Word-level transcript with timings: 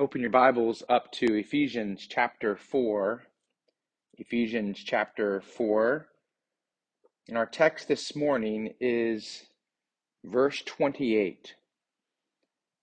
Open 0.00 0.20
your 0.20 0.30
Bibles 0.30 0.84
up 0.88 1.10
to 1.14 1.34
Ephesians 1.34 2.06
chapter 2.08 2.54
4. 2.54 3.24
Ephesians 4.18 4.78
chapter 4.78 5.40
4. 5.40 6.06
And 7.26 7.36
our 7.36 7.46
text 7.46 7.88
this 7.88 8.14
morning 8.14 8.74
is 8.78 9.46
verse 10.24 10.62
28. 10.62 11.54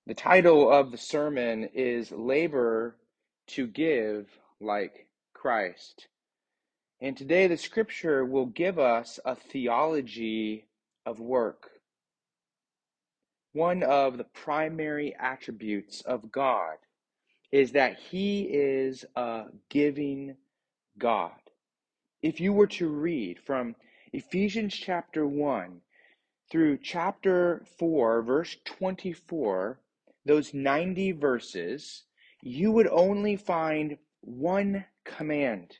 The 0.05 0.13
title 0.13 0.69
of 0.69 0.91
the 0.91 0.97
sermon 0.97 1.69
is 1.73 2.11
Labor 2.11 2.97
to 3.47 3.65
Give 3.65 4.27
Like 4.59 5.07
Christ. 5.33 6.09
And 6.99 7.15
today 7.15 7.47
the 7.47 7.55
scripture 7.55 8.25
will 8.25 8.47
give 8.47 8.77
us 8.77 9.21
a 9.23 9.35
theology 9.35 10.65
of 11.05 11.21
work. 11.21 11.69
One 13.53 13.83
of 13.83 14.17
the 14.17 14.25
primary 14.25 15.15
attributes 15.17 16.01
of 16.01 16.29
God 16.29 16.75
is 17.51 17.71
that 17.73 17.99
He 17.99 18.41
is 18.43 19.05
a 19.15 19.45
giving 19.69 20.35
God. 20.97 21.31
If 22.21 22.39
you 22.39 22.53
were 22.53 22.67
to 22.67 22.87
read 22.87 23.39
from 23.39 23.75
Ephesians 24.13 24.73
chapter 24.73 25.27
1 25.27 25.81
through 26.49 26.77
chapter 26.81 27.63
4, 27.77 28.21
verse 28.23 28.57
24, 28.65 29.79
those 30.25 30.53
90 30.53 31.11
verses, 31.13 32.03
you 32.41 32.71
would 32.71 32.87
only 32.87 33.35
find 33.35 33.97
one 34.21 34.85
command. 35.03 35.77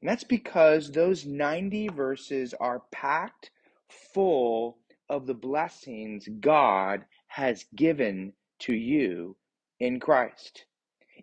And 0.00 0.10
that's 0.10 0.24
because 0.24 0.90
those 0.90 1.26
90 1.26 1.88
verses 1.88 2.54
are 2.60 2.82
packed 2.90 3.50
full 3.88 4.78
of 5.08 5.26
the 5.26 5.34
blessings 5.34 6.28
God 6.40 7.04
has 7.28 7.66
given 7.74 8.32
to 8.60 8.74
you 8.74 9.36
in 9.80 10.00
Christ. 10.00 10.64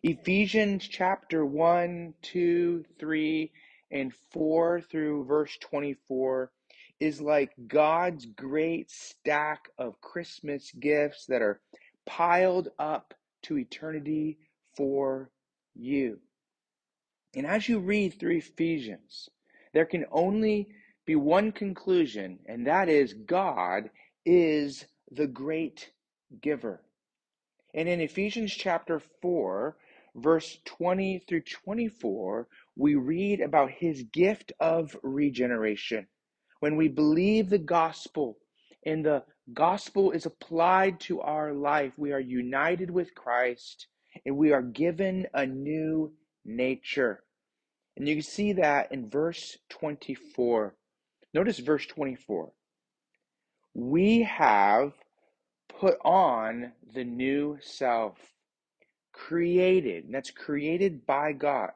Ephesians 0.03 0.87
chapter 0.87 1.45
1, 1.45 2.13
2, 2.21 2.85
3, 2.99 3.51
and 3.91 4.13
4 4.31 4.81
through 4.81 5.25
verse 5.25 5.57
24 5.61 6.51
is 6.99 7.21
like 7.21 7.51
God's 7.67 8.25
great 8.25 8.89
stack 8.89 9.69
of 9.77 10.01
Christmas 10.01 10.71
gifts 10.79 11.25
that 11.27 11.41
are 11.41 11.61
piled 12.05 12.69
up 12.79 13.13
to 13.43 13.57
eternity 13.57 14.37
for 14.75 15.29
you. 15.75 16.19
And 17.35 17.45
as 17.45 17.67
you 17.67 17.79
read 17.79 18.19
through 18.19 18.37
Ephesians, 18.37 19.29
there 19.73 19.85
can 19.85 20.05
only 20.11 20.69
be 21.05 21.15
one 21.15 21.51
conclusion, 21.51 22.39
and 22.45 22.67
that 22.67 22.89
is 22.89 23.13
God 23.13 23.89
is 24.25 24.85
the 25.11 25.27
great 25.27 25.91
giver. 26.41 26.81
And 27.73 27.89
in 27.89 28.01
Ephesians 28.01 28.53
chapter 28.53 29.01
4, 29.21 29.75
verse 30.15 30.59
20 30.65 31.23
through 31.27 31.41
24, 31.41 32.47
we 32.75 32.95
read 32.95 33.41
about 33.41 33.71
his 33.71 34.03
gift 34.03 34.51
of 34.59 34.95
regeneration. 35.01 36.07
When 36.59 36.75
we 36.75 36.87
believe 36.87 37.49
the 37.49 37.57
gospel 37.57 38.37
and 38.85 39.05
the 39.05 39.23
gospel 39.53 40.11
is 40.11 40.25
applied 40.25 40.99
to 41.01 41.21
our 41.21 41.53
life, 41.53 41.93
we 41.97 42.11
are 42.11 42.19
united 42.19 42.91
with 42.91 43.15
Christ 43.15 43.87
and 44.25 44.37
we 44.37 44.51
are 44.51 44.61
given 44.61 45.25
a 45.33 45.45
new 45.45 46.13
nature. 46.45 47.23
And 47.97 48.07
you 48.07 48.15
can 48.15 48.23
see 48.23 48.53
that 48.53 48.91
in 48.91 49.09
verse 49.09 49.57
24. 49.69 50.75
Notice 51.33 51.59
verse 51.59 51.85
24. 51.87 52.51
We 53.73 54.21
have 54.21 54.93
put 55.83 55.99
on 56.05 56.71
the 56.93 57.03
new 57.03 57.57
self, 57.59 58.17
created, 59.11 60.05
that's 60.09 60.31
created 60.31 61.05
by 61.05 61.33
God, 61.33 61.71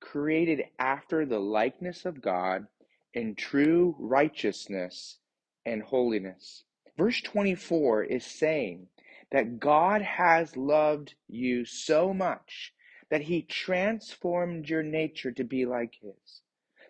created 0.00 0.62
after 0.78 1.26
the 1.26 1.38
likeness 1.38 2.06
of 2.06 2.22
God 2.22 2.66
in 3.12 3.34
true 3.34 3.96
righteousness 3.98 5.18
and 5.66 5.82
holiness. 5.82 6.64
Verse 6.96 7.20
24 7.20 8.04
is 8.04 8.24
saying 8.24 8.86
that 9.30 9.60
God 9.60 10.00
has 10.00 10.56
loved 10.56 11.14
you 11.28 11.66
so 11.66 12.14
much 12.14 12.72
that 13.10 13.20
he 13.20 13.42
transformed 13.42 14.70
your 14.70 14.82
nature 14.82 15.32
to 15.32 15.44
be 15.44 15.66
like 15.66 15.92
his. 16.00 16.40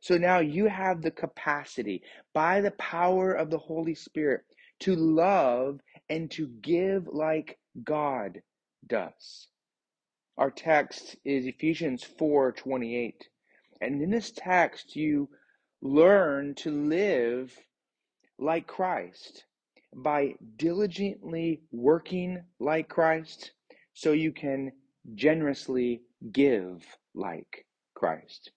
So 0.00 0.16
now 0.18 0.38
you 0.38 0.66
have 0.66 1.02
the 1.02 1.10
capacity 1.10 2.04
by 2.32 2.60
the 2.60 2.70
power 2.72 3.32
of 3.32 3.50
the 3.50 3.58
Holy 3.58 3.96
Spirit 3.96 4.42
to 4.80 4.94
love 4.94 5.80
and 6.08 6.30
to 6.32 6.48
give 6.62 7.08
like 7.08 7.58
God 7.82 8.42
does. 8.86 9.48
Our 10.36 10.50
text 10.50 11.16
is 11.24 11.46
Ephesians 11.46 12.02
4:28. 12.02 13.28
And 13.80 14.02
in 14.02 14.10
this 14.10 14.32
text 14.32 14.96
you 14.96 15.28
learn 15.80 16.54
to 16.56 16.70
live 16.70 17.56
like 18.38 18.66
Christ 18.66 19.44
by 19.94 20.34
diligently 20.56 21.62
working 21.70 22.42
like 22.58 22.88
Christ 22.88 23.52
so 23.92 24.12
you 24.12 24.32
can 24.32 24.72
generously 25.14 26.02
give 26.32 26.84
like 27.14 27.66
Christ. 27.94 28.50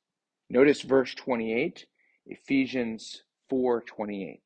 Notice 0.49 0.81
verse 0.81 1.13
28, 1.13 1.85
Ephesians 2.25 3.23
4:28. 3.49 4.41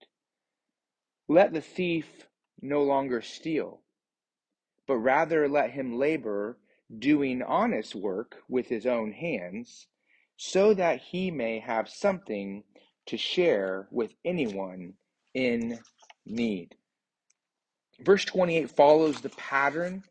Let 1.28 1.53
the 1.53 1.62
thief 1.62 2.28
no 2.61 2.83
longer 2.83 3.22
steal, 3.22 3.81
but 4.88 4.97
rather 4.97 5.47
let 5.47 5.72
him 5.72 5.97
labor, 5.97 6.57
doing 6.99 7.41
honest 7.41 7.95
work 7.95 8.38
with 8.49 8.67
his 8.67 8.85
own 8.85 9.11
hands, 9.11 9.88
so 10.38 10.73
that 10.73 11.00
he 11.00 11.31
may 11.31 11.59
have 11.59 11.89
something 11.89 12.63
to 13.05 13.17
share 13.17 13.88
with 13.91 14.13
anyone 14.25 14.94
in 15.33 15.79
need. 16.25 16.75
Verse 18.01 18.25
28 18.25 18.69
follows 18.71 19.21
the 19.21 19.29
pattern 19.29 20.03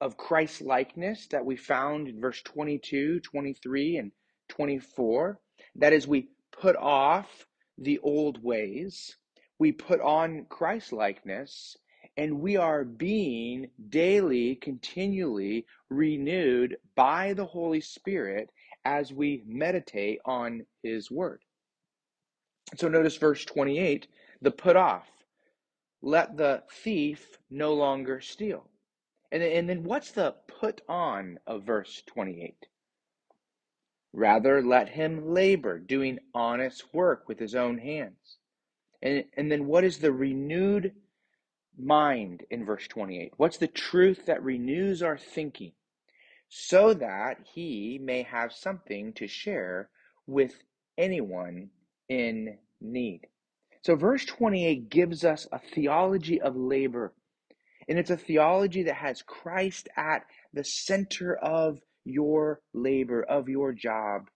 of 0.00 0.16
Christ 0.16 0.62
likeness 0.62 1.26
that 1.28 1.44
we 1.44 1.56
found 1.56 2.08
in 2.08 2.20
verse 2.20 2.40
22, 2.42 3.20
23, 3.20 3.96
and 3.96 4.12
24. 4.48 5.38
That 5.76 5.92
is, 5.92 6.06
we 6.06 6.28
put 6.52 6.76
off 6.76 7.46
the 7.78 7.98
old 8.00 8.42
ways, 8.42 9.16
we 9.58 9.72
put 9.72 10.00
on 10.00 10.46
Christ 10.48 10.92
likeness, 10.92 11.76
and 12.20 12.38
we 12.38 12.54
are 12.54 12.84
being 12.84 13.70
daily, 13.88 14.54
continually 14.56 15.64
renewed 15.88 16.76
by 16.94 17.32
the 17.32 17.46
Holy 17.46 17.80
Spirit 17.80 18.52
as 18.84 19.10
we 19.10 19.42
meditate 19.46 20.18
on 20.26 20.66
His 20.82 21.10
Word. 21.10 21.40
So 22.76 22.88
notice 22.88 23.16
verse 23.16 23.46
28 23.46 24.06
the 24.42 24.50
put 24.50 24.76
off. 24.76 25.08
Let 26.02 26.36
the 26.36 26.62
thief 26.70 27.38
no 27.48 27.72
longer 27.72 28.20
steal. 28.20 28.68
And 29.32 29.42
and 29.42 29.66
then 29.66 29.82
what's 29.82 30.10
the 30.10 30.34
put 30.46 30.82
on 30.90 31.38
of 31.46 31.64
verse 31.64 32.02
28? 32.06 32.54
Rather, 34.12 34.62
let 34.62 34.90
him 34.90 35.32
labor, 35.32 35.78
doing 35.78 36.18
honest 36.34 36.84
work 36.92 37.28
with 37.28 37.38
his 37.38 37.54
own 37.54 37.78
hands. 37.78 38.36
And, 39.00 39.24
and 39.38 39.50
then 39.50 39.66
what 39.66 39.84
is 39.84 40.00
the 40.00 40.12
renewed 40.12 40.92
mind 41.84 42.44
in 42.50 42.64
verse 42.64 42.86
28? 42.88 43.32
What's 43.36 43.58
the 43.58 43.66
truth 43.66 44.26
that 44.26 44.42
renews 44.42 45.02
our 45.02 45.18
thinking 45.18 45.72
so 46.48 46.94
that 46.94 47.38
he 47.54 47.98
may 48.02 48.22
have 48.22 48.52
something 48.52 49.12
to 49.14 49.26
share 49.26 49.90
with 50.26 50.54
anyone 50.98 51.70
in 52.08 52.58
need? 52.80 53.22
So, 53.82 53.96
verse 53.96 54.24
28 54.24 54.90
gives 54.90 55.24
us 55.24 55.46
a 55.52 55.58
theology 55.58 56.40
of 56.40 56.54
labor 56.56 57.14
and 57.90 57.98
it's 57.98 58.10
a 58.10 58.16
theology 58.16 58.84
that 58.84 58.94
has 58.94 59.22
Christ 59.22 59.88
at 59.96 60.24
the 60.52 60.62
center 60.62 61.34
of 61.36 61.80
your 62.04 62.60
labor, 62.72 63.24
of 63.24 63.48
your 63.48 63.72
job. 63.72 64.28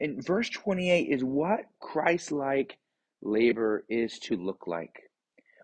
And 0.00 0.24
verse 0.26 0.50
28 0.50 1.08
is 1.10 1.22
what 1.22 1.60
Christ 1.80 2.32
like 2.32 2.76
labor 3.22 3.84
is 3.88 4.18
to 4.20 4.36
look 4.36 4.66
like. 4.66 5.09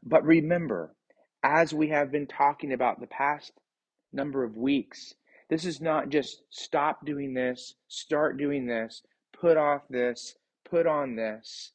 But 0.09 0.25
remember, 0.25 0.95
as 1.43 1.75
we 1.75 1.89
have 1.89 2.13
been 2.13 2.29
talking 2.29 2.73
about 2.73 3.01
the 3.01 3.09
past 3.09 3.53
number 4.13 4.45
of 4.45 4.57
weeks, 4.57 5.15
this 5.51 5.65
is 5.65 5.81
not 5.81 6.11
just 6.11 6.43
stop 6.49 7.05
doing 7.05 7.35
this, 7.35 7.75
start 7.89 8.37
doing 8.37 8.67
this, 8.67 9.03
put 9.33 9.57
off 9.57 9.83
this, 9.91 10.37
put 10.65 10.87
on 10.87 11.17
this. 11.17 11.73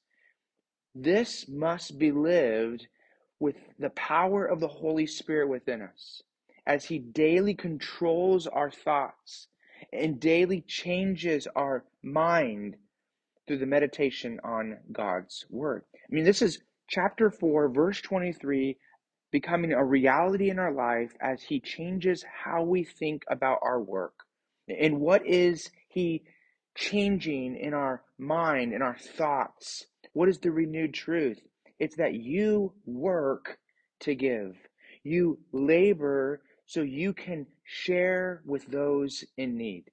This 0.95 1.45
must 1.49 1.99
be 1.99 2.13
lived 2.13 2.87
with 3.39 3.57
the 3.77 3.89
power 3.89 4.45
of 4.45 4.61
the 4.61 4.67
Holy 4.67 5.07
Spirit 5.07 5.49
within 5.49 5.81
us 5.81 6.21
as 6.65 6.85
He 6.85 6.99
daily 6.99 7.53
controls 7.53 8.47
our 8.47 8.71
thoughts 8.71 9.47
and 9.91 10.21
daily 10.21 10.61
changes 10.61 11.47
our 11.53 11.83
mind 12.01 12.77
through 13.45 13.57
the 13.57 13.65
meditation 13.65 14.39
on 14.41 14.77
God's 14.91 15.45
Word. 15.49 15.83
I 15.95 16.13
mean, 16.13 16.23
this 16.23 16.41
is 16.41 16.61
chapter 16.91 17.31
4, 17.31 17.69
verse 17.69 18.01
23, 18.01 18.77
becoming 19.31 19.71
a 19.71 19.83
reality 19.83 20.49
in 20.49 20.59
our 20.59 20.73
life 20.73 21.13
as 21.21 21.41
He 21.41 21.61
changes 21.61 22.23
how 22.43 22.63
we 22.63 22.83
think 22.83 23.23
about 23.29 23.59
our 23.61 23.79
work. 23.81 24.13
And 24.67 24.99
what 24.99 25.25
is 25.25 25.71
He 25.87 26.23
changing 26.75 27.57
in 27.57 27.73
our 27.73 28.03
mind, 28.19 28.73
in 28.73 28.81
our 28.81 28.97
thoughts? 29.17 29.85
What 30.13 30.27
is 30.27 30.39
the 30.39 30.51
renewed 30.51 30.93
truth? 30.93 31.39
It's 31.79 31.95
that 31.95 32.13
you 32.13 32.73
work 32.85 33.57
to 34.01 34.13
give, 34.13 34.57
you 35.03 35.39
labor 35.53 36.41
so 36.65 36.81
you 36.81 37.13
can 37.13 37.47
share 37.63 38.41
with 38.45 38.67
those 38.67 39.23
in 39.37 39.55
need. 39.55 39.85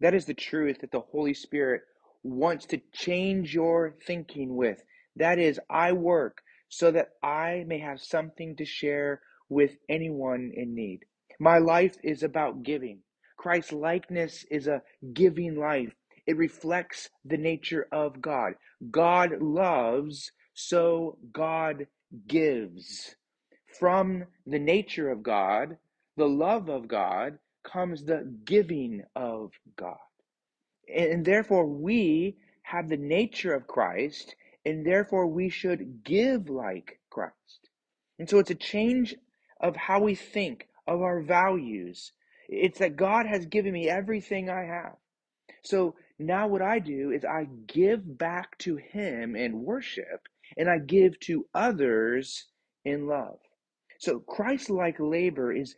That 0.00 0.14
is 0.14 0.24
the 0.24 0.34
truth 0.34 0.78
that 0.80 0.92
the 0.92 1.00
Holy 1.00 1.34
Spirit 1.34 1.82
wants 2.22 2.66
to 2.66 2.80
change 2.92 3.54
your 3.54 3.94
thinking 4.06 4.56
with. 4.56 4.82
That 5.16 5.38
is, 5.38 5.60
I 5.70 5.92
work 5.92 6.42
so 6.68 6.90
that 6.90 7.10
I 7.22 7.64
may 7.66 7.78
have 7.78 8.00
something 8.00 8.56
to 8.56 8.64
share 8.64 9.20
with 9.48 9.72
anyone 9.88 10.52
in 10.54 10.74
need. 10.74 11.00
My 11.38 11.58
life 11.58 11.96
is 12.02 12.22
about 12.22 12.62
giving. 12.62 13.00
Christ's 13.36 13.72
likeness 13.72 14.44
is 14.50 14.66
a 14.68 14.82
giving 15.12 15.56
life. 15.56 15.92
It 16.26 16.36
reflects 16.36 17.10
the 17.24 17.36
nature 17.36 17.88
of 17.92 18.22
God. 18.22 18.54
God 18.90 19.42
loves, 19.42 20.30
so 20.54 21.18
God 21.32 21.86
gives. 22.28 23.16
From 23.78 24.24
the 24.46 24.58
nature 24.58 25.10
of 25.10 25.22
God, 25.22 25.78
the 26.16 26.28
love 26.28 26.68
of 26.68 26.88
God, 26.88 27.38
comes 27.64 28.04
the 28.04 28.32
giving 28.44 29.02
of 29.16 29.52
God. 29.76 29.96
And 30.94 31.24
therefore, 31.24 31.66
we 31.66 32.36
have 32.62 32.88
the 32.88 32.96
nature 32.96 33.54
of 33.54 33.66
Christ, 33.66 34.36
and 34.64 34.86
therefore 34.86 35.26
we 35.26 35.48
should 35.48 36.04
give 36.04 36.48
like 36.48 37.00
Christ. 37.10 37.68
And 38.18 38.28
so 38.28 38.38
it's 38.38 38.50
a 38.50 38.54
change 38.54 39.14
of 39.60 39.76
how 39.76 40.00
we 40.00 40.14
think, 40.14 40.68
of 40.86 41.00
our 41.02 41.20
values. 41.22 42.12
It's 42.48 42.78
that 42.78 42.96
God 42.96 43.26
has 43.26 43.46
given 43.46 43.72
me 43.72 43.88
everything 43.88 44.50
I 44.50 44.64
have. 44.64 44.96
So 45.64 45.94
now 46.18 46.46
what 46.48 46.62
I 46.62 46.78
do 46.78 47.10
is 47.10 47.24
I 47.24 47.48
give 47.66 48.18
back 48.18 48.58
to 48.58 48.76
Him 48.76 49.36
in 49.36 49.62
worship, 49.64 50.28
and 50.56 50.68
I 50.68 50.78
give 50.78 51.18
to 51.20 51.46
others 51.54 52.46
in 52.84 53.06
love. 53.06 53.38
So 53.98 54.18
Christ 54.20 54.70
like 54.70 54.96
labor 54.98 55.52
is 55.52 55.74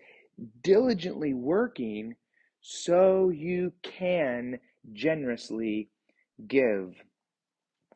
diligently 0.63 1.35
working 1.35 2.17
so 2.61 3.29
you 3.29 3.73
can 3.83 4.59
generously 4.93 5.91
give. 6.47 6.95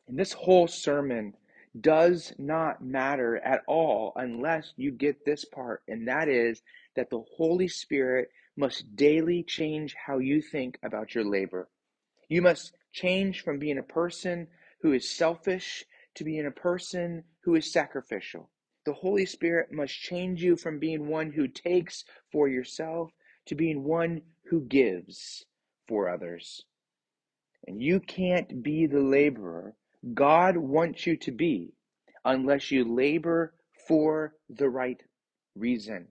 And 0.09 0.17
this 0.17 0.33
whole 0.33 0.67
sermon 0.67 1.35
does 1.79 2.33
not 2.39 2.83
matter 2.83 3.37
at 3.37 3.61
all 3.67 4.11
unless 4.15 4.73
you 4.75 4.91
get 4.91 5.23
this 5.23 5.45
part, 5.45 5.83
and 5.87 6.07
that 6.07 6.27
is 6.27 6.63
that 6.95 7.11
the 7.11 7.23
Holy 7.37 7.67
Spirit 7.67 8.31
must 8.57 8.95
daily 8.95 9.43
change 9.43 9.93
how 9.93 10.17
you 10.17 10.41
think 10.41 10.79
about 10.81 11.13
your 11.13 11.23
labor. 11.23 11.69
You 12.27 12.41
must 12.41 12.73
change 12.91 13.43
from 13.43 13.59
being 13.59 13.77
a 13.77 13.83
person 13.83 14.47
who 14.81 14.93
is 14.93 15.07
selfish 15.07 15.85
to 16.15 16.23
being 16.23 16.47
a 16.47 16.51
person 16.51 17.23
who 17.41 17.53
is 17.53 17.71
sacrificial. 17.71 18.49
The 18.85 18.93
Holy 18.93 19.27
Spirit 19.27 19.71
must 19.71 19.93
change 19.93 20.41
you 20.41 20.55
from 20.55 20.79
being 20.79 21.07
one 21.07 21.33
who 21.33 21.47
takes 21.47 22.03
for 22.31 22.47
yourself 22.47 23.11
to 23.45 23.53
being 23.53 23.83
one 23.83 24.23
who 24.45 24.61
gives 24.61 25.45
for 25.87 26.09
others. 26.09 26.65
And 27.67 27.79
you 27.79 27.99
can't 27.99 28.63
be 28.63 28.87
the 28.87 29.01
laborer 29.01 29.75
God 30.13 30.57
wants 30.57 31.05
you 31.05 31.17
to 31.17 31.31
be 31.31 31.73
unless 32.23 32.71
you 32.71 32.85
labor 32.85 33.53
for 33.87 34.35
the 34.49 34.69
right 34.69 35.01
reason. 35.55 36.07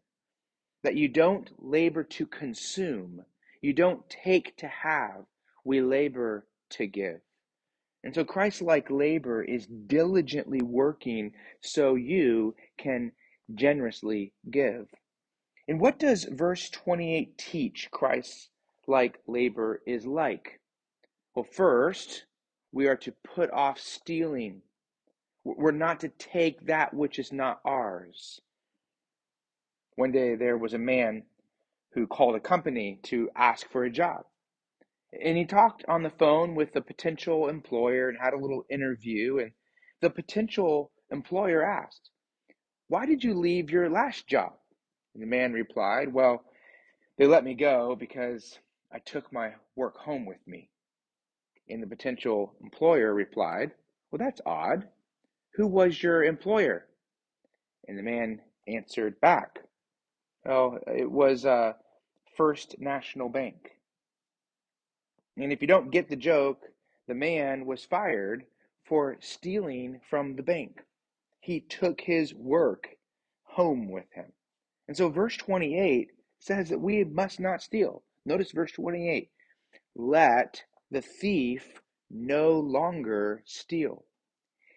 That 0.83 0.95
you 0.95 1.09
don't 1.09 1.51
labor 1.59 2.05
to 2.05 2.27
consume, 2.27 3.25
you 3.61 3.73
don't 3.73 4.09
take 4.09 4.57
to 4.59 4.69
have, 4.69 5.25
we 5.65 5.81
labor 5.81 6.47
to 6.71 6.87
give. 6.87 7.21
And 8.05 8.15
so 8.15 8.25
Christ 8.25 8.63
like 8.63 8.91
labor 8.91 9.43
is 9.43 9.67
diligently 9.67 10.63
working 10.63 11.33
so 11.61 11.95
you 11.95 12.55
can 12.77 13.13
generously 13.55 14.33
give. 14.51 14.87
And 15.67 15.81
what 15.81 15.99
does 15.99 16.25
verse 16.25 16.71
28 16.71 17.37
teach 17.37 17.91
Christ 17.91 18.51
like 18.87 19.19
labor 19.27 19.83
is 19.87 20.07
like? 20.07 20.61
Well, 21.35 21.47
first, 21.51 22.25
we 22.73 22.87
are 22.87 22.97
to 22.97 23.13
put 23.13 23.51
off 23.51 23.79
stealing. 23.79 24.63
We're 25.45 25.71
not 25.71 26.01
to 26.01 26.09
take 26.09 26.67
that 26.67 26.93
which 26.93 27.19
is 27.19 27.33
not 27.33 27.61
ours. 27.65 28.41
One 29.97 30.13
day 30.13 30.37
there 30.37 30.59
was 30.59 30.75
a 30.75 30.79
man 30.79 31.25
who 31.93 32.07
called 32.07 32.37
a 32.37 32.41
company 32.41 33.01
to 33.05 33.31
ask 33.35 33.69
for 33.71 33.85
a 33.85 33.91
job. 33.91 34.25
And 35.13 35.39
he 35.39 35.47
talked 35.47 35.85
on 35.89 36.03
the 36.03 36.11
phone 36.11 36.55
with 36.55 36.73
the 36.75 36.83
potential 36.83 37.49
employer 37.49 38.09
and 38.09 38.19
had 38.19 38.35
a 38.35 38.39
little 38.39 38.65
interview. 38.71 39.39
And 39.39 39.53
the 40.01 40.11
potential 40.11 40.93
employer 41.11 41.65
asked, 41.65 42.11
Why 42.89 43.07
did 43.07 43.25
you 43.25 43.35
leave 43.35 43.71
your 43.71 43.89
last 43.89 44.29
job? 44.29 44.53
And 45.15 45.23
the 45.23 45.27
man 45.27 45.53
replied, 45.53 46.13
Well, 46.13 46.45
they 47.17 47.27
let 47.27 47.43
me 47.43 47.55
go 47.55 47.97
because 47.97 48.59
I 48.93 48.99
took 48.99 49.33
my 49.33 49.55
work 49.75 49.97
home 49.97 50.27
with 50.27 50.47
me. 50.47 50.71
And 51.71 51.83
the 51.83 51.87
potential 51.87 52.55
employer 52.63 53.13
replied, 53.13 53.73
Well, 54.11 54.19
that's 54.19 54.41
odd. 54.47 54.89
Who 55.55 55.67
was 55.67 56.03
your 56.03 56.25
employer? 56.25 56.87
And 57.87 57.99
the 57.99 58.03
man 58.03 58.41
answered 58.67 59.21
back, 59.21 59.61
Oh, 60.47 60.79
it 60.87 61.11
was 61.11 61.45
uh, 61.45 61.75
First 62.37 62.77
National 62.79 63.29
Bank. 63.29 63.73
And 65.37 65.53
if 65.53 65.61
you 65.61 65.69
don't 65.69 65.91
get 65.91 66.09
the 66.09 66.17
joke, 66.17 66.63
the 67.07 67.15
man 67.15 67.67
was 67.67 67.85
fired 67.85 68.45
for 68.85 69.17
stealing 69.21 70.01
from 70.09 70.37
the 70.37 70.43
bank. 70.43 70.83
He 71.41 71.61
took 71.61 72.01
his 72.01 72.35
work 72.35 72.89
home 73.45 73.91
with 73.91 74.11
him. 74.13 74.33
And 74.87 74.97
so, 74.97 75.09
verse 75.09 75.37
28 75.37 76.11
says 76.39 76.71
that 76.71 76.81
we 76.81 77.05
must 77.05 77.41
not 77.41 77.63
steal. 77.63 78.03
Notice 78.25 78.53
verse 78.53 78.73
28 78.73 79.31
let 79.95 80.63
the 80.91 81.03
thief 81.03 81.81
no 82.11 82.59
longer 82.59 83.43
steal. 83.45 84.05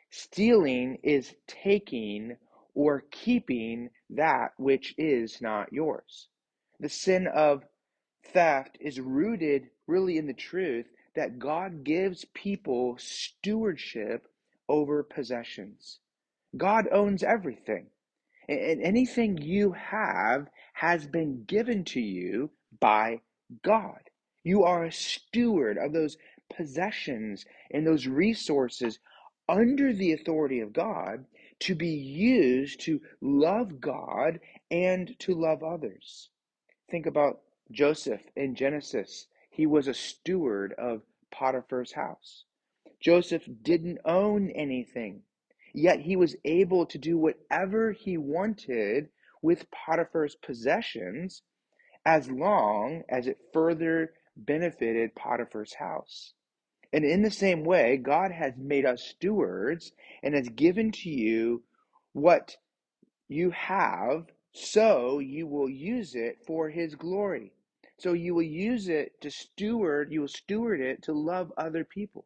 Stealing 0.10 0.98
is 1.04 1.34
taking 1.48 2.36
or 2.74 3.06
keeping 3.12 3.90
that 4.10 4.54
which 4.58 4.94
is 4.98 5.42
not 5.42 5.72
yours. 5.72 6.28
The 6.80 6.90
sin 6.90 7.28
of 7.28 7.64
theft 8.24 8.78
is 8.80 9.00
rooted 9.00 9.70
really 9.88 10.18
in 10.18 10.28
the 10.28 10.34
truth 10.34 10.88
that 11.16 11.40
God 11.40 11.84
gives 11.84 12.26
people 12.34 12.98
stewardship 12.98 14.28
over 14.68 15.04
possessions. 15.04 16.00
God 16.58 16.88
owns 16.92 17.24
everything. 17.24 17.88
And 18.50 18.82
anything 18.82 19.38
you 19.38 19.72
have 19.72 20.48
has 20.74 21.08
been 21.08 21.44
given 21.46 21.86
to 21.86 22.02
you 22.02 22.52
by 22.80 23.22
God. 23.64 24.02
You 24.44 24.64
are 24.64 24.86
a 24.86 24.92
steward 24.92 25.78
of 25.78 25.94
those 25.94 26.18
possessions 26.50 27.46
and 27.70 27.86
those 27.86 28.08
resources 28.08 29.00
under 29.48 29.94
the 29.94 30.14
authority 30.14 30.60
of 30.60 30.74
God 30.74 31.26
to 31.60 31.76
be 31.76 31.90
used 31.90 32.82
to 32.82 33.02
love 33.22 33.80
God 33.80 34.40
and 34.72 35.18
to 35.20 35.36
love 35.36 35.64
others. 35.64 36.30
Think 36.90 37.06
about 37.06 37.42
Joseph 37.72 38.22
in 38.36 38.56
Genesis. 38.56 39.28
He 39.50 39.68
was 39.68 39.88
a 39.88 39.94
steward 39.94 40.74
of 40.74 41.04
Potiphar's 41.30 41.92
house. 41.92 42.46
Joseph 43.00 43.48
didn't 43.62 44.00
own 44.06 44.50
anything, 44.52 45.22
yet 45.74 46.00
he 46.00 46.16
was 46.16 46.36
able 46.46 46.86
to 46.88 46.98
do 46.98 47.18
whatever 47.18 47.92
he 47.92 48.18
wanted 48.18 49.10
with 49.42 49.70
Potiphar's 49.72 50.36
possessions 50.36 51.44
as 52.06 52.30
long 52.30 53.04
as 53.10 53.28
it 53.28 53.38
further 53.54 54.14
benefited 54.36 55.16
Potiphar's 55.16 55.74
house. 55.74 56.34
And 56.94 57.06
in 57.06 57.22
the 57.22 57.32
same 57.32 57.64
way, 57.64 57.98
God 57.98 58.32
has 58.32 58.54
made 58.58 58.86
us 58.86 59.04
stewards 59.04 59.94
and 60.24 60.36
has 60.36 60.50
given 60.50 60.92
to 60.92 61.10
you 61.10 61.64
what 62.14 62.58
you 63.30 63.52
have, 63.52 64.26
so 64.52 65.20
you 65.20 65.48
will 65.48 65.70
use 65.70 66.16
it 66.16 66.40
for 66.46 66.70
his 66.70 66.96
glory. 66.96 67.54
So 67.98 68.14
you 68.14 68.36
will 68.36 68.42
use 68.42 68.90
it 68.90 69.22
to 69.22 69.32
steward, 69.32 70.12
you 70.12 70.22
will 70.22 70.28
steward 70.28 70.82
it 70.82 71.04
to 71.04 71.14
love 71.14 71.54
other 71.56 71.86
people. 71.86 72.26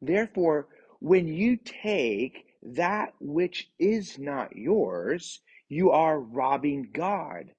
Therefore, 0.00 0.68
when 1.00 1.28
you 1.28 1.56
take 1.56 2.46
that 2.62 3.14
which 3.20 3.70
is 3.78 4.18
not 4.18 4.56
yours, 4.56 5.40
you 5.68 5.90
are 5.90 6.18
robbing 6.18 6.88
God. 6.92 7.52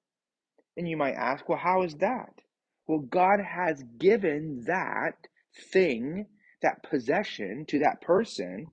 And 0.76 0.88
you 0.88 0.96
might 0.96 1.14
ask, 1.14 1.48
well, 1.48 1.58
how 1.58 1.82
is 1.82 1.94
that? 1.96 2.40
Well, 2.86 3.00
God 3.00 3.40
has 3.40 3.82
given 3.98 4.64
that 4.66 5.28
thing, 5.72 6.26
that 6.62 6.82
possession 6.82 7.64
to 7.68 7.80
that 7.80 8.00
person. 8.00 8.68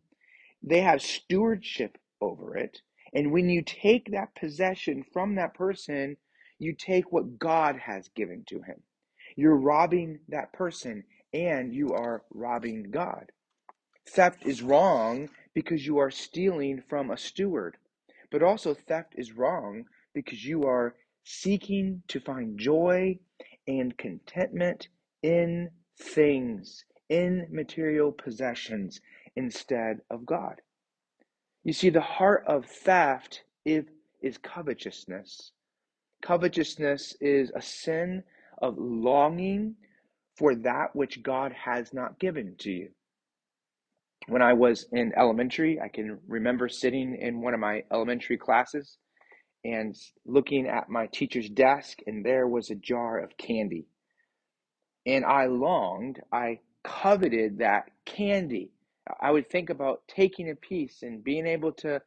They 0.64 0.82
have 0.82 1.02
stewardship 1.02 1.98
over 2.22 2.58
it. 2.58 2.82
And 3.14 3.32
when 3.32 3.50
you 3.50 3.62
take 3.64 4.12
that 4.12 4.36
possession 4.36 5.04
from 5.14 5.36
that 5.36 5.54
person, 5.54 6.18
you 6.60 6.76
take 6.76 7.12
what 7.12 7.40
God 7.40 7.78
has 7.78 8.10
given 8.10 8.44
to 8.48 8.62
him. 8.62 8.82
You're 9.36 9.58
robbing 9.58 10.20
that 10.30 10.54
person 10.54 11.04
and 11.34 11.74
you 11.74 11.90
are 11.94 12.24
robbing 12.34 12.92
God. 12.92 13.32
Theft 14.10 14.46
is 14.46 14.62
wrong 14.62 15.30
because 15.54 15.86
you 15.86 15.98
are 16.00 16.12
stealing 16.12 16.82
from 16.90 17.12
a 17.12 17.18
steward, 17.18 17.78
but 18.32 18.44
also 18.44 18.74
theft 18.74 19.14
is 19.18 19.34
wrong 19.34 19.86
because 20.14 20.44
you 20.46 20.64
are 20.64 20.96
seeking 21.24 22.04
to 22.10 22.20
find 22.20 22.60
joy 22.60 23.18
and 23.68 23.98
contentment 23.98 24.88
in 25.22 25.70
things, 26.00 26.86
in 27.10 27.48
material 27.52 28.12
possessions, 28.12 29.00
instead 29.36 30.00
of 30.10 30.26
God. 30.26 30.62
You 31.64 31.74
see, 31.74 31.90
the 31.90 32.02
heart 32.02 32.44
of 32.48 32.66
theft 32.66 33.44
is, 33.66 33.86
is 34.22 34.38
covetousness. 34.38 35.52
Covetousness 36.22 37.16
is 37.22 37.52
a 37.56 37.62
sin 37.62 38.24
of 38.62 38.78
longing 38.78 39.76
for 40.38 40.56
that 40.56 40.96
which 40.96 41.24
God 41.24 41.54
has 41.54 41.94
not 41.94 42.20
given 42.20 42.56
to 42.60 42.72
you. 42.72 42.90
When 44.28 44.42
I 44.42 44.54
was 44.54 44.86
in 44.92 45.14
elementary, 45.18 45.80
I 45.82 45.90
can 45.90 46.20
remember 46.28 46.70
sitting 46.70 47.16
in 47.16 47.42
one 47.42 47.54
of 47.54 47.60
my 47.60 47.84
elementary 47.92 48.38
classes 48.38 48.98
and 49.64 49.96
looking 50.26 50.68
at 50.68 50.90
my 50.90 51.08
teacher's 51.08 51.50
desk, 51.50 52.00
and 52.06 52.26
there 52.26 52.48
was 52.48 52.70
a 52.70 52.76
jar 52.76 53.20
of 53.20 53.38
candy. 53.38 53.86
And 55.06 55.26
I 55.26 55.46
longed, 55.46 56.22
I 56.32 56.60
coveted 56.84 57.60
that 57.60 57.90
candy. 58.06 58.72
I 59.22 59.32
would 59.32 59.50
think 59.50 59.70
about 59.70 60.02
taking 60.08 60.50
a 60.50 60.56
piece 60.56 61.04
and 61.04 61.24
being 61.24 61.46
able 61.46 61.74
to 61.74 62.02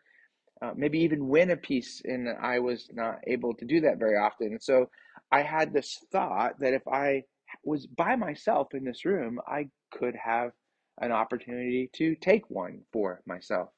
uh, 0.62 0.72
maybe 0.75 1.00
even 1.00 1.28
win 1.28 1.50
a 1.50 1.56
piece, 1.56 2.00
and 2.04 2.28
I 2.40 2.58
was 2.60 2.88
not 2.92 3.18
able 3.26 3.54
to 3.54 3.64
do 3.66 3.80
that 3.82 3.98
very 3.98 4.16
often. 4.16 4.48
And 4.48 4.62
so 4.62 4.88
I 5.30 5.42
had 5.42 5.72
this 5.72 5.98
thought 6.10 6.58
that 6.60 6.72
if 6.72 6.86
I 6.88 7.25
was 7.64 7.86
by 7.86 8.16
myself 8.16 8.68
in 8.72 8.84
this 8.84 9.04
room, 9.04 9.38
I 9.46 9.68
could 9.90 10.14
have 10.16 10.52
an 11.00 11.12
opportunity 11.12 11.90
to 11.94 12.14
take 12.16 12.48
one 12.48 12.80
for 12.92 13.20
myself. 13.26 13.68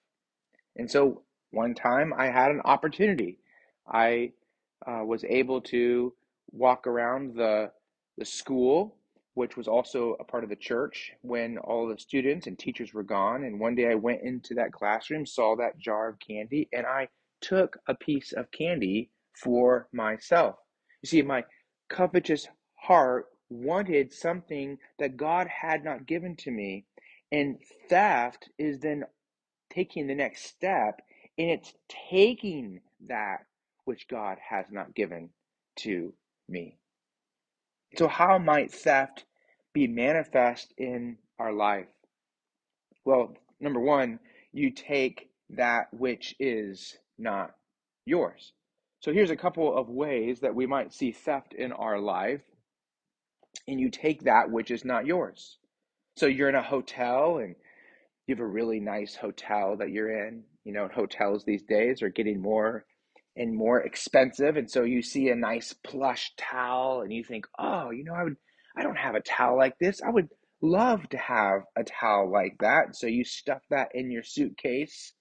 And 0.77 0.91
so 0.91 1.23
one 1.51 1.75
time 1.75 2.13
I 2.17 2.27
had 2.27 2.51
an 2.51 2.61
opportunity. 2.65 3.39
I 3.93 4.33
uh, 4.87 5.05
was 5.05 5.25
able 5.25 5.61
to 5.63 6.13
walk 6.51 6.87
around 6.87 7.35
the 7.35 7.71
the 8.17 8.25
school, 8.25 8.97
which 9.35 9.57
was 9.57 9.69
also 9.69 10.17
a 10.19 10.25
part 10.25 10.43
of 10.43 10.51
the 10.51 10.57
church, 10.57 11.13
when 11.23 11.57
all 11.59 11.87
the 11.87 11.99
students 11.99 12.47
and 12.49 12.59
teachers 12.59 12.93
were 12.93 13.05
gone. 13.05 13.45
And 13.45 13.61
one 13.61 13.77
day 13.77 13.91
I 13.91 13.95
went 13.95 14.23
into 14.23 14.55
that 14.55 14.73
classroom, 14.73 15.25
saw 15.25 15.55
that 15.57 15.79
jar 15.79 16.09
of 16.09 16.19
candy, 16.19 16.69
and 16.73 16.85
I 16.85 17.09
took 17.41 17.79
a 17.87 17.95
piece 17.95 18.33
of 18.33 18.51
candy 18.51 19.11
for 19.35 19.89
myself. 19.93 20.57
You 21.03 21.09
see, 21.09 21.23
my 21.23 21.45
covetous 21.89 22.49
heart 22.75 23.27
wanted 23.51 24.13
something 24.13 24.79
that 24.99 25.17
God 25.17 25.47
had 25.47 25.85
not 25.85 26.07
given 26.07 26.37
to 26.37 26.51
me. 26.51 26.85
And 27.31 27.59
theft 27.89 28.51
is 28.59 28.81
then 28.81 29.05
taking 29.71 30.07
the 30.07 30.15
next 30.15 30.45
step 30.45 31.01
and 31.37 31.51
it's 31.51 31.73
taking 32.11 32.81
that 33.07 33.47
which 33.89 34.07
God 34.07 34.37
has 34.51 34.67
not 34.71 34.95
given 34.95 35.31
to 35.77 36.13
me. 36.47 36.77
So, 37.97 38.07
how 38.07 38.37
might 38.37 38.71
theft 38.71 39.25
be 39.73 39.87
manifest 39.87 40.75
in 40.77 41.17
our 41.39 41.55
life? 41.55 41.89
Well, 43.07 43.35
number 43.59 43.81
one, 43.81 44.21
you 44.53 44.73
take 44.73 45.31
that 45.49 45.87
which 45.91 46.37
is 46.39 46.99
not 47.17 47.55
yours. 48.05 48.53
So, 49.01 49.11
here's 49.11 49.31
a 49.31 49.37
couple 49.37 49.75
of 49.75 49.89
ways 49.89 50.41
that 50.41 50.55
we 50.55 50.67
might 50.67 50.93
see 50.93 51.11
theft 51.11 51.55
in 51.55 51.73
our 51.73 51.99
life, 51.99 52.43
and 53.67 53.81
you 53.81 53.89
take 53.89 54.25
that 54.25 54.51
which 54.51 54.71
is 54.71 54.85
not 54.85 55.07
yours. 55.07 55.57
So, 56.19 56.27
you're 56.27 56.51
in 56.51 56.55
a 56.55 56.63
hotel 56.63 57.39
and 57.39 57.57
you 58.27 58.35
have 58.35 58.45
a 58.45 58.47
really 58.47 58.81
nice 58.81 59.17
hotel 59.17 59.79
that 59.79 59.89
you're 59.89 60.27
in. 60.27 60.45
You 60.65 60.75
know, 60.75 60.89
hotels 60.95 61.45
these 61.47 61.63
days 61.63 62.03
are 62.03 62.11
getting 62.11 62.43
more 62.43 62.85
and 63.39 63.57
more 63.57 63.81
expensive. 63.81 64.57
And 64.57 64.71
so 64.71 64.83
you 64.83 65.01
see 65.01 65.31
a 65.31 65.37
nice 65.37 65.73
plush 65.73 66.33
towel 66.37 67.01
and 67.03 67.13
you 67.13 67.25
think, 67.25 67.47
oh, 67.59 67.91
you 67.91 68.05
know, 68.05 68.15
I 68.15 68.25
would, 68.25 68.37
I 68.77 68.83
don't 68.83 68.99
have 68.99 69.15
a 69.15 69.21
towel 69.21 69.57
like 69.57 69.79
this. 69.79 70.03
I 70.03 70.11
would 70.11 70.29
love 70.61 71.09
to 71.11 71.17
have 71.17 71.63
a 71.77 71.85
towel 71.85 72.31
like 72.31 72.57
that. 72.61 72.97
So 72.97 73.07
you 73.07 73.25
stuff 73.25 73.63
that 73.71 73.89
in 73.95 74.11
your 74.11 74.25
suitcase 74.25 75.15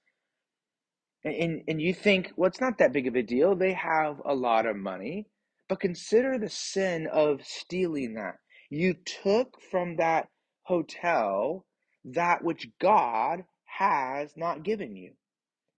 and, 1.24 1.64
and 1.68 1.82
you 1.82 1.94
think, 1.94 2.32
well, 2.36 2.48
it's 2.48 2.62
not 2.62 2.78
that 2.78 2.94
big 2.94 3.08
of 3.08 3.16
a 3.16 3.24
deal. 3.24 3.56
They 3.56 3.74
have 3.74 4.22
a 4.26 4.34
lot 4.34 4.66
of 4.66 4.76
money. 4.76 5.28
But 5.68 5.82
consider 5.82 6.38
the 6.38 6.50
sin 6.50 7.08
of 7.12 7.46
stealing 7.46 8.14
that. 8.14 8.36
You 8.70 8.96
took 9.24 9.62
from 9.62 9.98
that 9.98 10.30
hotel 10.64 11.66
that 12.06 12.44
which 12.44 12.70
God 12.80 13.44
has 13.66 14.32
not 14.38 14.64
given 14.64 14.96
you. 14.96 15.14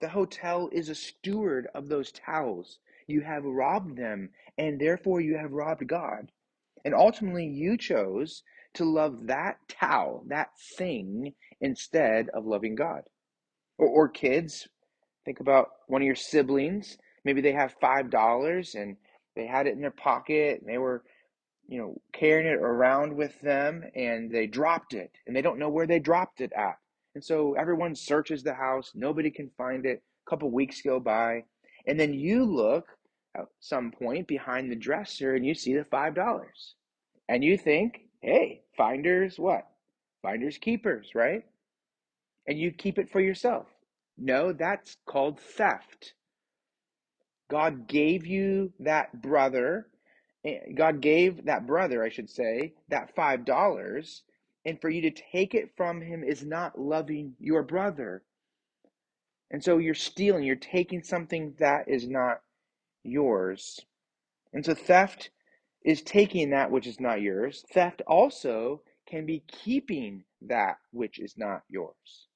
The 0.01 0.10
hotel 0.10 0.70
is 0.72 0.89
a 0.89 0.96
steward 0.96 1.68
of 1.74 1.89
those 1.89 2.12
towels. 2.12 2.79
You 3.08 3.22
have 3.22 3.44
robbed 3.44 3.98
them, 3.98 4.29
and 4.58 4.79
therefore 4.79 5.22
you 5.22 5.38
have 5.38 5.51
robbed 5.51 5.88
God. 5.88 6.32
And 6.86 6.94
ultimately, 6.94 7.46
you 7.46 7.77
chose 7.77 8.44
to 8.75 8.86
love 8.86 9.27
that 9.27 9.58
towel, 9.68 10.24
that 10.27 10.51
thing, 10.77 11.34
instead 11.60 12.29
of 12.29 12.46
loving 12.46 12.75
God. 12.75 13.03
Or, 13.77 13.88
or 13.88 14.10
kids, 14.10 14.68
think 15.25 15.39
about 15.39 15.70
one 15.88 16.01
of 16.01 16.06
your 16.06 16.15
siblings. 16.15 16.98
Maybe 17.25 17.41
they 17.41 17.51
have 17.51 17.79
$5 17.79 18.75
and 18.75 18.96
they 19.36 19.46
had 19.46 19.68
it 19.68 19.74
in 19.74 19.82
their 19.82 19.91
pocket 19.91 20.62
and 20.62 20.70
they 20.70 20.77
were 20.77 21.03
you 21.70 21.77
know, 21.77 22.01
carrying 22.13 22.48
it 22.48 22.60
around 22.60 23.15
with 23.15 23.39
them 23.41 23.84
and 23.94 24.32
they 24.32 24.48
dropped 24.48 24.94
it 24.94 25.12
and 25.27 25.36
they 25.36 25.41
don't 25.41 25.60
know 25.60 25.70
where 25.70 25.86
they 25.86 26.00
dropped 26.00 26.41
it 26.41 26.51
at. 26.53 26.77
And 27.19 27.25
so 27.25 27.53
everyone 27.55 27.95
searches 27.95 28.43
the 28.43 28.53
house, 28.53 28.93
nobody 28.95 29.29
can 29.29 29.49
find 29.57 29.85
it. 29.85 30.01
A 30.25 30.29
couple 30.29 30.49
weeks 30.51 30.81
go 30.81 31.01
by, 31.01 31.43
and 31.85 31.99
then 31.99 32.13
you 32.13 32.45
look 32.45 32.85
at 33.35 33.47
some 33.59 33.91
point 33.91 34.25
behind 34.25 34.71
the 34.71 34.77
dresser 34.77 35.35
and 35.35 35.45
you 35.45 35.53
see 35.53 35.73
the 35.73 35.83
$5. 35.83 36.15
And 37.27 37.43
you 37.43 37.57
think, 37.57 38.03
hey, 38.21 38.61
finders 38.77 39.38
what? 39.38 39.67
Finders 40.21 40.57
keepers, 40.57 41.09
right? 41.13 41.43
And 42.47 42.57
you 42.57 42.71
keep 42.71 42.97
it 42.97 43.09
for 43.11 43.19
yourself. 43.19 43.67
No, 44.17 44.53
that's 44.53 44.95
called 45.05 45.41
theft. 45.41 46.13
God 47.49 47.85
gave 47.85 48.25
you 48.25 48.71
that 48.79 49.21
brother 49.21 49.89
Eh, 50.45 50.59
God 50.73 51.01
gave 51.01 51.45
that 51.45 51.67
brother, 51.67 52.01
I 52.01 52.09
should 52.09 52.29
say, 52.29 52.73
that 52.88 53.13
five 53.13 53.43
dollars, 53.43 54.23
and 54.65 54.79
for 54.79 54.89
you 54.89 55.01
to 55.01 55.11
take 55.31 55.53
it 55.53 55.71
from 55.77 56.01
him 56.01 56.23
is 56.23 56.43
not 56.43 56.79
loving 56.79 57.35
your 57.39 57.63
brother. 57.63 58.23
And 59.51 59.63
so 59.63 59.77
you're 59.77 59.95
stealing, 59.95 60.43
you're 60.43 60.55
taking 60.55 61.01
something 61.01 61.55
that 61.59 61.87
is 61.87 62.07
not 62.07 62.41
yours. 63.03 63.79
And 64.53 64.65
so 64.65 64.73
theft 64.73 65.29
is 65.83 66.01
taking 66.01 66.49
that 66.51 66.71
which 66.71 66.87
is 66.87 66.99
not 66.99 67.21
yours. 67.21 67.65
Theft 67.73 68.01
also 68.07 68.81
can 69.07 69.25
be 69.25 69.43
keeping 69.47 70.23
that 70.41 70.77
which 70.91 71.19
is 71.19 71.35
not 71.37 71.63
yours. 71.69 72.27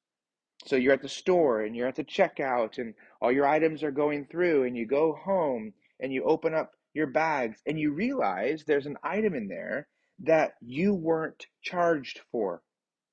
So 0.66 0.76
you're 0.78 0.94
at 0.94 1.02
the 1.02 1.10
store 1.10 1.62
and 1.62 1.76
you're 1.76 1.88
at 1.88 1.96
the 1.96 2.06
checkout 2.06 2.78
and 2.78 2.94
all 3.22 3.32
your 3.32 3.46
items 3.46 3.84
are 3.84 3.92
going 3.92 4.26
through 4.26 4.64
and 4.64 4.78
you 4.78 4.86
go 4.86 5.14
home 5.14 5.74
and 6.00 6.14
you 6.14 6.24
open 6.24 6.54
up 6.54 6.72
your 6.94 7.08
bags 7.08 7.62
and 7.66 7.80
you 7.80 7.92
realize 7.92 8.64
there's 8.64 8.86
an 8.86 8.98
item 9.04 9.36
in 9.36 9.48
there 9.48 9.88
that 10.20 10.54
you 10.62 10.94
weren't 10.94 11.48
charged 11.62 12.22
for. 12.32 12.62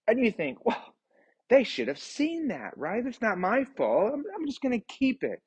And 0.06 0.18
you 0.18 0.30
think, 0.32 0.58
well, 0.64 0.94
they 1.48 1.64
should 1.64 1.88
have 1.88 1.98
seen 1.98 2.48
that, 2.48 2.76
right? 2.76 3.04
It's 3.04 3.22
not 3.22 3.38
my 3.38 3.64
fault. 3.64 4.12
I'm, 4.14 4.24
I'm 4.34 4.46
just 4.46 4.60
going 4.60 4.78
to 4.78 4.86
keep 4.86 5.22
it. 5.24 5.42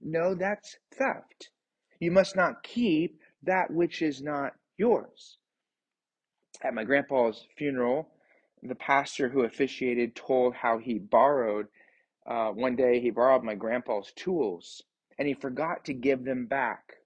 No, 0.00 0.34
that's 0.34 0.76
theft. 0.94 1.50
You 1.98 2.10
must 2.10 2.36
not 2.36 2.62
keep 2.62 3.18
that 3.42 3.70
which 3.70 4.02
is 4.02 4.20
not 4.20 4.52
yours. 4.76 5.38
At 6.62 6.74
my 6.74 6.84
grandpa's 6.84 7.46
funeral, 7.56 8.08
the 8.62 8.74
pastor 8.74 9.28
who 9.28 9.42
officiated 9.42 10.14
told 10.14 10.54
how 10.54 10.78
he 10.78 10.98
borrowed, 10.98 11.68
uh, 12.26 12.50
one 12.50 12.76
day, 12.76 13.00
he 13.00 13.10
borrowed 13.10 13.44
my 13.44 13.54
grandpa's 13.54 14.12
tools 14.12 14.82
and 15.18 15.26
he 15.28 15.34
forgot 15.34 15.84
to 15.86 15.94
give 15.94 16.24
them 16.24 16.46
back. 16.46 16.96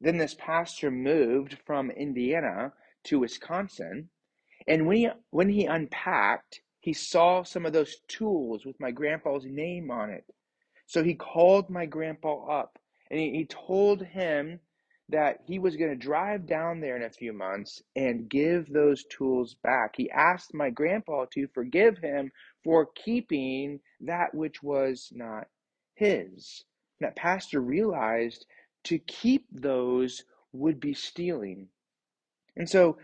Then 0.00 0.18
this 0.18 0.34
pastor 0.34 0.90
moved 0.90 1.58
from 1.64 1.90
Indiana 1.90 2.72
to 3.06 3.20
Wisconsin. 3.20 4.10
And 4.68 4.86
when 4.86 4.98
he, 4.98 5.08
when 5.30 5.50
he 5.50 5.66
unpacked, 5.66 6.62
he 6.80 6.94
saw 6.94 7.44
some 7.44 7.66
of 7.66 7.74
those 7.74 7.98
tools 8.08 8.66
with 8.66 8.80
my 8.80 8.92
grandpa's 8.92 9.46
name 9.46 9.90
on 9.90 10.10
it. 10.10 10.24
So 10.86 11.04
he 11.04 11.14
called 11.14 11.70
my 11.70 11.86
grandpa 11.86 12.60
up 12.60 12.78
and 13.10 13.20
he, 13.20 13.32
he 13.32 13.46
told 13.46 14.02
him 14.02 14.60
that 15.10 15.38
he 15.46 15.58
was 15.58 15.76
going 15.76 15.90
to 15.90 15.96
drive 15.96 16.46
down 16.46 16.80
there 16.80 16.96
in 16.96 17.04
a 17.04 17.10
few 17.10 17.32
months 17.32 17.82
and 17.96 18.28
give 18.30 18.72
those 18.72 19.04
tools 19.04 19.56
back. 19.62 19.94
He 19.96 20.10
asked 20.10 20.54
my 20.54 20.70
grandpa 20.70 21.26
to 21.34 21.48
forgive 21.54 21.98
him 21.98 22.32
for 22.64 22.88
keeping 22.96 23.80
that 24.00 24.34
which 24.34 24.62
was 24.62 25.10
not 25.14 25.48
his. 25.94 26.64
that 27.00 27.16
pastor 27.16 27.60
realized 27.60 28.46
to 28.84 28.98
keep 29.00 29.46
those 29.52 30.24
would 30.52 30.80
be 30.80 30.94
stealing. 30.94 31.68
And 32.56 32.68
so 32.68 32.98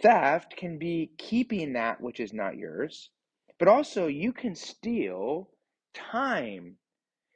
theft 0.00 0.56
can 0.56 0.78
be 0.78 1.12
keeping 1.18 1.74
that 1.74 2.00
which 2.00 2.20
is 2.20 2.32
not 2.32 2.56
yours, 2.56 3.10
but 3.58 3.68
also 3.68 4.06
you 4.06 4.32
can 4.32 4.54
steal 4.54 5.50
time. 5.94 6.76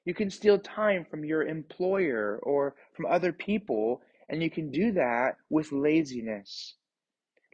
You 0.05 0.14
can 0.14 0.31
steal 0.31 0.59
time 0.59 1.05
from 1.05 1.25
your 1.25 1.45
employer 1.47 2.40
or 2.43 2.75
from 2.95 3.07
other 3.07 3.33
people, 3.33 4.02
and 4.29 4.43
you 4.43 4.50
can 4.50 4.71
do 4.71 4.93
that 4.93 5.37
with 5.50 5.73
laziness. 5.73 6.76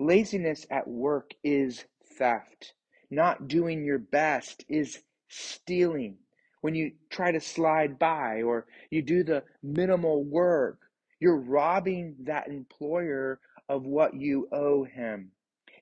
Laziness 0.00 0.66
at 0.70 0.88
work 0.88 1.32
is 1.44 1.84
theft. 2.18 2.74
Not 3.10 3.48
doing 3.48 3.84
your 3.84 3.98
best 3.98 4.64
is 4.68 5.00
stealing. 5.28 6.18
When 6.60 6.74
you 6.74 6.92
try 7.10 7.32
to 7.32 7.40
slide 7.40 7.98
by 7.98 8.42
or 8.42 8.66
you 8.90 9.02
do 9.02 9.24
the 9.24 9.44
minimal 9.62 10.24
work, 10.24 10.80
you're 11.20 11.40
robbing 11.40 12.16
that 12.24 12.48
employer 12.48 13.40
of 13.68 13.84
what 13.84 14.14
you 14.14 14.48
owe 14.52 14.84
him. 14.84 15.32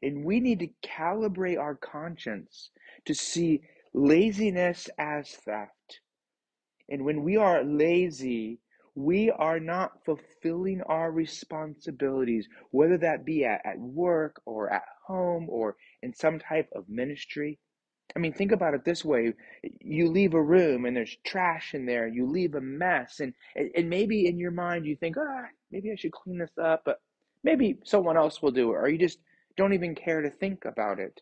And 0.02 0.24
we 0.24 0.40
need 0.40 0.58
to 0.60 0.68
calibrate 0.82 1.58
our 1.58 1.74
conscience 1.74 2.70
to 3.06 3.14
see 3.14 3.62
laziness 3.92 4.88
as 4.98 5.30
theft. 5.30 6.00
And 6.88 7.04
when 7.04 7.22
we 7.22 7.36
are 7.36 7.64
lazy, 7.64 8.60
we 8.94 9.30
are 9.30 9.58
not 9.58 10.04
fulfilling 10.04 10.82
our 10.82 11.10
responsibilities, 11.10 12.48
whether 12.70 12.98
that 12.98 13.24
be 13.24 13.44
at, 13.44 13.62
at 13.64 13.78
work 13.78 14.40
or 14.44 14.72
at 14.72 14.84
home 15.06 15.46
or 15.48 15.76
in 16.02 16.14
some 16.14 16.38
type 16.38 16.68
of 16.74 16.88
ministry. 16.88 17.58
I 18.14 18.18
mean, 18.18 18.32
think 18.32 18.52
about 18.52 18.74
it 18.74 18.84
this 18.84 19.04
way. 19.04 19.32
You 19.80 20.08
leave 20.08 20.34
a 20.34 20.42
room 20.42 20.84
and 20.84 20.96
there's 20.96 21.16
trash 21.24 21.74
in 21.74 21.86
there. 21.86 22.06
You 22.06 22.26
leave 22.26 22.54
a 22.54 22.60
mess. 22.60 23.20
And, 23.20 23.32
and 23.56 23.88
maybe 23.88 24.26
in 24.26 24.38
your 24.38 24.50
mind 24.52 24.86
you 24.86 24.94
think, 24.94 25.16
ah, 25.18 25.46
maybe 25.72 25.90
I 25.90 25.96
should 25.96 26.12
clean 26.12 26.38
this 26.38 26.56
up, 26.62 26.82
but 26.84 27.00
maybe 27.44 27.78
someone 27.84 28.16
else 28.16 28.42
will 28.42 28.50
do 28.50 28.70
it. 28.72 28.76
Or 28.76 28.88
you 28.88 28.98
just 28.98 29.18
don't 29.56 29.74
even 29.74 29.94
care 29.94 30.22
to 30.22 30.30
think 30.30 30.64
about 30.64 30.98
it. 30.98 31.20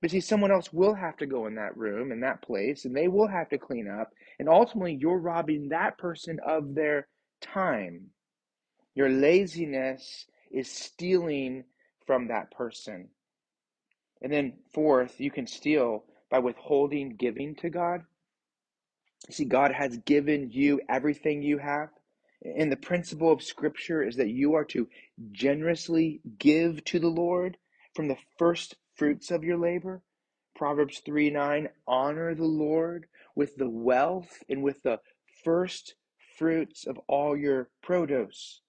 But 0.00 0.10
see, 0.10 0.20
someone 0.20 0.52
else 0.52 0.72
will 0.72 0.94
have 0.94 1.16
to 1.18 1.26
go 1.26 1.46
in 1.46 1.54
that 1.56 1.76
room, 1.76 2.12
in 2.12 2.20
that 2.20 2.42
place, 2.42 2.84
and 2.84 2.94
they 2.94 3.08
will 3.08 3.28
have 3.28 3.48
to 3.50 3.58
clean 3.58 3.88
up. 3.88 4.10
And 4.38 4.48
ultimately, 4.48 4.98
you're 5.00 5.18
robbing 5.18 5.68
that 5.70 5.96
person 5.98 6.38
of 6.46 6.74
their 6.74 7.08
time. 7.40 8.08
Your 8.94 9.08
laziness 9.08 10.26
is 10.50 10.70
stealing 10.70 11.64
from 12.06 12.28
that 12.28 12.50
person. 12.50 13.08
And 14.22 14.32
then, 14.32 14.54
fourth, 14.74 15.20
you 15.20 15.30
can 15.30 15.46
steal 15.46 16.04
by 16.30 16.40
withholding 16.40 17.16
giving 17.16 17.54
to 17.56 17.70
God. 17.70 18.02
See, 19.30 19.44
God 19.44 19.72
has 19.72 19.98
given 19.98 20.50
you 20.50 20.80
everything 20.88 21.42
you 21.42 21.58
have. 21.58 21.90
And 22.44 22.72
the 22.72 22.76
principle 22.76 23.30
of 23.30 23.42
Scripture 23.42 24.02
is 24.02 24.16
that 24.16 24.30
you 24.30 24.54
are 24.54 24.64
to 24.66 24.88
generously 25.30 26.20
give 26.38 26.84
to 26.86 26.98
the 26.98 27.08
Lord 27.08 27.56
from 27.94 28.08
the 28.08 28.18
first 28.38 28.76
fruits 28.94 29.30
of 29.30 29.44
your 29.44 29.58
labor. 29.58 30.02
Proverbs 30.54 31.00
3 31.04 31.30
9, 31.30 31.68
honor 31.86 32.34
the 32.34 32.44
Lord 32.44 33.06
with 33.34 33.56
the 33.56 33.68
wealth 33.68 34.42
and 34.48 34.62
with 34.62 34.82
the 34.82 35.00
first 35.44 35.94
fruits 36.36 36.86
of 36.86 36.98
all 37.06 37.36
your 37.36 37.70
produce. 37.82 38.60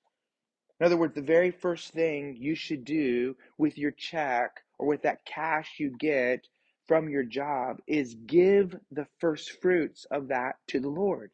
In 0.79 0.85
other 0.85 0.97
words, 0.97 1.15
the 1.15 1.21
very 1.21 1.51
first 1.51 1.93
thing 1.93 2.35
you 2.35 2.55
should 2.55 2.83
do 2.85 3.35
with 3.57 3.77
your 3.77 3.91
check 3.91 4.63
or 4.77 4.87
with 4.87 5.01
that 5.03 5.25
cash 5.25 5.79
you 5.79 5.95
get 5.97 6.47
from 6.87 7.09
your 7.09 7.23
job 7.23 7.79
is 7.87 8.15
give 8.15 8.75
the 8.91 9.07
first 9.19 9.61
fruits 9.61 10.05
of 10.11 10.27
that 10.27 10.57
to 10.67 10.79
the 10.79 10.89
Lord. 10.89 11.31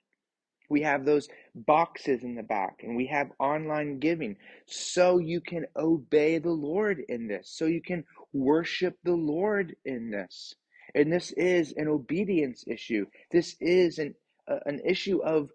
We 0.69 0.81
have 0.83 1.03
those 1.03 1.27
boxes 1.55 2.23
in 2.23 2.35
the 2.35 2.43
back 2.43 2.81
and 2.83 2.95
we 2.95 3.07
have 3.07 3.31
online 3.39 3.99
giving 3.99 4.37
so 4.67 5.17
you 5.17 5.41
can 5.41 5.65
obey 5.75 6.37
the 6.37 6.51
Lord 6.51 7.01
in 7.09 7.27
this, 7.27 7.49
so 7.51 7.65
you 7.65 7.81
can 7.81 8.03
worship 8.33 8.95
the 9.03 9.15
Lord 9.15 9.75
in 9.85 10.11
this. 10.11 10.55
And 10.95 11.11
this 11.11 11.31
is 11.31 11.73
an 11.77 11.87
obedience 11.87 12.63
issue. 12.67 13.05
This 13.31 13.55
is 13.59 13.99
an, 13.99 14.15
uh, 14.47 14.59
an 14.65 14.79
issue 14.85 15.21
of, 15.23 15.49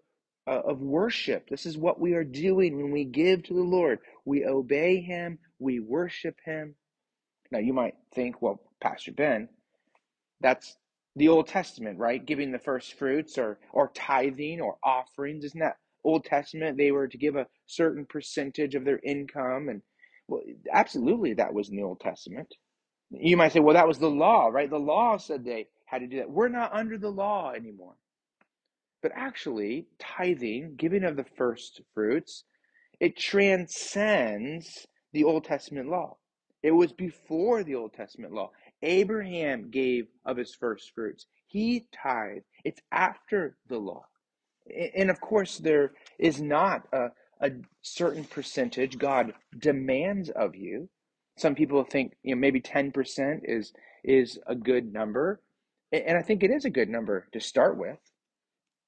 uh, 0.47 0.61
of 0.65 0.81
worship. 0.81 1.49
This 1.49 1.65
is 1.65 1.77
what 1.77 1.99
we 1.99 2.13
are 2.13 2.23
doing 2.23 2.77
when 2.77 2.91
we 2.91 3.05
give 3.05 3.43
to 3.43 3.53
the 3.53 3.61
Lord. 3.61 3.99
We 4.25 4.45
obey 4.45 5.01
Him, 5.01 5.39
we 5.59 5.79
worship 5.79 6.37
Him. 6.45 6.75
Now, 7.51 7.59
you 7.59 7.73
might 7.73 7.95
think, 8.13 8.41
well, 8.41 8.61
Pastor 8.81 9.11
Ben, 9.11 9.49
that's 10.41 10.77
the 11.15 11.29
Old 11.29 11.47
Testament, 11.47 11.99
right? 11.99 12.25
Giving 12.25 12.51
the 12.51 12.59
first 12.59 12.97
fruits 12.97 13.37
or 13.37 13.59
or 13.71 13.91
tithing 13.93 14.61
or 14.61 14.77
offerings. 14.83 15.43
Isn't 15.45 15.61
that 15.61 15.77
Old 16.03 16.25
Testament? 16.25 16.77
They 16.77 16.91
were 16.91 17.07
to 17.07 17.17
give 17.17 17.35
a 17.35 17.47
certain 17.65 18.05
percentage 18.05 18.75
of 18.75 18.85
their 18.85 18.99
income 19.03 19.69
and 19.69 19.81
well, 20.27 20.41
absolutely 20.71 21.33
that 21.35 21.53
was 21.53 21.69
in 21.69 21.75
the 21.75 21.83
Old 21.83 21.99
Testament. 21.99 22.53
You 23.11 23.37
might 23.37 23.51
say, 23.51 23.59
well, 23.59 23.75
that 23.75 23.87
was 23.87 23.99
the 23.99 24.09
law, 24.09 24.47
right? 24.47 24.69
The 24.69 24.77
law 24.79 25.17
said 25.17 25.45
they 25.45 25.67
had 25.85 25.99
to 25.99 26.07
do 26.07 26.17
that. 26.17 26.29
We're 26.29 26.49
not 26.49 26.73
under 26.73 26.97
the 26.97 27.09
law 27.09 27.51
anymore. 27.51 27.95
But 29.01 29.11
actually, 29.15 29.85
tithing, 29.99 30.75
giving 30.77 31.03
of 31.03 31.15
the 31.15 31.25
first 31.37 31.81
fruits, 31.93 32.43
it 32.99 33.17
transcends 33.17 34.87
the 35.13 35.23
Old 35.23 35.43
Testament 35.45 35.89
law. 35.89 36.17
It 36.63 36.71
was 36.71 36.91
before 36.91 37.63
the 37.63 37.75
Old 37.75 37.93
Testament 37.93 38.33
law. 38.33 38.49
Abraham 38.81 39.69
gave 39.71 40.07
of 40.25 40.37
his 40.37 40.53
first 40.55 40.93
fruits. 40.93 41.25
He 41.47 41.87
tithed. 41.91 42.45
It's 42.63 42.81
after 42.91 43.57
the 43.67 43.77
law. 43.77 44.05
And 44.95 45.09
of 45.09 45.21
course, 45.21 45.57
there 45.57 45.93
is 46.19 46.41
not 46.41 46.87
a, 46.91 47.09
a 47.39 47.51
certain 47.81 48.23
percentage 48.25 48.97
God 48.97 49.33
demands 49.57 50.29
of 50.29 50.55
you. 50.55 50.89
Some 51.37 51.55
people 51.55 51.83
think 51.83 52.13
you 52.23 52.35
know 52.35 52.39
maybe 52.39 52.61
10% 52.61 53.41
is 53.43 53.73
is 54.03 54.39
a 54.47 54.55
good 54.55 54.91
number. 54.93 55.41
And 55.91 56.17
I 56.17 56.21
think 56.21 56.43
it 56.43 56.51
is 56.51 56.65
a 56.65 56.69
good 56.69 56.89
number 56.89 57.27
to 57.31 57.39
start 57.39 57.77
with. 57.77 57.99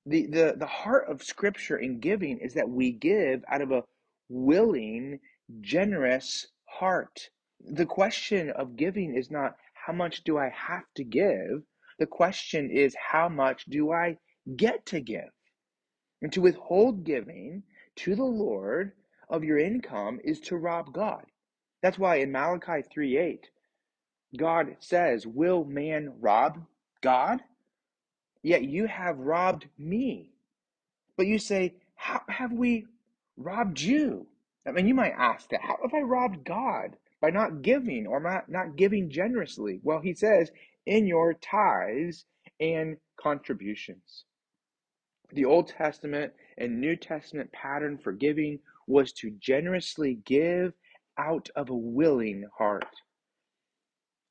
The 0.05 0.25
the 0.27 0.55
the 0.57 0.65
heart 0.65 1.07
of 1.09 1.23
scripture 1.23 1.77
in 1.77 1.99
giving 1.99 2.39
is 2.39 2.53
that 2.55 2.69
we 2.69 2.91
give 2.91 3.43
out 3.49 3.61
of 3.61 3.71
a 3.71 3.83
willing, 4.29 5.19
generous 5.61 6.47
heart. 6.65 7.29
The 7.59 7.85
question 7.85 8.49
of 8.51 8.75
giving 8.75 9.15
is 9.15 9.29
not 9.31 9.57
how 9.87 9.93
much 9.93 10.25
do 10.25 10.37
I 10.37 10.49
have 10.49 10.83
to 10.97 11.03
give? 11.05 11.63
The 11.97 12.07
question 12.07 12.69
is, 12.69 12.93
how 13.09 13.29
much 13.29 13.63
do 13.67 13.93
I 13.93 14.17
get 14.57 14.85
to 14.87 14.99
give? 14.99 15.31
And 16.21 16.33
to 16.33 16.41
withhold 16.41 17.05
giving 17.05 17.63
to 17.97 18.13
the 18.13 18.25
Lord 18.25 18.91
of 19.29 19.45
your 19.45 19.57
income 19.57 20.19
is 20.25 20.41
to 20.41 20.57
rob 20.57 20.91
God. 20.91 21.23
That's 21.81 21.97
why 21.97 22.17
in 22.17 22.33
Malachi 22.33 22.81
3 22.93 23.17
8, 23.17 23.49
God 24.35 24.75
says, 24.81 25.25
Will 25.25 25.63
man 25.63 26.15
rob 26.19 26.65
God? 27.01 27.39
Yet 28.43 28.65
you 28.65 28.87
have 28.87 29.17
robbed 29.17 29.67
me. 29.77 30.33
But 31.15 31.27
you 31.27 31.39
say, 31.39 31.75
How 31.95 32.23
have 32.27 32.51
we 32.51 32.87
robbed 33.37 33.79
you? 33.79 34.27
I 34.67 34.71
mean, 34.71 34.85
you 34.85 34.95
might 34.95 35.13
ask 35.17 35.47
that. 35.51 35.61
How 35.61 35.77
have 35.81 35.93
I 35.93 36.01
robbed 36.01 36.43
God? 36.43 36.97
By 37.21 37.29
not 37.29 37.61
giving 37.61 38.07
or 38.07 38.19
not, 38.19 38.49
not 38.49 38.75
giving 38.75 39.09
generously? 39.09 39.79
Well, 39.83 39.99
he 39.99 40.13
says, 40.13 40.51
in 40.85 41.07
your 41.07 41.33
tithes 41.33 42.25
and 42.59 42.97
contributions. 43.19 44.25
The 45.33 45.45
Old 45.45 45.67
Testament 45.67 46.33
and 46.57 46.79
New 46.79 46.95
Testament 46.95 47.51
pattern 47.51 47.97
for 47.97 48.13
giving 48.13 48.59
was 48.87 49.11
to 49.13 49.31
generously 49.39 50.19
give 50.25 50.73
out 51.17 51.49
of 51.55 51.69
a 51.69 51.75
willing 51.75 52.45
heart. 52.57 52.85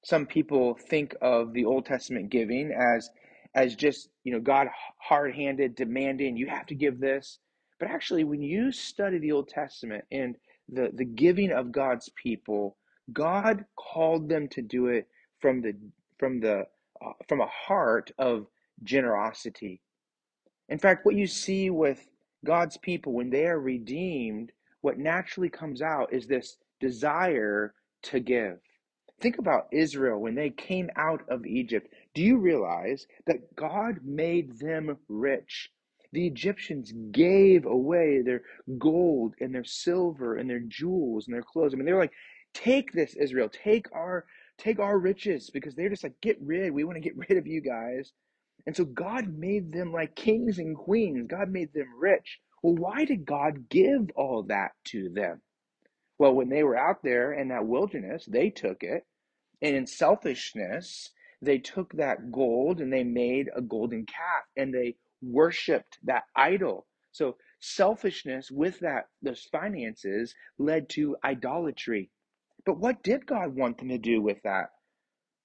Some 0.04 0.24
people 0.26 0.78
think 0.88 1.14
of 1.20 1.52
the 1.52 1.64
Old 1.64 1.84
Testament 1.84 2.30
giving 2.30 2.72
as 2.72 3.10
as 3.54 3.74
just, 3.74 4.10
you 4.22 4.32
know, 4.32 4.40
God 4.40 4.68
hard-handed 4.98 5.76
demanding 5.76 6.36
you 6.36 6.46
have 6.46 6.66
to 6.66 6.74
give 6.74 7.00
this. 7.00 7.38
But 7.80 7.88
actually 7.88 8.22
when 8.22 8.42
you 8.42 8.70
study 8.70 9.18
the 9.18 9.32
Old 9.32 9.48
Testament 9.48 10.04
and 10.12 10.36
the, 10.68 10.90
the 10.94 11.04
giving 11.04 11.52
of 11.52 11.72
God's 11.72 12.10
people, 12.22 12.76
God 13.12 13.64
called 13.76 14.28
them 14.28 14.48
to 14.48 14.62
do 14.62 14.86
it 14.88 15.08
from 15.40 15.62
the 15.62 15.74
from 16.18 16.40
the 16.40 16.66
uh, 17.04 17.12
from 17.28 17.40
a 17.40 17.46
heart 17.46 18.10
of 18.18 18.46
generosity. 18.82 19.80
In 20.68 20.78
fact, 20.78 21.04
what 21.06 21.14
you 21.14 21.26
see 21.26 21.70
with 21.70 22.08
God's 22.44 22.76
people 22.78 23.12
when 23.12 23.30
they 23.30 23.46
are 23.46 23.60
redeemed, 23.60 24.52
what 24.80 24.98
naturally 24.98 25.48
comes 25.50 25.82
out 25.82 26.12
is 26.12 26.26
this 26.26 26.56
desire 26.80 27.74
to 28.02 28.20
give. 28.20 28.58
Think 29.20 29.38
about 29.38 29.68
Israel 29.72 30.20
when 30.20 30.34
they 30.34 30.50
came 30.50 30.90
out 30.96 31.22
of 31.30 31.46
Egypt. 31.46 31.92
Do 32.14 32.22
you 32.22 32.38
realize 32.38 33.06
that 33.26 33.54
God 33.56 34.00
made 34.04 34.58
them 34.58 34.98
rich? 35.08 35.70
The 36.12 36.26
Egyptians 36.26 36.92
gave 37.10 37.66
away 37.66 38.22
their 38.22 38.42
gold 38.78 39.34
and 39.40 39.54
their 39.54 39.64
silver 39.64 40.36
and 40.36 40.48
their 40.48 40.60
jewels 40.60 41.26
and 41.26 41.34
their 41.34 41.42
clothes. 41.42 41.74
I 41.74 41.76
mean, 41.76 41.86
they 41.86 41.92
were 41.92 42.00
like, 42.00 42.12
take 42.54 42.92
this, 42.92 43.14
Israel, 43.14 43.48
take 43.48 43.86
our 43.92 44.24
take 44.58 44.78
our 44.78 44.98
riches, 44.98 45.50
because 45.50 45.74
they're 45.74 45.90
just 45.90 46.04
like, 46.04 46.20
get 46.22 46.38
rid, 46.40 46.72
we 46.72 46.84
want 46.84 46.96
to 46.96 47.00
get 47.00 47.16
rid 47.28 47.38
of 47.38 47.46
you 47.46 47.60
guys. 47.60 48.12
And 48.66 48.74
so 48.76 48.84
God 48.84 49.28
made 49.38 49.72
them 49.72 49.92
like 49.92 50.16
kings 50.16 50.58
and 50.58 50.76
queens. 50.76 51.28
God 51.28 51.50
made 51.50 51.72
them 51.72 51.88
rich. 51.98 52.40
Well, 52.62 52.74
why 52.74 53.04
did 53.04 53.24
God 53.24 53.68
give 53.68 54.10
all 54.16 54.44
that 54.44 54.72
to 54.86 55.08
them? 55.10 55.40
Well, 56.18 56.34
when 56.34 56.48
they 56.48 56.62
were 56.64 56.76
out 56.76 57.02
there 57.04 57.32
in 57.32 57.48
that 57.48 57.66
wilderness, 57.66 58.24
they 58.26 58.50
took 58.50 58.82
it. 58.82 59.04
And 59.62 59.76
in 59.76 59.86
selfishness, 59.86 61.10
they 61.42 61.58
took 61.58 61.92
that 61.92 62.32
gold 62.32 62.80
and 62.80 62.92
they 62.92 63.04
made 63.04 63.50
a 63.54 63.60
golden 63.60 64.06
calf 64.06 64.44
and 64.56 64.74
they 64.74 64.96
worshiped 65.22 65.98
that 66.04 66.24
idol. 66.34 66.86
So 67.12 67.36
selfishness 67.60 68.50
with 68.50 68.80
that 68.80 69.08
those 69.22 69.44
finances 69.44 70.34
led 70.58 70.88
to 70.90 71.16
idolatry. 71.24 72.10
But 72.64 72.78
what 72.78 73.02
did 73.02 73.26
God 73.26 73.54
want 73.54 73.78
them 73.78 73.88
to 73.88 73.98
do 73.98 74.20
with 74.20 74.42
that? 74.42 74.70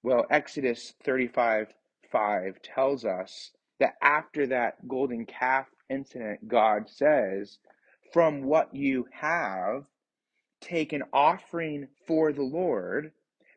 Well, 0.02 0.26
Exodus 0.30 0.94
35 1.04 1.72
5 2.10 2.62
tells 2.62 3.04
us 3.04 3.52
that 3.78 3.94
after 4.02 4.46
that 4.48 4.86
golden 4.86 5.24
calf 5.26 5.66
incident, 5.88 6.46
God 6.48 6.88
says, 6.88 7.58
From 8.12 8.42
what 8.42 8.74
you 8.74 9.06
have, 9.12 9.84
take 10.60 10.92
an 10.92 11.02
offering 11.12 11.88
for 12.06 12.32
the 12.32 12.42
Lord, 12.42 13.12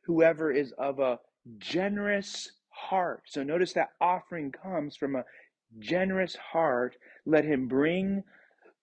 whoever 0.05 0.51
is 0.51 0.71
of 0.73 0.99
a 0.99 1.19
generous 1.57 2.51
heart. 2.69 3.23
So 3.25 3.43
notice 3.43 3.73
that 3.73 3.89
offering 4.01 4.51
comes 4.51 4.95
from 4.95 5.15
a 5.15 5.25
generous 5.79 6.35
heart. 6.35 6.95
Let 7.25 7.45
him 7.45 7.67
bring 7.67 8.23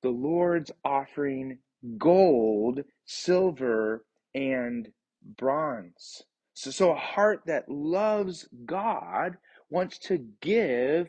the 0.03 0.11
Lord's 0.11 0.71
offering 0.85 1.59
gold, 1.99 2.81
silver, 3.05 4.05
and 4.35 4.89
bronze. 5.37 6.23
So, 6.55 6.71
so 6.71 6.93
a 6.93 6.97
heart 6.97 7.43
that 7.47 7.69
loves 7.69 8.49
God 8.65 9.37
wants 9.71 9.99
to 10.01 10.19
give 10.41 11.09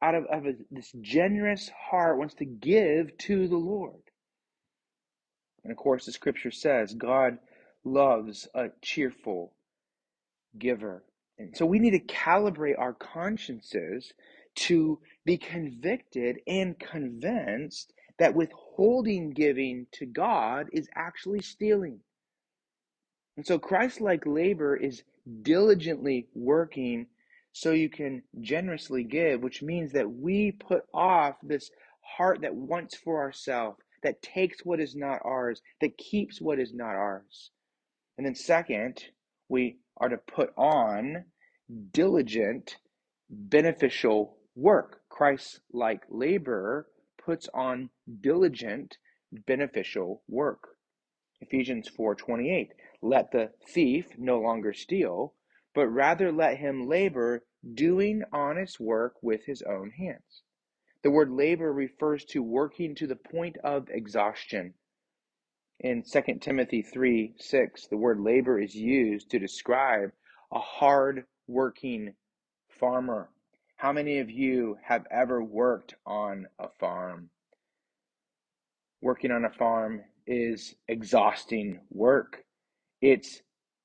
out 0.00 0.14
of, 0.14 0.24
of 0.26 0.46
a, 0.46 0.52
this 0.70 0.92
generous 1.00 1.70
heart, 1.90 2.18
wants 2.18 2.34
to 2.34 2.44
give 2.44 3.16
to 3.18 3.46
the 3.46 3.56
Lord. 3.56 4.02
And 5.62 5.70
of 5.70 5.76
course, 5.76 6.06
the 6.06 6.12
scripture 6.12 6.50
says 6.50 6.94
God 6.94 7.38
loves 7.84 8.48
a 8.54 8.68
cheerful 8.80 9.52
giver. 10.58 11.04
And 11.38 11.56
so 11.56 11.64
we 11.64 11.78
need 11.78 11.92
to 11.92 12.14
calibrate 12.14 12.78
our 12.78 12.92
consciences 12.92 14.12
to 14.54 14.98
be 15.24 15.36
convicted 15.36 16.40
and 16.46 16.78
convinced 16.78 17.92
that 18.18 18.34
withholding 18.34 19.30
giving 19.30 19.86
to 19.92 20.06
God 20.06 20.68
is 20.72 20.88
actually 20.94 21.40
stealing. 21.40 22.00
And 23.36 23.46
so 23.46 23.58
Christ 23.58 24.00
like 24.00 24.26
labor 24.26 24.76
is 24.76 25.02
diligently 25.42 26.28
working 26.34 27.06
so 27.52 27.72
you 27.72 27.88
can 27.88 28.22
generously 28.40 29.04
give, 29.04 29.42
which 29.42 29.62
means 29.62 29.92
that 29.92 30.10
we 30.10 30.52
put 30.52 30.84
off 30.92 31.36
this 31.42 31.70
heart 32.00 32.40
that 32.42 32.54
wants 32.54 32.96
for 32.96 33.20
ourselves, 33.20 33.78
that 34.02 34.22
takes 34.22 34.64
what 34.64 34.80
is 34.80 34.96
not 34.96 35.20
ours, 35.24 35.62
that 35.80 35.96
keeps 35.98 36.40
what 36.40 36.58
is 36.58 36.72
not 36.74 36.94
ours. 36.94 37.50
And 38.16 38.26
then, 38.26 38.34
second, 38.34 39.04
we 39.48 39.78
are 39.96 40.08
to 40.08 40.16
put 40.16 40.52
on 40.56 41.24
diligent, 41.92 42.76
beneficial 43.30 44.36
work. 44.54 45.00
Christ 45.08 45.60
like 45.72 46.04
labor 46.08 46.88
puts 47.18 47.48
on 47.54 47.90
diligent, 48.20 48.98
beneficial 49.30 50.22
work. 50.28 50.76
Ephesians 51.40 51.88
4:28 51.88 52.72
Let 53.00 53.30
the 53.30 53.52
thief 53.66 54.18
no 54.18 54.40
longer 54.40 54.72
steal, 54.72 55.34
but 55.74 55.88
rather 55.88 56.30
let 56.30 56.58
him 56.58 56.86
labor 56.86 57.44
doing 57.74 58.22
honest 58.32 58.78
work 58.78 59.14
with 59.22 59.44
his 59.44 59.62
own 59.62 59.90
hands. 59.92 60.42
The 61.02 61.10
word 61.10 61.30
labor 61.30 61.72
refers 61.72 62.24
to 62.26 62.42
working 62.42 62.94
to 62.96 63.06
the 63.06 63.16
point 63.16 63.56
of 63.58 63.88
exhaustion. 63.90 64.74
In 65.80 66.04
2 66.04 66.38
Timothy 66.40 66.82
3 66.82 67.34
6, 67.38 67.86
the 67.88 67.96
word 67.96 68.20
labor 68.20 68.60
is 68.60 68.76
used 68.76 69.30
to 69.30 69.38
describe 69.38 70.12
a 70.52 70.60
hard 70.60 71.26
working 71.48 72.14
farmer. 72.68 73.30
How 73.82 73.92
many 73.92 74.20
of 74.20 74.30
you 74.30 74.78
have 74.84 75.08
ever 75.10 75.42
worked 75.42 75.96
on 76.06 76.46
a 76.60 76.68
farm? 76.78 77.30
Working 79.00 79.32
on 79.32 79.44
a 79.44 79.50
farm 79.50 80.02
is 80.24 80.76
exhausting 80.86 81.80
work, 81.90 82.44
it's 83.00 83.42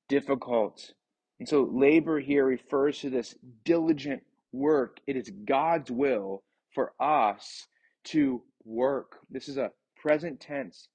difficult. 0.08 0.92
And 1.40 1.48
so, 1.48 1.64
labor 1.64 2.20
here 2.20 2.44
refers 2.44 3.00
to 3.00 3.10
this 3.10 3.34
diligent 3.64 4.22
work. 4.52 4.98
It 5.08 5.16
is 5.16 5.32
God's 5.44 5.90
will 5.90 6.44
for 6.76 6.92
us 7.00 7.66
to 8.04 8.40
work. 8.64 9.16
This 9.28 9.48
is 9.48 9.56
a 9.56 9.72
present 10.00 10.38
tense 10.38 10.86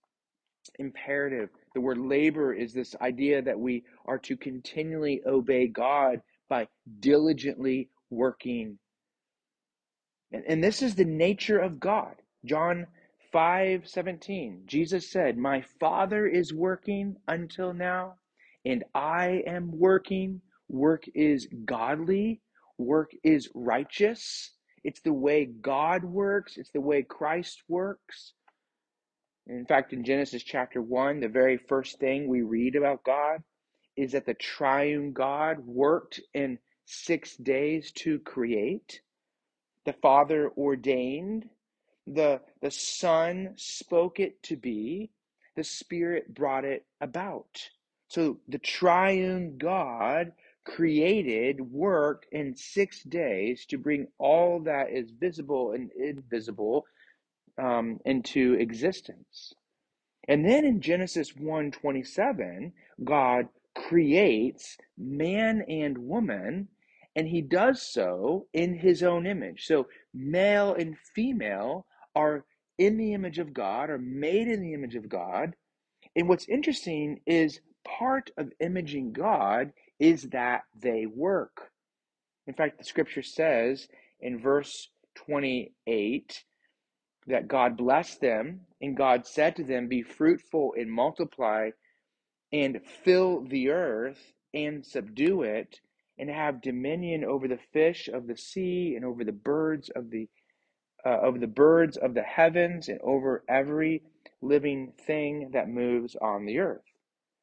imperative. 0.80 1.50
The 1.76 1.82
word 1.82 1.98
labor 1.98 2.54
is 2.54 2.72
this 2.72 2.96
idea 3.02 3.42
that 3.42 3.60
we 3.60 3.84
are 4.06 4.20
to 4.20 4.38
continually 4.38 5.22
obey 5.28 5.68
God 5.68 6.22
by 6.48 6.70
diligently 7.02 7.89
working. 8.10 8.80
And, 10.34 10.43
and 10.48 10.63
this 10.63 10.82
is 10.82 10.96
the 10.96 11.06
nature 11.06 11.60
of 11.60 11.80
God. 11.80 12.15
John 12.43 12.88
5 13.32 13.88
17, 13.88 14.63
Jesus 14.65 15.10
said, 15.10 15.38
My 15.38 15.62
Father 15.80 16.28
is 16.28 16.54
working 16.54 17.15
until 17.28 17.74
now, 17.74 18.15
and 18.65 18.84
I 18.93 19.43
am 19.48 19.72
working. 19.72 20.41
Work 20.69 21.04
is 21.13 21.48
godly, 21.65 22.41
work 22.78 23.12
is 23.24 23.50
righteous. 23.54 24.52
It's 24.84 25.02
the 25.02 25.13
way 25.13 25.46
God 25.46 26.04
works, 26.04 26.58
it's 26.58 26.72
the 26.72 26.82
way 26.82 27.04
Christ 27.04 27.63
works. 27.67 28.34
In 29.48 29.65
fact, 29.65 29.93
in 29.93 30.04
Genesis 30.04 30.41
chapter 30.41 30.82
1, 30.82 31.19
the 31.19 31.28
very 31.28 31.58
first 31.58 32.00
thing 32.00 32.28
we 32.28 32.41
read 32.41 32.76
about 32.76 33.04
God 33.04 33.43
is 33.96 34.13
that 34.13 34.26
the 34.26 34.34
triune 34.34 35.12
God 35.12 35.60
worked 35.60 36.19
in 36.34 36.60
six 36.86 37.36
days 37.38 37.91
to 37.98 38.19
create. 38.19 39.02
The 39.86 39.93
Father 39.93 40.52
ordained, 40.58 41.50
the, 42.08 42.41
the 42.62 42.72
Son 42.72 43.54
spoke 43.56 44.19
it 44.19 44.41
to 44.43 44.56
be, 44.56 45.12
the 45.56 45.63
Spirit 45.63 46.34
brought 46.34 46.65
it 46.65 46.86
about. 47.02 47.69
So 48.08 48.39
the 48.48 48.60
triune 48.60 49.58
God 49.58 50.32
created, 50.65 51.60
worked 51.60 52.28
in 52.32 52.56
six 52.56 53.04
days 53.04 53.65
to 53.67 53.78
bring 53.78 54.08
all 54.17 54.62
that 54.62 54.91
is 54.91 55.12
visible 55.12 55.74
and 55.74 55.91
invisible 55.91 56.86
um, 57.58 58.00
into 58.06 58.54
existence. 58.54 59.54
And 60.28 60.46
then 60.46 60.63
in 60.63 60.80
Genesis 60.80 61.36
one 61.36 61.72
twenty 61.72 62.04
seven, 62.04 62.72
God 63.04 63.50
creates 63.76 64.78
man 64.98 65.63
and 65.67 65.98
woman 65.98 66.69
and 67.15 67.28
he 67.28 67.41
does 67.41 67.82
so 67.82 68.47
in 68.54 68.76
his 68.76 69.04
own 69.04 69.28
image. 69.28 69.65
So 69.65 69.88
male 70.13 70.73
and 70.73 70.97
female 71.15 71.86
are 72.15 72.45
in 72.78 72.97
the 72.97 73.13
image 73.13 73.39
of 73.39 73.54
God, 73.54 73.89
are 73.89 73.99
made 73.99 74.47
in 74.47 74.62
the 74.62 74.73
image 74.73 74.95
of 74.95 75.10
God. 75.10 75.56
And 76.15 76.28
what's 76.28 76.47
interesting 76.49 77.19
is 77.26 77.60
part 77.84 78.32
of 78.38 78.52
imaging 78.60 79.13
God 79.13 79.71
is 79.99 80.23
that 80.30 80.63
they 80.76 81.06
work. 81.06 81.69
In 82.47 82.54
fact, 82.54 82.78
the 82.78 82.84
scripture 82.84 83.21
says 83.21 83.88
in 84.19 84.39
verse 84.39 84.89
28 85.15 86.43
that 87.28 87.47
God 87.47 87.78
blessed 87.78 88.19
them, 88.19 88.62
and 88.82 88.97
God 88.97 89.26
said 89.26 89.56
to 89.56 89.63
them, 89.63 89.88
Be 89.88 90.02
fruitful 90.02 90.73
and 90.78 90.91
multiply, 90.91 91.69
and 92.52 92.82
fill 93.04 93.45
the 93.45 93.69
earth 93.69 94.34
and 94.54 94.86
subdue 94.86 95.43
it, 95.43 95.80
and 96.17 96.30
have 96.30 96.62
dominion 96.62 97.23
over 97.23 97.47
the 97.47 97.60
fish 97.71 98.08
of 98.08 98.28
the 98.28 98.38
sea, 98.38 98.93
and 98.95 99.06
over 99.06 99.23
the 99.23 99.32
birds 99.32 99.89
of 99.95 100.10
the 100.10 100.28
uh, 101.06 101.19
over 101.21 101.38
the 101.38 101.47
birds 101.47 101.97
of 101.97 102.13
the 102.13 102.23
heavens, 102.23 102.88
and 102.88 102.99
over 103.02 103.43
every 103.49 104.04
living 104.41 104.93
thing 105.06 105.49
that 105.54 105.69
moves 105.69 106.15
on 106.15 106.45
the 106.45 106.60
earth. 106.60 106.82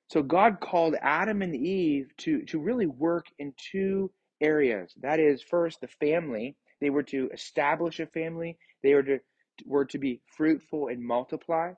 So 0.09 0.23
God 0.23 0.61
called 0.61 0.97
Adam 1.01 1.43
and 1.43 1.55
Eve 1.55 2.11
to 2.19 2.43
to 2.47 2.59
really 2.59 2.87
work 2.87 3.27
in 3.39 3.53
two 3.71 4.11
areas. 4.41 4.95
That 5.03 5.21
is, 5.21 5.43
first 5.43 5.81
the 5.81 5.89
family. 5.89 6.57
They 6.81 6.91
were 6.91 7.03
to 7.05 7.29
establish 7.33 8.01
a 8.01 8.07
family. 8.07 8.57
They 8.83 8.95
were 8.95 9.03
to 9.05 9.19
were 9.67 9.85
to 9.87 9.99
be 9.99 10.23
fruitful 10.37 10.89
and 10.89 11.05
multiply. 11.05 11.73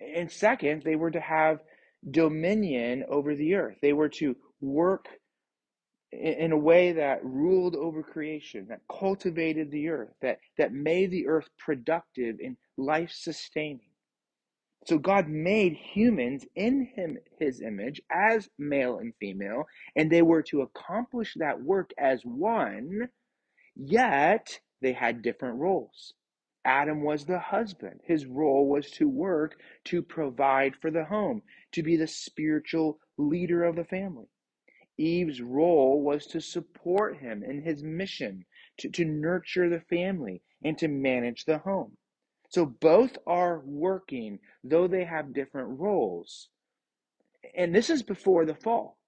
And 0.00 0.30
second, 0.30 0.82
they 0.84 0.96
were 0.96 1.10
to 1.10 1.20
have 1.20 1.58
dominion 2.08 3.04
over 3.08 3.34
the 3.34 3.54
earth. 3.56 3.76
They 3.82 3.92
were 3.92 4.08
to 4.10 4.36
work 4.60 5.08
in 6.12 6.52
a 6.52 6.58
way 6.58 6.92
that 6.92 7.24
ruled 7.24 7.76
over 7.76 8.02
creation, 8.02 8.66
that 8.68 8.80
cultivated 8.90 9.70
the 9.70 9.88
earth, 9.88 10.14
that, 10.22 10.38
that 10.58 10.72
made 10.72 11.10
the 11.10 11.28
earth 11.28 11.48
productive 11.58 12.36
and 12.42 12.56
life 12.76 13.10
sustaining. 13.12 13.80
So 14.86 14.98
God 14.98 15.28
made 15.28 15.74
humans 15.74 16.46
in 16.56 16.88
him 16.96 17.18
his 17.38 17.60
image 17.60 18.00
as 18.10 18.48
male 18.58 18.98
and 18.98 19.12
female, 19.20 19.64
and 19.96 20.10
they 20.10 20.22
were 20.22 20.42
to 20.44 20.62
accomplish 20.62 21.34
that 21.38 21.62
work 21.62 21.92
as 21.98 22.22
one 22.24 23.08
Yet 23.76 24.60
they 24.82 24.92
had 24.92 25.22
different 25.22 25.58
roles. 25.58 26.14
Adam 26.64 27.02
was 27.02 27.24
the 27.26 27.38
husband. 27.38 28.00
His 28.04 28.26
role 28.26 28.68
was 28.68 28.90
to 28.92 29.08
work 29.08 29.60
to 29.84 30.02
provide 30.02 30.76
for 30.76 30.90
the 30.90 31.04
home, 31.04 31.42
to 31.72 31.82
be 31.82 31.96
the 31.96 32.08
spiritual 32.08 33.00
leader 33.16 33.64
of 33.64 33.76
the 33.76 33.84
family. 33.84 34.28
Eve's 34.98 35.40
role 35.40 36.02
was 36.02 36.26
to 36.26 36.40
support 36.40 37.18
him 37.18 37.42
in 37.42 37.62
his 37.62 37.82
mission, 37.82 38.44
to, 38.78 38.90
to 38.90 39.04
nurture 39.04 39.70
the 39.70 39.80
family, 39.80 40.42
and 40.62 40.76
to 40.78 40.88
manage 40.88 41.44
the 41.44 41.58
home. 41.58 41.96
So 42.50 42.66
both 42.66 43.16
are 43.26 43.60
working, 43.60 44.40
though 44.64 44.88
they 44.88 45.04
have 45.04 45.32
different 45.32 45.78
roles. 45.78 46.48
And 47.54 47.74
this 47.74 47.90
is 47.90 48.02
before 48.02 48.44
the 48.44 48.54
fall. 48.54 48.98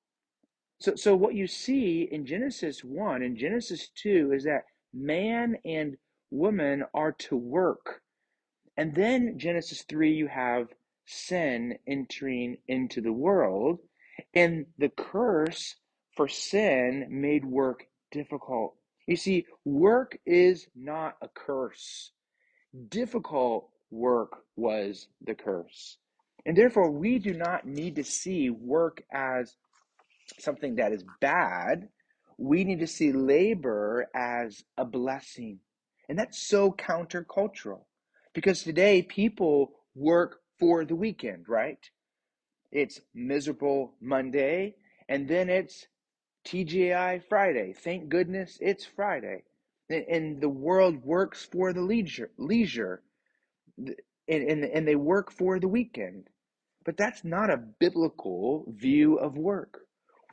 So, 0.80 0.94
so 0.94 1.14
what 1.14 1.34
you 1.34 1.46
see 1.46 2.08
in 2.10 2.24
Genesis 2.24 2.82
1 2.84 3.22
and 3.22 3.36
Genesis 3.36 3.88
2 3.96 4.32
is 4.32 4.44
that 4.44 4.64
man 4.94 5.56
and 5.64 5.96
woman 6.30 6.84
are 6.94 7.12
to 7.12 7.36
work. 7.36 8.00
And 8.76 8.94
then 8.94 9.38
Genesis 9.38 9.82
3, 9.82 10.12
you 10.12 10.26
have 10.28 10.68
sin 11.06 11.78
entering 11.86 12.58
into 12.68 13.00
the 13.00 13.12
world. 13.12 13.80
And 14.34 14.66
the 14.78 14.90
curse 14.90 15.76
for 16.16 16.28
sin 16.28 17.06
made 17.08 17.44
work 17.44 17.86
difficult. 18.10 18.74
You 19.06 19.16
see, 19.16 19.46
work 19.64 20.18
is 20.26 20.66
not 20.74 21.16
a 21.22 21.28
curse. 21.28 22.12
Difficult 22.88 23.68
work 23.90 24.44
was 24.56 25.08
the 25.26 25.34
curse. 25.34 25.98
And 26.46 26.56
therefore, 26.56 26.90
we 26.90 27.18
do 27.18 27.34
not 27.34 27.66
need 27.66 27.96
to 27.96 28.04
see 28.04 28.50
work 28.50 29.02
as 29.12 29.56
something 30.38 30.76
that 30.76 30.92
is 30.92 31.04
bad, 31.20 31.88
we 32.38 32.64
need 32.64 32.80
to 32.80 32.86
see 32.86 33.12
labor 33.12 34.08
as 34.14 34.62
a 34.78 34.84
blessing. 34.84 35.58
And 36.08 36.18
that's 36.18 36.48
so 36.48 36.72
countercultural 36.72 37.84
because 38.32 38.62
today 38.62 39.02
people 39.02 39.72
work 39.94 40.40
for 40.58 40.84
the 40.84 40.96
weekend, 40.96 41.48
right? 41.48 41.78
It's 42.72 43.00
miserable 43.14 43.94
Monday 44.00 44.76
and 45.08 45.28
then 45.28 45.48
it's 45.48 45.86
TGI 46.46 47.22
Friday. 47.28 47.72
Thank 47.72 48.08
goodness 48.08 48.58
it's 48.60 48.84
Friday. 48.84 49.44
And 49.88 50.40
the 50.40 50.48
world 50.48 51.04
works 51.04 51.44
for 51.44 51.72
the 51.72 51.82
leisure, 51.82 52.30
leisure 52.38 53.02
and, 53.76 53.94
and, 54.48 54.64
and 54.64 54.86
they 54.86 54.94
work 54.94 55.32
for 55.32 55.58
the 55.58 55.68
weekend. 55.68 56.28
But 56.84 56.96
that's 56.96 57.24
not 57.24 57.50
a 57.50 57.56
biblical 57.56 58.64
view 58.68 59.16
of 59.16 59.36
work. 59.36 59.80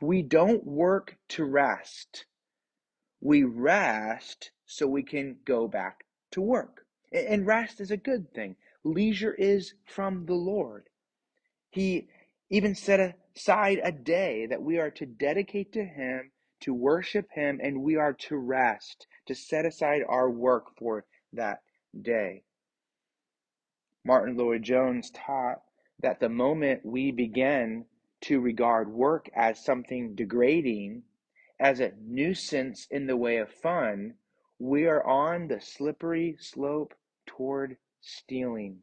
We 0.00 0.22
don't 0.22 0.64
work 0.64 1.16
to 1.30 1.44
rest. 1.44 2.24
We 3.20 3.42
rest 3.42 4.52
so 4.64 4.86
we 4.86 5.02
can 5.02 5.36
go 5.44 5.66
back 5.66 6.04
to 6.32 6.40
work. 6.40 6.86
And 7.12 7.46
rest 7.46 7.80
is 7.80 7.90
a 7.90 7.96
good 7.96 8.32
thing. 8.32 8.56
Leisure 8.84 9.34
is 9.34 9.74
from 9.86 10.26
the 10.26 10.34
Lord. 10.34 10.88
He 11.70 12.08
even 12.50 12.74
set 12.74 13.14
aside 13.36 13.80
a 13.82 13.92
day 13.92 14.46
that 14.46 14.62
we 14.62 14.78
are 14.78 14.90
to 14.90 15.06
dedicate 15.06 15.72
to 15.72 15.84
Him, 15.84 16.30
to 16.60 16.74
worship 16.74 17.28
Him, 17.30 17.60
and 17.62 17.82
we 17.82 17.96
are 17.96 18.14
to 18.14 18.36
rest, 18.36 19.06
to 19.26 19.34
set 19.34 19.66
aside 19.66 20.02
our 20.08 20.30
work 20.30 20.66
for 20.78 21.04
that 21.32 21.58
day. 22.00 22.42
Martyn 24.04 24.36
Lloyd-Jones 24.36 25.10
taught 25.10 25.62
that 26.00 26.20
the 26.20 26.28
moment 26.28 26.84
we 26.84 27.10
begin 27.10 27.84
to 28.22 28.40
regard 28.40 28.90
work 28.90 29.28
as 29.34 29.64
something 29.64 30.14
degrading, 30.14 31.02
as 31.60 31.80
a 31.80 31.92
nuisance 32.00 32.86
in 32.90 33.06
the 33.06 33.16
way 33.16 33.36
of 33.36 33.50
fun, 33.50 34.14
we 34.58 34.86
are 34.86 35.04
on 35.04 35.48
the 35.48 35.60
slippery 35.60 36.36
slope 36.40 36.94
toward 37.26 37.76
stealing. 38.00 38.78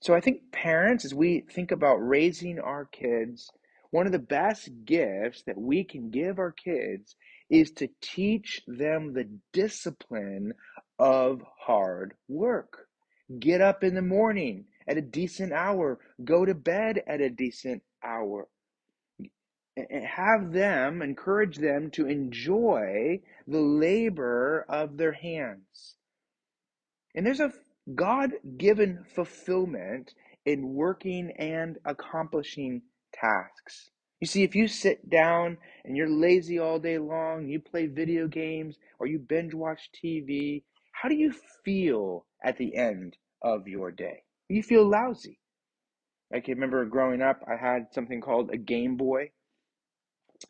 So 0.00 0.14
I 0.14 0.20
think 0.20 0.52
parents, 0.52 1.04
as 1.04 1.14
we 1.14 1.40
think 1.40 1.72
about 1.72 1.96
raising 1.96 2.60
our 2.60 2.84
kids, 2.84 3.50
one 3.90 4.06
of 4.06 4.12
the 4.12 4.18
best 4.18 4.68
gifts 4.84 5.42
that 5.46 5.58
we 5.58 5.82
can 5.82 6.10
give 6.10 6.38
our 6.38 6.52
kids 6.52 7.16
is 7.50 7.70
to 7.72 7.88
teach 8.00 8.62
them 8.66 9.12
the 9.12 9.28
discipline 9.52 10.52
of 10.98 11.42
hard 11.58 12.14
work. 12.28 12.86
Get 13.38 13.60
up 13.60 13.82
in 13.82 13.94
the 13.94 14.02
morning 14.02 14.66
at 14.86 14.96
a 14.96 15.02
decent 15.02 15.52
hour, 15.52 15.98
go 16.24 16.44
to 16.44 16.54
bed 16.54 17.02
at 17.06 17.20
a 17.20 17.30
decent 17.30 17.82
hour. 18.02 18.48
Have 19.76 20.52
them, 20.52 21.02
encourage 21.02 21.56
them 21.56 21.90
to 21.92 22.06
enjoy 22.06 23.20
the 23.46 23.60
labor 23.60 24.64
of 24.68 24.96
their 24.96 25.12
hands. 25.12 25.96
And 27.14 27.24
there's 27.24 27.40
a 27.40 27.52
God 27.94 28.32
given 28.58 29.04
fulfillment 29.14 30.14
in 30.44 30.74
working 30.74 31.30
and 31.38 31.78
accomplishing 31.84 32.82
tasks. 33.14 33.90
You 34.20 34.26
see, 34.26 34.42
if 34.42 34.54
you 34.54 34.68
sit 34.68 35.08
down 35.08 35.56
and 35.84 35.96
you're 35.96 36.10
lazy 36.10 36.58
all 36.58 36.78
day 36.78 36.98
long, 36.98 37.48
you 37.48 37.60
play 37.60 37.86
video 37.86 38.26
games, 38.26 38.76
or 38.98 39.06
you 39.06 39.18
binge 39.18 39.54
watch 39.54 39.90
TV, 39.94 40.64
how 40.92 41.08
do 41.08 41.14
you 41.14 41.32
feel 41.64 42.26
at 42.44 42.58
the 42.58 42.76
end 42.76 43.16
of 43.42 43.68
your 43.68 43.90
day? 43.90 44.22
You 44.48 44.62
feel 44.62 44.88
lousy. 44.88 45.38
I 46.32 46.40
can 46.40 46.54
remember 46.54 46.84
growing 46.84 47.22
up, 47.22 47.42
I 47.48 47.56
had 47.56 47.86
something 47.92 48.20
called 48.20 48.50
a 48.50 48.58
Game 48.58 48.96
Boy. 48.96 49.30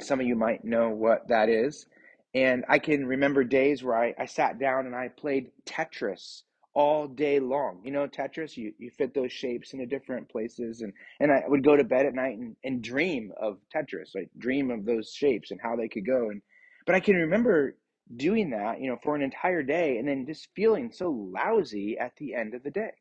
Some 0.00 0.20
of 0.20 0.26
you 0.26 0.34
might 0.34 0.64
know 0.64 0.90
what 0.90 1.28
that 1.28 1.48
is. 1.48 1.86
And 2.34 2.64
I 2.68 2.78
can 2.78 3.06
remember 3.06 3.44
days 3.44 3.82
where 3.82 3.96
I, 3.96 4.14
I 4.18 4.26
sat 4.26 4.58
down 4.58 4.86
and 4.86 4.94
I 4.94 5.08
played 5.08 5.50
Tetris 5.66 6.42
all 6.78 7.08
day 7.08 7.40
long. 7.40 7.80
You 7.82 7.90
know, 7.90 8.06
Tetris, 8.06 8.56
you, 8.56 8.72
you 8.78 8.92
fit 8.92 9.12
those 9.12 9.32
shapes 9.32 9.72
into 9.72 9.84
different 9.84 10.28
places. 10.28 10.80
And, 10.82 10.92
and 11.18 11.32
I 11.32 11.42
would 11.48 11.64
go 11.64 11.76
to 11.76 11.82
bed 11.82 12.06
at 12.06 12.14
night 12.14 12.38
and, 12.38 12.54
and 12.62 12.80
dream 12.80 13.32
of 13.36 13.58
Tetris, 13.74 14.14
like 14.14 14.30
dream 14.38 14.70
of 14.70 14.84
those 14.84 15.12
shapes 15.12 15.50
and 15.50 15.60
how 15.60 15.74
they 15.74 15.88
could 15.88 16.06
go. 16.06 16.30
And 16.30 16.40
But 16.86 16.94
I 16.94 17.00
can 17.00 17.16
remember 17.16 17.76
doing 18.14 18.50
that, 18.50 18.80
you 18.80 18.88
know, 18.88 18.96
for 19.02 19.16
an 19.16 19.22
entire 19.22 19.64
day 19.64 19.98
and 19.98 20.06
then 20.06 20.24
just 20.24 20.50
feeling 20.54 20.92
so 20.92 21.10
lousy 21.10 21.98
at 21.98 22.14
the 22.16 22.32
end 22.36 22.54
of 22.54 22.62
the 22.62 22.70
day. 22.70 22.92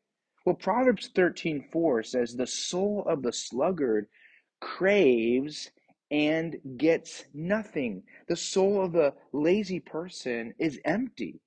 Well, 0.44 0.56
Proverbs 0.56 1.10
13:4 1.14 2.04
says 2.04 2.34
the 2.34 2.48
soul 2.48 3.04
of 3.06 3.22
the 3.22 3.32
sluggard 3.32 4.08
craves 4.60 5.70
and 6.10 6.56
gets 6.78 7.26
nothing. 7.32 8.02
The 8.26 8.34
soul 8.34 8.84
of 8.84 8.90
the 8.90 9.14
lazy 9.32 9.78
person 9.78 10.54
is 10.58 10.80
empty. 10.84 11.40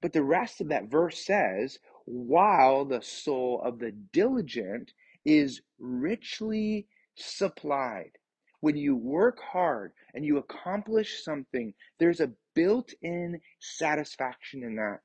But 0.00 0.12
the 0.12 0.22
rest 0.22 0.60
of 0.60 0.68
that 0.68 0.90
verse 0.90 1.24
says, 1.24 1.78
while 2.04 2.84
the 2.84 3.02
soul 3.02 3.60
of 3.64 3.78
the 3.78 3.92
diligent 4.12 4.92
is 5.24 5.62
richly 5.78 6.86
supplied. 7.14 8.12
When 8.60 8.76
you 8.76 8.96
work 8.96 9.40
hard 9.40 9.92
and 10.14 10.24
you 10.24 10.38
accomplish 10.38 11.22
something, 11.22 11.74
there's 11.98 12.20
a 12.20 12.32
built 12.54 12.92
in 13.02 13.40
satisfaction 13.60 14.62
in 14.62 14.76
that. 14.76 15.00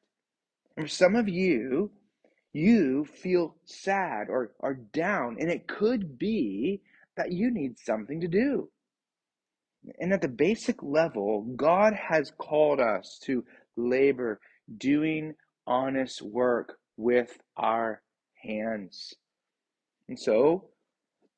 For 0.79 0.87
some 0.87 1.15
of 1.15 1.27
you, 1.27 1.91
you 2.53 3.05
feel 3.05 3.55
sad 3.65 4.29
or, 4.29 4.53
or 4.59 4.73
down, 4.73 5.37
and 5.39 5.49
it 5.49 5.67
could 5.67 6.17
be 6.17 6.81
that 7.15 7.31
you 7.31 7.51
need 7.51 7.77
something 7.77 8.21
to 8.21 8.27
do. 8.27 8.69
And 9.99 10.13
at 10.13 10.21
the 10.21 10.27
basic 10.27 10.81
level, 10.83 11.41
God 11.55 11.93
has 11.93 12.31
called 12.37 12.79
us 12.79 13.19
to 13.23 13.43
labor, 13.75 14.39
doing 14.77 15.35
honest 15.67 16.21
work 16.21 16.77
with 16.97 17.37
our 17.57 18.01
hands. 18.43 19.13
And 20.07 20.19
so, 20.19 20.69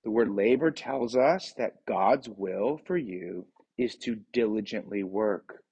the 0.04 0.12
word 0.12 0.30
labor 0.30 0.72
tells 0.72 1.16
us 1.16 1.54
that 1.58 1.86
God's 1.86 2.28
will 2.30 2.80
for 2.86 2.98
you 2.98 3.46
is 3.78 3.96
to 3.98 4.20
diligently 4.32 5.04
work 5.04 5.64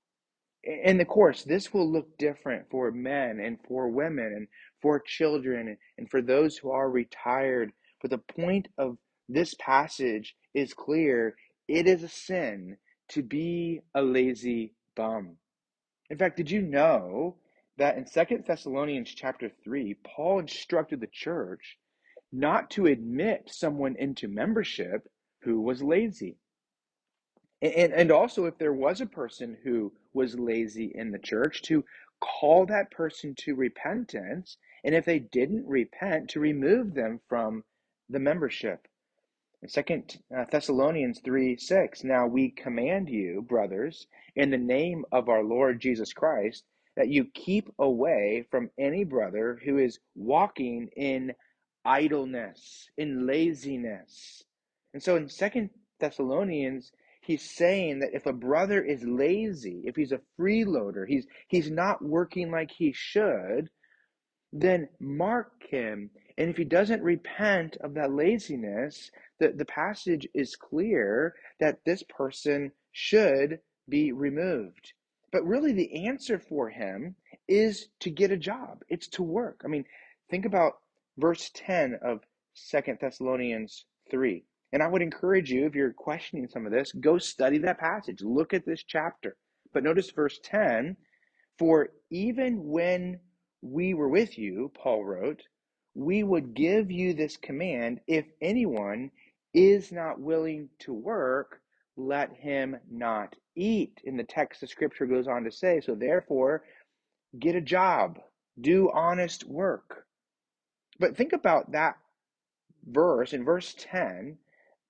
and 0.64 1.02
of 1.02 1.08
course, 1.08 1.44
this 1.44 1.74
will 1.74 1.92
look 1.92 2.18
different 2.18 2.70
for 2.70 2.92
men 2.92 3.40
and 3.40 3.58
for 3.68 3.90
women 3.90 4.34
and 4.36 4.48
for 4.82 5.00
children 5.00 5.78
and 5.98 6.10
for 6.10 6.22
those 6.22 6.58
who 6.58 6.72
are 6.72 6.90
retired. 6.90 7.72
But 8.02 8.12
the 8.12 8.20
point 8.20 8.68
of 8.78 8.98
this 9.28 9.56
passage 9.56 10.36
is 10.54 10.74
clear 10.74 11.36
it 11.68 11.88
is 11.88 12.04
a 12.04 12.08
sin 12.08 12.78
to 13.10 13.24
be 13.24 13.82
a 13.96 14.02
lazy 14.02 14.74
bum. 14.96 15.38
In 16.10 16.18
fact, 16.18 16.38
did 16.38 16.52
you 16.52 16.62
know 16.62 17.38
that 17.82 17.98
in 17.98 18.06
Second 18.06 18.46
Thessalonians 18.46 19.10
chapter 19.10 19.50
3, 19.64 19.96
Paul 20.04 20.38
instructed 20.38 21.02
the 21.02 21.08
church 21.08 21.80
not 22.32 22.70
to 22.72 22.86
admit 22.86 23.50
someone 23.52 23.96
into 23.96 24.28
membership 24.28 25.10
who 25.42 25.60
was 25.60 25.82
lazy? 25.82 26.38
And, 27.60 27.92
and 27.92 28.12
also, 28.12 28.46
if 28.46 28.60
there 28.60 28.72
was 28.72 29.02
a 29.02 29.08
person 29.08 29.58
who 29.64 29.94
was 30.14 30.38
lazy 30.38 30.92
in 30.94 31.10
the 31.10 31.18
church, 31.18 31.64
to 31.64 31.84
call 32.20 32.68
that 32.68 32.92
person 32.92 33.34
to 33.40 33.56
repentance. 33.56 34.58
And 34.84 34.94
if 34.94 35.04
they 35.06 35.18
didn't 35.18 35.66
repent, 35.66 36.30
to 36.30 36.40
remove 36.40 36.94
them 36.94 37.20
from 37.28 37.64
the 38.08 38.20
membership. 38.20 38.88
In 39.64 39.70
Second 39.70 40.20
uh, 40.36 40.46
Thessalonians 40.52 41.20
3 41.26 41.58
6, 41.58 42.04
now 42.04 42.28
we 42.28 42.52
command 42.52 43.10
you, 43.10 43.42
brothers, 43.42 44.06
in 44.36 44.52
the 44.52 44.58
name 44.60 45.04
of 45.12 45.30
our 45.30 45.44
Lord 45.44 45.80
Jesus 45.80 46.14
Christ, 46.14 46.64
that 47.02 47.10
you 47.10 47.26
keep 47.34 47.68
away 47.80 48.46
from 48.52 48.70
any 48.78 49.04
brother 49.04 49.60
who 49.66 49.80
is 49.80 49.98
walking 50.14 50.88
in 50.96 51.34
idleness, 51.84 52.92
in 52.96 53.26
laziness. 53.26 54.44
And 54.94 55.02
so 55.02 55.16
in 55.16 55.28
Second 55.28 55.72
Thessalonians, 56.00 56.92
he's 57.24 57.42
saying 57.42 58.02
that 58.02 58.14
if 58.14 58.28
a 58.28 58.34
brother 58.34 58.84
is 58.84 59.04
lazy, 59.04 59.82
if 59.86 59.96
he's 59.96 60.12
a 60.12 60.22
freeloader, 60.40 61.08
he's 61.08 61.26
he's 61.48 61.72
not 61.72 62.06
working 62.06 62.52
like 62.52 62.70
he 62.70 62.94
should, 62.94 63.72
then 64.54 64.88
mark 65.00 65.54
him. 65.72 66.12
And 66.38 66.52
if 66.52 66.58
he 66.58 66.66
doesn't 66.66 67.02
repent 67.02 67.78
of 67.78 67.96
that 67.96 68.14
laziness, 68.14 69.10
the, 69.40 69.48
the 69.58 69.66
passage 69.66 70.28
is 70.36 70.56
clear 70.56 71.34
that 71.60 71.80
this 71.84 72.04
person 72.16 72.74
should 72.92 73.58
be 73.90 74.12
removed. 74.12 74.94
But 75.32 75.46
really, 75.46 75.72
the 75.72 76.08
answer 76.08 76.40
for 76.40 76.70
him 76.70 77.16
is 77.48 77.88
to 78.02 78.10
get 78.10 78.32
a 78.32 78.38
job, 78.38 78.84
it's 78.90 79.08
to 79.10 79.24
work. 79.24 79.62
I 79.64 79.68
mean, 79.68 79.86
think 80.30 80.46
about 80.46 80.74
verse 81.18 81.50
10 81.54 82.00
of 82.04 82.22
Second 82.54 82.98
Thessalonians 83.00 83.86
3. 84.10 84.44
And 84.74 84.82
I 84.82 84.88
would 84.88 85.02
encourage 85.02 85.52
you, 85.52 85.66
if 85.66 85.76
you're 85.76 85.94
questioning 85.94 86.48
some 86.48 86.66
of 86.66 86.72
this, 86.72 86.92
go 86.94 87.18
study 87.18 87.58
that 87.60 87.80
passage. 87.80 88.22
Look 88.22 88.54
at 88.54 88.66
this 88.66 88.84
chapter. 88.84 89.36
But 89.74 89.84
notice 89.84 90.12
verse 90.12 90.40
10 90.44 90.98
For 91.58 91.90
even 92.10 92.68
when 92.68 93.20
we 93.62 93.94
were 93.94 94.10
with 94.10 94.38
you, 94.38 94.72
Paul 94.74 95.06
wrote, 95.06 95.44
we 95.94 96.24
would 96.24 96.54
give 96.54 96.90
you 96.90 97.14
this 97.14 97.38
command 97.38 98.00
if 98.08 98.26
anyone 98.42 99.12
is 99.54 99.92
not 99.92 100.20
willing 100.20 100.70
to 100.80 100.94
work, 100.94 101.61
let 102.08 102.34
him 102.34 102.78
not 102.90 103.36
eat. 103.56 104.00
In 104.04 104.18
the 104.18 104.24
text, 104.24 104.62
the 104.62 104.68
scripture 104.68 105.06
goes 105.06 105.28
on 105.28 105.44
to 105.44 105.52
say, 105.52 105.82
so 105.82 105.96
therefore, 105.96 106.64
get 107.40 107.56
a 107.56 107.62
job, 107.62 108.20
do 108.60 108.92
honest 108.94 109.46
work. 109.46 110.06
But 111.00 111.16
think 111.16 111.34
about 111.34 111.72
that 111.72 111.96
verse 112.86 113.34
in 113.34 113.44
verse 113.44 113.76
10 113.78 114.38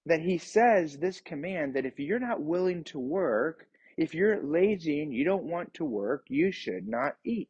that 0.05 0.21
he 0.21 0.37
says 0.37 0.97
this 0.97 1.21
command 1.21 1.75
that 1.75 1.85
if 1.85 1.99
you're 1.99 2.19
not 2.19 2.41
willing 2.41 2.83
to 2.85 2.99
work, 2.99 3.67
if 3.97 4.13
you're 4.15 4.41
lazy 4.43 5.01
and 5.01 5.13
you 5.13 5.23
don't 5.23 5.43
want 5.43 5.73
to 5.75 5.85
work, 5.85 6.25
you 6.27 6.51
should 6.51 6.87
not 6.87 7.15
eat. 7.23 7.49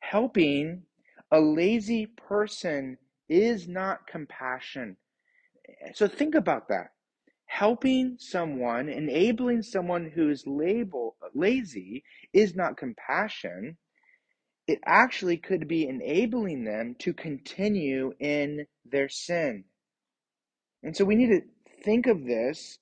Helping 0.00 0.82
a 1.30 1.40
lazy 1.40 2.06
person 2.06 2.98
is 3.28 3.66
not 3.66 4.06
compassion. 4.06 4.96
So 5.94 6.06
think 6.06 6.34
about 6.34 6.68
that. 6.68 6.90
Helping 7.52 8.16
someone, 8.18 8.88
enabling 8.88 9.62
someone 9.62 10.10
who's 10.10 10.46
label, 10.46 11.16
lazy 11.34 12.02
is 12.32 12.56
not 12.56 12.78
compassion. 12.78 13.76
It 14.66 14.80
actually 14.86 15.36
could 15.36 15.68
be 15.68 15.86
enabling 15.86 16.64
them 16.64 16.96
to 17.00 17.12
continue 17.12 18.14
in 18.18 18.66
their 18.86 19.10
sin. 19.10 19.64
And 20.82 20.96
so 20.96 21.04
we 21.04 21.14
need 21.14 21.28
to 21.28 21.42
think 21.84 22.06
of 22.06 22.24
this 22.24 22.78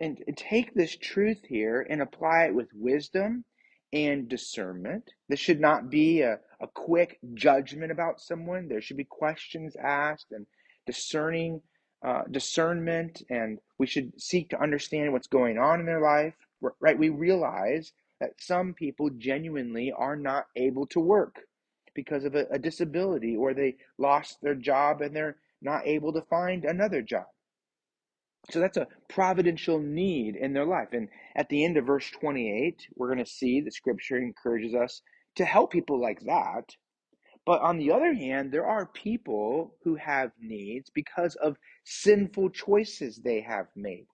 and 0.00 0.18
take 0.34 0.72
this 0.72 0.96
truth 0.96 1.44
here 1.46 1.86
and 1.88 2.00
apply 2.00 2.46
it 2.46 2.54
with 2.54 2.68
wisdom 2.72 3.44
and 3.92 4.30
discernment. 4.30 5.10
This 5.28 5.40
should 5.40 5.60
not 5.60 5.90
be 5.90 6.22
a, 6.22 6.38
a 6.58 6.66
quick 6.68 7.18
judgment 7.34 7.92
about 7.92 8.22
someone. 8.22 8.66
There 8.66 8.80
should 8.80 8.96
be 8.96 9.04
questions 9.04 9.76
asked 9.76 10.32
and 10.32 10.46
discerning 10.86 11.60
uh, 12.06 12.22
discernment, 12.30 13.22
and 13.28 13.58
we 13.78 13.86
should 13.86 14.12
seek 14.20 14.48
to 14.50 14.62
understand 14.62 15.12
what's 15.12 15.26
going 15.26 15.58
on 15.58 15.80
in 15.80 15.86
their 15.86 16.00
life. 16.00 16.34
Right? 16.80 16.98
We 16.98 17.10
realize 17.10 17.92
that 18.20 18.30
some 18.38 18.72
people 18.72 19.10
genuinely 19.10 19.92
are 19.92 20.16
not 20.16 20.46
able 20.56 20.86
to 20.86 21.00
work 21.00 21.40
because 21.94 22.24
of 22.24 22.34
a, 22.34 22.46
a 22.50 22.58
disability, 22.58 23.36
or 23.36 23.52
they 23.52 23.76
lost 23.98 24.38
their 24.40 24.54
job 24.54 25.02
and 25.02 25.14
they're 25.14 25.36
not 25.60 25.86
able 25.86 26.12
to 26.12 26.22
find 26.22 26.64
another 26.64 27.02
job. 27.02 27.26
So 28.50 28.60
that's 28.60 28.76
a 28.76 28.86
providential 29.08 29.80
need 29.80 30.36
in 30.36 30.52
their 30.52 30.64
life. 30.64 30.92
And 30.92 31.08
at 31.34 31.48
the 31.48 31.64
end 31.64 31.76
of 31.76 31.86
verse 31.86 32.08
28, 32.10 32.88
we're 32.94 33.12
going 33.12 33.24
to 33.24 33.30
see 33.30 33.60
the 33.60 33.72
scripture 33.72 34.16
encourages 34.16 34.74
us 34.74 35.02
to 35.34 35.44
help 35.44 35.72
people 35.72 36.00
like 36.00 36.20
that. 36.20 36.76
But 37.46 37.62
on 37.62 37.78
the 37.78 37.92
other 37.92 38.12
hand, 38.12 38.50
there 38.50 38.66
are 38.66 38.86
people 38.86 39.76
who 39.84 39.94
have 39.94 40.32
needs 40.40 40.90
because 40.90 41.36
of 41.36 41.56
sinful 41.84 42.50
choices 42.50 43.18
they 43.18 43.40
have 43.42 43.68
made, 43.76 44.08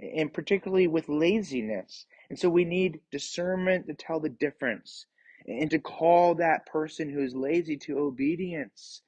and 0.00 0.32
particularly 0.32 0.86
with 0.86 1.06
laziness. 1.06 2.06
And 2.30 2.38
so 2.38 2.48
we 2.48 2.64
need 2.64 3.02
discernment 3.10 3.86
to 3.88 3.94
tell 3.94 4.20
the 4.20 4.30
difference 4.30 5.04
and 5.46 5.70
to 5.70 5.78
call 5.78 6.34
that 6.36 6.64
person 6.64 7.10
who's 7.10 7.34
lazy 7.34 7.76
to 7.76 7.98
obedience, 7.98 9.02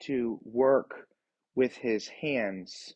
to 0.00 0.38
work 0.44 1.08
with 1.54 1.76
his 1.76 2.08
hands. 2.08 2.94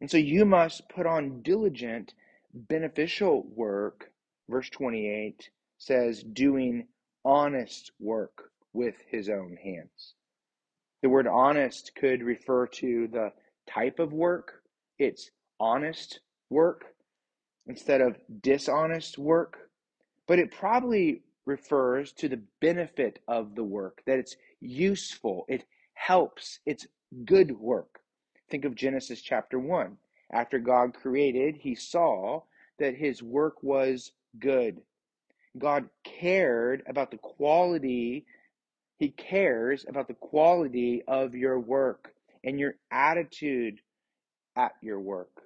And 0.00 0.08
so 0.08 0.18
you 0.18 0.44
must 0.44 0.88
put 0.88 1.04
on 1.04 1.42
diligent, 1.42 2.14
beneficial 2.54 3.42
work. 3.42 4.12
Verse 4.48 4.70
28 4.70 5.50
says, 5.78 6.22
doing 6.22 6.86
honest 7.24 7.90
work 7.98 8.52
with 8.72 8.94
his 9.10 9.28
own 9.28 9.56
hands. 9.62 10.14
The 11.02 11.08
word 11.08 11.26
honest 11.26 11.92
could 11.94 12.22
refer 12.22 12.66
to 12.66 13.08
the 13.08 13.32
type 13.68 13.98
of 13.98 14.12
work, 14.12 14.62
it's 14.98 15.30
honest 15.60 16.20
work 16.50 16.84
instead 17.66 18.00
of 18.00 18.16
dishonest 18.40 19.18
work, 19.18 19.70
but 20.26 20.38
it 20.38 20.50
probably 20.50 21.22
refers 21.44 22.12
to 22.12 22.28
the 22.28 22.42
benefit 22.60 23.20
of 23.28 23.54
the 23.54 23.64
work, 23.64 24.02
that 24.06 24.18
it's 24.18 24.36
useful, 24.60 25.44
it 25.48 25.64
helps, 25.94 26.58
it's 26.66 26.86
good 27.24 27.58
work. 27.58 28.00
Think 28.50 28.64
of 28.64 28.74
Genesis 28.74 29.20
chapter 29.20 29.58
1. 29.58 29.96
After 30.32 30.58
God 30.58 30.94
created, 30.94 31.56
he 31.56 31.74
saw 31.74 32.42
that 32.78 32.94
his 32.94 33.22
work 33.22 33.62
was 33.62 34.12
good. 34.38 34.80
God 35.56 35.88
cared 36.04 36.82
about 36.86 37.10
the 37.10 37.18
quality, 37.18 38.26
he 38.98 39.10
cares 39.10 39.84
about 39.88 40.08
the 40.08 40.14
quality 40.14 41.02
of 41.06 41.34
your 41.34 41.58
work 41.58 42.12
and 42.44 42.58
your 42.58 42.74
attitude 42.90 43.80
at 44.56 44.72
your 44.82 45.00
work. 45.00 45.42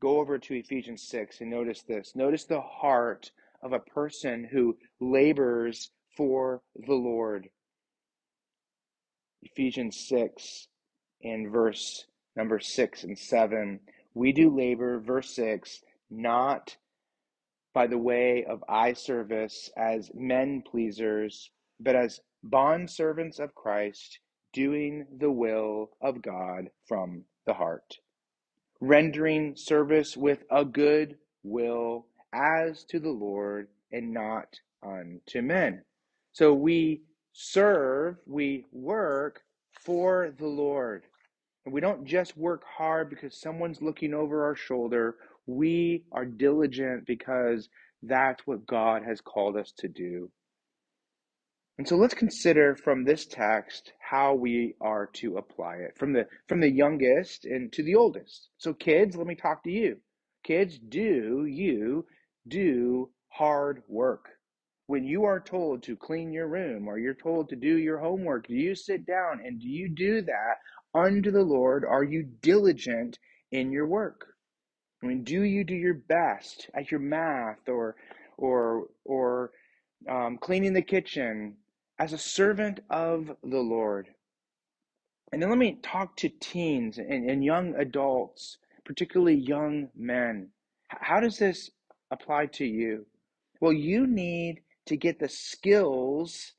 Go 0.00 0.18
over 0.18 0.38
to 0.38 0.54
Ephesians 0.54 1.02
6 1.08 1.40
and 1.40 1.50
notice 1.50 1.82
this. 1.82 2.12
Notice 2.14 2.44
the 2.44 2.60
heart 2.60 3.32
of 3.62 3.72
a 3.72 3.80
person 3.80 4.44
who 4.44 4.76
labors 5.00 5.90
for 6.16 6.62
the 6.76 6.94
Lord. 6.94 7.48
Ephesians 9.42 10.06
6 10.08 10.68
and 11.22 11.50
verse 11.50 12.06
number 12.36 12.60
6 12.60 13.04
and 13.04 13.18
7. 13.18 13.80
We 14.14 14.32
do 14.32 14.56
labor, 14.56 15.00
verse 15.00 15.34
6, 15.34 15.80
not 16.10 16.76
by 17.74 17.88
the 17.88 17.98
way 17.98 18.44
of 18.48 18.62
eye 18.68 18.92
service 18.92 19.70
as 19.76 20.10
men 20.14 20.62
pleasers, 20.62 21.50
but 21.80 21.96
as 21.96 22.20
bond 22.42 22.90
servants 22.90 23.38
of 23.38 23.54
Christ, 23.54 24.18
doing 24.52 25.06
the 25.18 25.30
will 25.30 25.90
of 26.00 26.22
God 26.22 26.70
from 26.86 27.24
the 27.46 27.54
heart, 27.54 27.98
rendering 28.80 29.56
service 29.56 30.16
with 30.16 30.44
a 30.50 30.64
good 30.64 31.16
will 31.42 32.06
as 32.32 32.84
to 32.84 33.00
the 33.00 33.10
Lord 33.10 33.68
and 33.92 34.12
not 34.12 34.60
unto 34.82 35.42
men. 35.42 35.82
So 36.32 36.52
we 36.52 37.02
serve, 37.32 38.16
we 38.26 38.64
work 38.72 39.42
for 39.84 40.34
the 40.38 40.46
Lord. 40.46 41.04
And 41.64 41.74
we 41.74 41.80
don't 41.80 42.04
just 42.04 42.36
work 42.36 42.62
hard 42.64 43.10
because 43.10 43.40
someone's 43.40 43.82
looking 43.82 44.14
over 44.14 44.44
our 44.44 44.56
shoulder. 44.56 45.16
We 45.46 46.04
are 46.12 46.24
diligent 46.24 47.06
because 47.06 47.68
that's 48.02 48.46
what 48.46 48.66
God 48.66 49.02
has 49.04 49.20
called 49.20 49.56
us 49.56 49.72
to 49.78 49.88
do. 49.88 50.30
And 51.78 51.86
so 51.86 51.96
let's 51.96 52.14
consider 52.14 52.74
from 52.74 53.04
this 53.04 53.24
text 53.24 53.92
how 54.00 54.34
we 54.34 54.74
are 54.80 55.06
to 55.14 55.36
apply 55.36 55.76
it 55.76 55.96
from 55.96 56.12
the 56.12 56.26
from 56.48 56.58
the 56.58 56.70
youngest 56.70 57.44
and 57.44 57.72
to 57.72 57.84
the 57.84 57.94
oldest. 57.94 58.48
So 58.58 58.74
kids, 58.74 59.14
let 59.14 59.28
me 59.28 59.36
talk 59.36 59.62
to 59.62 59.70
you. 59.70 59.98
Kids, 60.42 60.76
do 60.76 61.46
you 61.46 62.04
do 62.48 63.10
hard 63.28 63.84
work? 63.86 64.28
When 64.88 65.04
you 65.04 65.22
are 65.22 65.38
told 65.38 65.84
to 65.84 65.94
clean 65.94 66.32
your 66.32 66.48
room 66.48 66.88
or 66.88 66.98
you're 66.98 67.14
told 67.14 67.48
to 67.50 67.56
do 67.56 67.78
your 67.78 67.98
homework, 67.98 68.48
do 68.48 68.54
you 68.54 68.74
sit 68.74 69.06
down 69.06 69.40
and 69.44 69.60
do 69.60 69.68
you 69.68 69.88
do 69.88 70.20
that 70.22 70.56
unto 70.94 71.30
the 71.30 71.44
Lord? 71.44 71.84
Are 71.84 72.02
you 72.02 72.24
diligent 72.42 73.20
in 73.52 73.70
your 73.70 73.86
work? 73.86 74.26
I 75.00 75.06
mean, 75.06 75.22
do 75.22 75.42
you 75.42 75.62
do 75.62 75.76
your 75.76 75.94
best 75.94 76.70
at 76.74 76.90
your 76.90 77.00
math 77.00 77.68
or 77.68 77.94
or 78.36 78.88
or 79.04 79.52
um, 80.08 80.38
cleaning 80.38 80.72
the 80.72 80.82
kitchen 80.82 81.56
as 81.98 82.12
a 82.12 82.18
servant 82.18 82.80
of 82.90 83.36
the 83.42 83.60
Lord? 83.60 84.08
And 85.32 85.42
then 85.42 85.50
let 85.50 85.58
me 85.58 85.78
talk 85.82 86.16
to 86.18 86.28
teens 86.28 86.98
and, 86.98 87.28
and 87.28 87.44
young 87.44 87.74
adults, 87.74 88.58
particularly 88.84 89.34
young 89.34 89.88
men. 89.94 90.48
How 90.88 91.20
does 91.20 91.38
this 91.38 91.70
apply 92.10 92.46
to 92.46 92.64
you? 92.64 93.06
Well, 93.60 93.72
you 93.72 94.06
need 94.06 94.62
to 94.86 94.96
get 94.96 95.18
the 95.18 95.28
skills. 95.28 96.52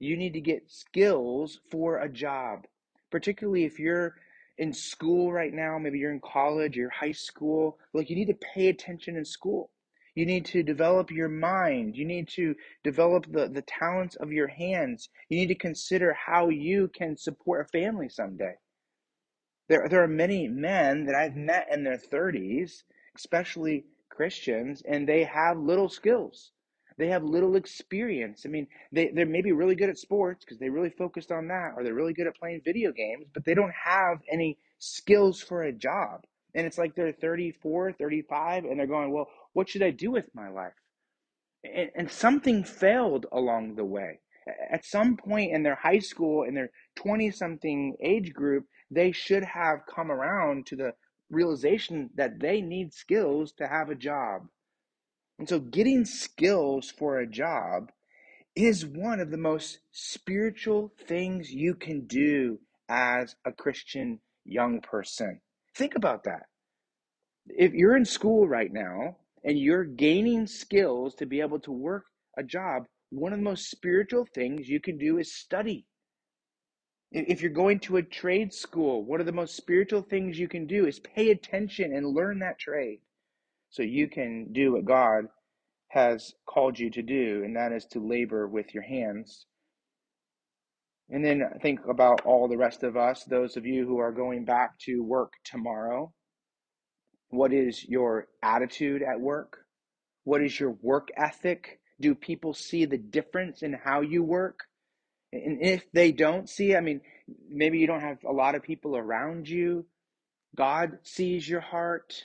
You 0.00 0.16
need 0.16 0.32
to 0.32 0.40
get 0.40 0.70
skills 0.70 1.60
for 1.70 1.98
a 1.98 2.08
job, 2.08 2.66
particularly 3.10 3.64
if 3.64 3.78
you're 3.78 4.16
in 4.58 4.72
school 4.72 5.32
right 5.32 5.52
now. 5.52 5.78
Maybe 5.78 5.98
you're 5.98 6.12
in 6.12 6.20
college, 6.20 6.76
you're 6.76 6.90
high 6.90 7.12
school. 7.12 7.78
Like 7.92 8.10
you 8.10 8.16
need 8.16 8.28
to 8.28 8.46
pay 8.54 8.68
attention 8.68 9.16
in 9.16 9.24
school. 9.24 9.70
You 10.16 10.24
need 10.24 10.46
to 10.46 10.62
develop 10.62 11.10
your 11.10 11.28
mind. 11.28 11.96
You 11.96 12.06
need 12.06 12.28
to 12.30 12.54
develop 12.82 13.30
the, 13.30 13.48
the 13.48 13.62
talents 13.62 14.16
of 14.16 14.32
your 14.32 14.48
hands. 14.48 15.10
You 15.28 15.38
need 15.38 15.48
to 15.48 15.54
consider 15.54 16.14
how 16.14 16.48
you 16.48 16.88
can 16.88 17.18
support 17.18 17.66
a 17.66 17.78
family 17.78 18.08
someday. 18.08 18.54
There, 19.68 19.86
there 19.90 20.02
are 20.02 20.08
many 20.08 20.48
men 20.48 21.04
that 21.04 21.14
I've 21.14 21.36
met 21.36 21.68
in 21.70 21.84
their 21.84 21.98
30s, 21.98 22.82
especially 23.14 23.84
Christians, 24.08 24.82
and 24.88 25.06
they 25.06 25.24
have 25.24 25.58
little 25.58 25.90
skills. 25.90 26.52
They 26.96 27.08
have 27.08 27.22
little 27.22 27.56
experience. 27.56 28.46
I 28.46 28.48
mean, 28.48 28.68
they, 28.92 29.10
they're 29.14 29.26
maybe 29.26 29.52
really 29.52 29.74
good 29.74 29.90
at 29.90 29.98
sports 29.98 30.46
because 30.46 30.58
they 30.58 30.70
really 30.70 30.88
focused 30.88 31.30
on 31.30 31.48
that, 31.48 31.72
or 31.76 31.84
they're 31.84 31.92
really 31.92 32.14
good 32.14 32.26
at 32.26 32.36
playing 32.38 32.62
video 32.64 32.90
games, 32.90 33.26
but 33.34 33.44
they 33.44 33.52
don't 33.52 33.74
have 33.84 34.20
any 34.32 34.56
skills 34.78 35.42
for 35.42 35.64
a 35.64 35.72
job. 35.72 36.24
And 36.54 36.66
it's 36.66 36.78
like 36.78 36.94
they're 36.94 37.12
34, 37.12 37.92
35, 37.92 38.64
and 38.64 38.80
they're 38.80 38.86
going, 38.86 39.12
Well, 39.12 39.28
what 39.56 39.70
should 39.70 39.82
I 39.82 39.90
do 39.90 40.10
with 40.10 40.28
my 40.34 40.50
life? 40.50 40.74
And, 41.64 41.90
and 41.96 42.10
something 42.10 42.62
failed 42.62 43.24
along 43.32 43.76
the 43.76 43.86
way. 43.86 44.20
At 44.70 44.84
some 44.84 45.16
point 45.16 45.54
in 45.54 45.62
their 45.62 45.76
high 45.76 46.00
school, 46.00 46.42
in 46.42 46.52
their 46.54 46.70
20 46.96 47.30
something 47.30 47.96
age 48.04 48.34
group, 48.34 48.66
they 48.90 49.12
should 49.12 49.42
have 49.42 49.86
come 49.86 50.12
around 50.12 50.66
to 50.66 50.76
the 50.76 50.92
realization 51.30 52.10
that 52.16 52.38
they 52.38 52.60
need 52.60 52.92
skills 52.92 53.52
to 53.52 53.66
have 53.66 53.88
a 53.88 53.94
job. 53.94 54.42
And 55.38 55.48
so, 55.48 55.58
getting 55.58 56.04
skills 56.04 56.90
for 56.90 57.18
a 57.18 57.26
job 57.26 57.90
is 58.54 58.84
one 58.84 59.20
of 59.20 59.30
the 59.30 59.38
most 59.38 59.78
spiritual 59.90 60.92
things 61.08 61.50
you 61.50 61.74
can 61.74 62.06
do 62.06 62.58
as 62.90 63.36
a 63.46 63.52
Christian 63.52 64.20
young 64.44 64.82
person. 64.82 65.40
Think 65.74 65.94
about 65.94 66.24
that. 66.24 66.42
If 67.46 67.72
you're 67.72 67.96
in 67.96 68.04
school 68.04 68.46
right 68.46 68.72
now 68.72 69.16
and 69.46 69.58
you're 69.58 69.84
gaining 69.84 70.46
skills 70.46 71.14
to 71.14 71.24
be 71.24 71.40
able 71.40 71.60
to 71.60 71.70
work 71.70 72.04
a 72.36 72.42
job, 72.42 72.82
one 73.10 73.32
of 73.32 73.38
the 73.38 73.44
most 73.44 73.70
spiritual 73.70 74.26
things 74.34 74.68
you 74.68 74.80
can 74.80 74.98
do 74.98 75.18
is 75.18 75.36
study. 75.36 75.86
If 77.12 77.40
you're 77.40 77.52
going 77.52 77.78
to 77.80 77.98
a 77.98 78.02
trade 78.02 78.52
school, 78.52 79.04
one 79.04 79.20
of 79.20 79.26
the 79.26 79.32
most 79.32 79.56
spiritual 79.56 80.02
things 80.02 80.36
you 80.36 80.48
can 80.48 80.66
do 80.66 80.86
is 80.86 80.98
pay 80.98 81.30
attention 81.30 81.94
and 81.94 82.14
learn 82.14 82.40
that 82.40 82.58
trade 82.58 82.98
so 83.70 83.82
you 83.82 84.08
can 84.08 84.52
do 84.52 84.72
what 84.72 84.84
God 84.84 85.26
has 85.88 86.34
called 86.46 86.78
you 86.78 86.90
to 86.90 87.02
do, 87.02 87.42
and 87.44 87.54
that 87.54 87.70
is 87.70 87.86
to 87.86 88.00
labor 88.00 88.48
with 88.48 88.74
your 88.74 88.82
hands. 88.82 89.46
And 91.08 91.24
then 91.24 91.44
think 91.62 91.86
about 91.88 92.22
all 92.22 92.48
the 92.48 92.58
rest 92.58 92.82
of 92.82 92.96
us, 92.96 93.22
those 93.22 93.56
of 93.56 93.64
you 93.64 93.86
who 93.86 93.98
are 93.98 94.10
going 94.10 94.44
back 94.44 94.76
to 94.80 95.04
work 95.04 95.32
tomorrow. 95.44 96.12
What 97.36 97.52
is 97.52 97.84
your 97.84 98.28
attitude 98.42 99.02
at 99.02 99.20
work? 99.20 99.58
What 100.24 100.42
is 100.42 100.58
your 100.58 100.70
work 100.82 101.08
ethic? 101.16 101.80
Do 102.00 102.14
people 102.14 102.54
see 102.54 102.84
the 102.84 102.98
difference 102.98 103.62
in 103.62 103.74
how 103.74 104.00
you 104.00 104.22
work? 104.22 104.60
And 105.32 105.58
if 105.60 105.84
they 105.92 106.12
don't 106.12 106.48
see, 106.48 106.74
I 106.74 106.80
mean, 106.80 107.00
maybe 107.50 107.78
you 107.78 107.86
don't 107.86 108.00
have 108.00 108.24
a 108.24 108.32
lot 108.32 108.54
of 108.54 108.62
people 108.62 108.96
around 108.96 109.48
you. 109.48 109.86
God 110.56 110.98
sees 111.02 111.48
your 111.48 111.60
heart. 111.60 112.24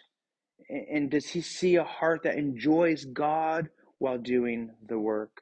And 0.70 1.09
does 1.09 1.26
he 1.26 1.41
see 1.41 1.76
a 1.76 1.84
heart 1.84 2.24
that 2.24 2.38
enjoys 2.38 3.03
God 3.03 3.70
while 3.97 4.18
doing 4.18 4.72
the 4.88 4.97
work? 4.97 5.41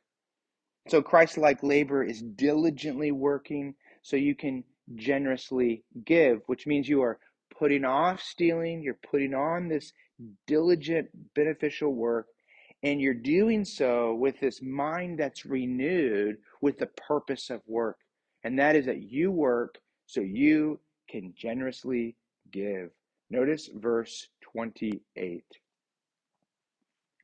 So 0.88 1.04
Christ 1.04 1.38
like 1.38 1.62
labor 1.62 2.04
is 2.04 2.22
diligently 2.22 3.12
working 3.12 3.76
so 4.02 4.16
you 4.16 4.34
can 4.34 4.64
generously 4.96 5.84
give, 6.04 6.42
which 6.48 6.66
means 6.66 6.90
you 6.90 7.04
are 7.04 7.20
putting 7.60 7.84
off 7.84 8.22
stealing, 8.22 8.82
you're 8.82 8.98
putting 9.12 9.34
on 9.34 9.68
this 9.68 9.92
diligent, 10.48 11.10
beneficial 11.36 11.94
work, 11.94 12.28
and 12.82 13.02
you're 13.02 13.14
doing 13.14 13.66
so 13.66 14.16
with 14.16 14.40
this 14.40 14.62
mind 14.62 15.20
that's 15.20 15.46
renewed 15.46 16.38
with 16.62 16.80
the 16.80 16.88
purpose 16.88 17.50
of 17.50 17.62
work. 17.68 17.98
And 18.46 18.58
that 18.58 18.78
is 18.78 18.86
that 18.86 19.12
you 19.12 19.30
work 19.30 19.80
so 20.06 20.22
you 20.22 20.80
can 21.10 21.34
generously 21.36 22.16
give. 22.50 22.92
Notice 23.30 23.70
verse 23.76 24.30
28. 24.42 25.44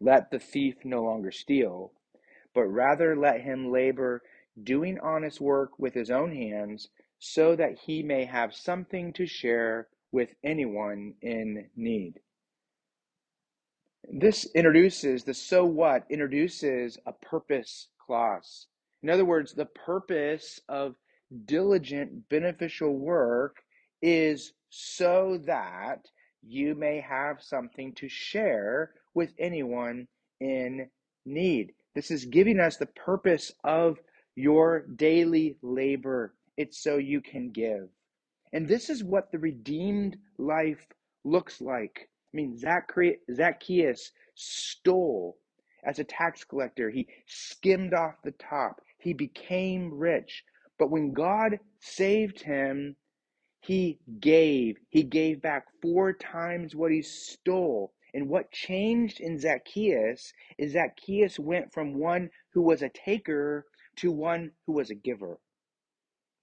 Let 0.01 0.29
the 0.29 0.39
thief 0.39 0.75
no 0.83 1.03
longer 1.03 1.31
steal, 1.31 1.93
but 2.53 2.65
rather 2.65 3.15
let 3.15 3.41
him 3.41 3.71
labor, 3.71 4.21
doing 4.61 4.99
honest 4.99 5.39
work 5.39 5.79
with 5.79 5.93
his 5.93 6.11
own 6.11 6.35
hands, 6.35 6.89
so 7.17 7.55
that 7.55 7.77
he 7.85 8.03
may 8.03 8.25
have 8.25 8.53
something 8.53 9.13
to 9.13 9.25
share 9.25 9.87
with 10.15 10.29
anyone 10.45 11.13
in 11.21 11.67
need. 11.75 12.21
This 14.09 14.47
introduces 14.55 15.25
the 15.25 15.33
so 15.33 15.65
what 15.65 16.05
introduces 16.09 16.97
a 17.05 17.11
purpose 17.11 17.89
clause. 17.99 18.67
In 19.03 19.09
other 19.09 19.25
words, 19.25 19.51
the 19.53 19.65
purpose 19.65 20.61
of 20.69 20.95
diligent, 21.43 22.29
beneficial 22.29 22.97
work 22.97 23.57
is 24.01 24.53
so 24.69 25.37
that 25.47 26.05
you 26.47 26.75
may 26.75 27.01
have 27.01 27.41
something 27.41 27.91
to 27.95 28.07
share 28.07 28.91
with 29.15 29.33
anyone 29.37 30.07
in 30.39 30.89
need. 31.25 31.73
This 31.93 32.09
is 32.09 32.23
giving 32.23 32.61
us 32.61 32.77
the 32.77 32.85
purpose 32.85 33.51
of 33.65 33.97
your 34.33 34.85
daily 34.95 35.57
labor. 35.61 36.35
It's 36.55 36.81
so 36.81 36.95
you 36.95 37.19
can 37.19 37.51
give. 37.51 37.89
And 38.55 38.69
this 38.69 38.89
is 38.89 39.03
what 39.03 39.33
the 39.33 39.37
redeemed 39.37 40.17
life 40.37 40.87
looks 41.25 41.59
like. 41.59 42.07
I 42.33 42.37
mean, 42.37 42.57
Zacchaeus 42.57 44.11
stole 44.33 45.37
as 45.83 45.99
a 45.99 46.05
tax 46.05 46.45
collector. 46.45 46.89
He 46.89 47.05
skimmed 47.27 47.93
off 47.93 48.21
the 48.23 48.31
top. 48.31 48.79
He 48.97 49.11
became 49.11 49.93
rich. 49.93 50.45
But 50.79 50.89
when 50.89 51.11
God 51.11 51.59
saved 51.81 52.43
him, 52.43 52.95
he 53.59 53.99
gave. 54.21 54.77
He 54.87 55.03
gave 55.03 55.41
back 55.41 55.65
four 55.81 56.13
times 56.13 56.77
what 56.77 56.93
he 56.93 57.01
stole. 57.01 57.91
And 58.13 58.29
what 58.29 58.53
changed 58.53 59.19
in 59.19 59.37
Zacchaeus 59.37 60.31
is 60.57 60.71
Zacchaeus 60.71 61.37
went 61.37 61.73
from 61.73 61.99
one 61.99 62.29
who 62.53 62.61
was 62.61 62.81
a 62.81 62.87
taker 62.87 63.65
to 63.97 64.13
one 64.13 64.53
who 64.65 64.71
was 64.71 64.89
a 64.89 64.95
giver. 64.95 65.39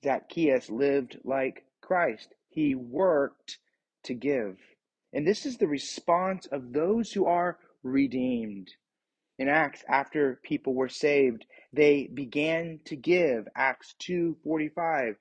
Zacchaeus 0.04 0.68
lived 0.68 1.18
like 1.24 1.64
Christ. 1.93 2.32
He 2.49 2.74
worked 2.74 3.59
to 4.05 4.14
give. 4.14 4.57
And 5.12 5.26
this 5.26 5.45
is 5.45 5.59
the 5.59 5.68
response 5.68 6.47
of 6.47 6.72
those 6.72 7.12
who 7.12 7.26
are 7.26 7.59
redeemed. 7.82 8.70
In 9.38 9.47
Acts, 9.47 9.84
after 9.86 10.40
people 10.43 10.72
were 10.72 10.88
saved, 10.88 11.45
they 11.70 12.07
began 12.07 12.80
to 12.86 12.97
give. 12.97 13.47
Acts 13.55 13.95
2:45. 13.99 15.16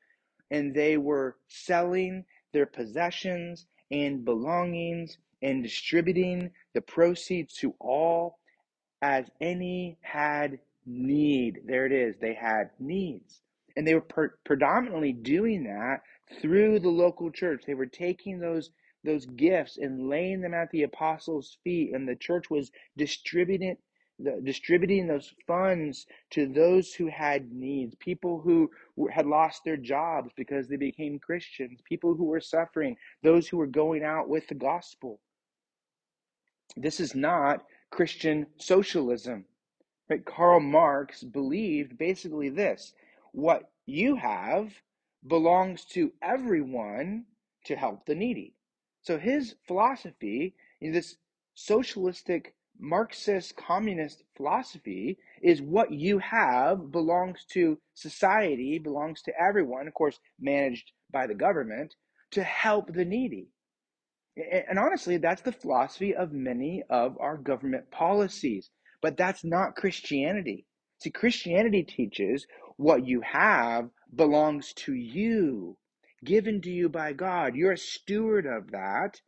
And 0.50 0.74
they 0.74 0.96
were 0.96 1.36
selling 1.50 2.24
their 2.54 2.68
possessions 2.68 3.68
and 3.92 4.24
belongings 4.24 5.18
and 5.42 5.62
distributing 5.64 6.52
the 6.74 6.80
proceeds 6.80 7.54
to 7.56 7.76
all 7.82 8.40
as 9.02 9.30
any 9.42 9.98
had 10.00 10.58
need. 10.86 11.64
There 11.66 11.86
it 11.86 11.92
is. 11.92 12.16
They 12.22 12.34
had 12.34 12.70
needs. 12.80 13.42
And 13.76 13.86
they 13.86 13.94
were 13.94 14.00
per- 14.02 14.38
predominantly 14.46 15.12
doing 15.12 15.66
that 15.66 16.04
through 16.40 16.80
the 16.80 16.90
local 16.90 17.32
church. 17.32 17.64
They 17.66 17.74
were 17.74 17.86
taking 17.86 18.40
those 18.40 18.72
those 19.04 19.26
gifts 19.26 19.78
and 19.78 20.10
laying 20.10 20.42
them 20.42 20.54
at 20.54 20.70
the 20.70 20.84
apostles' 20.84 21.58
feet, 21.64 21.92
and 21.94 22.08
the 22.08 22.16
church 22.16 22.50
was 22.50 22.72
distributing 22.98 23.78
distributing 24.44 25.08
those 25.08 25.34
funds 25.48 26.06
to 26.30 26.46
those 26.46 26.94
who 26.94 27.08
had 27.08 27.52
needs, 27.52 27.96
people 27.96 28.40
who 28.40 28.70
had 29.12 29.26
lost 29.26 29.64
their 29.64 29.78
jobs 29.78 30.32
because 30.36 30.68
they 30.68 30.76
became 30.76 31.18
Christians, 31.20 31.82
people 31.84 32.14
who 32.14 32.26
were 32.26 32.42
suffering, 32.42 32.96
those 33.24 33.48
who 33.48 33.58
were 33.58 33.68
going 33.68 34.04
out 34.04 34.30
with 34.30 34.48
the 34.48 34.56
gospel. 34.56 35.20
This 36.78 37.00
is 37.00 37.16
not 37.16 37.66
Christian 37.90 38.46
socialism. 38.58 39.46
Right? 40.10 40.24
Karl 40.24 40.60
Marx 40.60 41.24
believed 41.24 41.98
basically 41.98 42.50
this 42.50 42.94
what 43.32 43.72
you 43.86 44.16
have 44.16 44.72
belongs 45.26 45.86
to 45.86 46.12
everyone 46.22 47.26
to 47.66 47.76
help 47.76 48.06
the 48.06 48.16
needy. 48.16 48.56
So 49.04 49.18
his 49.18 49.56
philosophy, 49.68 50.56
this 50.82 51.18
socialistic 51.56 52.56
Marxist 52.80 53.56
communist 53.56 54.24
philosophy, 54.36 55.18
is 55.44 55.62
what 55.62 55.92
you 55.92 56.20
have 56.20 56.92
belongs 56.92 57.46
to 57.52 57.78
society, 57.94 58.80
belongs 58.80 59.22
to 59.24 59.34
everyone, 59.40 59.88
of 59.88 59.94
course, 59.94 60.20
managed 60.40 60.92
by 61.12 61.28
the 61.28 61.36
government, 61.36 61.96
to 62.32 62.44
help 62.44 62.94
the 62.94 63.06
needy. 63.06 63.50
And 64.70 64.80
honestly, 64.80 65.18
that's 65.18 65.42
the 65.42 65.52
philosophy 65.52 66.16
of 66.16 66.32
many 66.32 66.84
of 66.90 67.18
our 67.20 67.38
government 67.38 67.92
policies. 67.92 68.70
But 69.02 69.18
that's 69.18 69.44
not 69.44 69.76
Christianity. 69.76 70.66
See, 71.00 71.10
Christianity 71.10 71.84
teaches 71.84 72.48
what 72.78 73.06
you 73.06 73.22
have 73.22 73.90
belongs 74.16 74.74
to 74.74 74.94
you, 74.94 75.78
given 76.24 76.62
to 76.62 76.70
you 76.70 76.90
by 76.90 77.14
God. 77.14 77.56
You're 77.56 77.74
a 77.74 77.78
steward 77.78 78.46
of 78.46 78.72
that, 78.72 79.22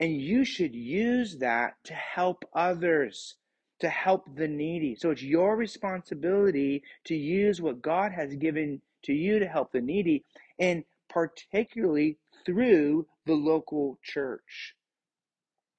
and 0.00 0.20
you 0.20 0.44
should 0.44 0.74
use 0.74 1.38
that 1.38 1.74
to 1.84 1.94
help 1.94 2.44
others, 2.54 3.36
to 3.80 3.88
help 3.88 4.36
the 4.36 4.48
needy. 4.48 4.94
So 4.94 5.10
it's 5.10 5.22
your 5.22 5.56
responsibility 5.56 6.82
to 7.04 7.14
use 7.14 7.60
what 7.60 7.82
God 7.82 8.12
has 8.12 8.34
given 8.36 8.82
to 9.02 9.12
you 9.12 9.38
to 9.38 9.46
help 9.46 9.72
the 9.72 9.80
needy, 9.80 10.24
and 10.58 10.84
particularly 11.08 12.18
through 12.44 13.06
the 13.26 13.34
local 13.34 13.98
church. 14.02 14.74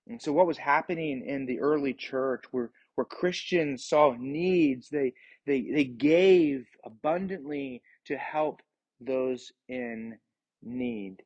And 0.07 0.21
so, 0.21 0.31
what 0.31 0.47
was 0.47 0.59
happening 0.59 1.25
in 1.25 1.45
the 1.45 1.59
early 1.59 1.93
church, 1.93 2.43
where 2.51 2.71
where 2.95 3.05
Christians 3.05 3.85
saw 3.85 4.15
needs, 4.17 4.89
they 4.89 5.13
they 5.45 5.61
they 5.73 5.83
gave 5.83 6.67
abundantly 6.83 7.81
to 8.05 8.17
help 8.17 8.61
those 8.99 9.51
in 9.67 10.17
need. 10.61 11.23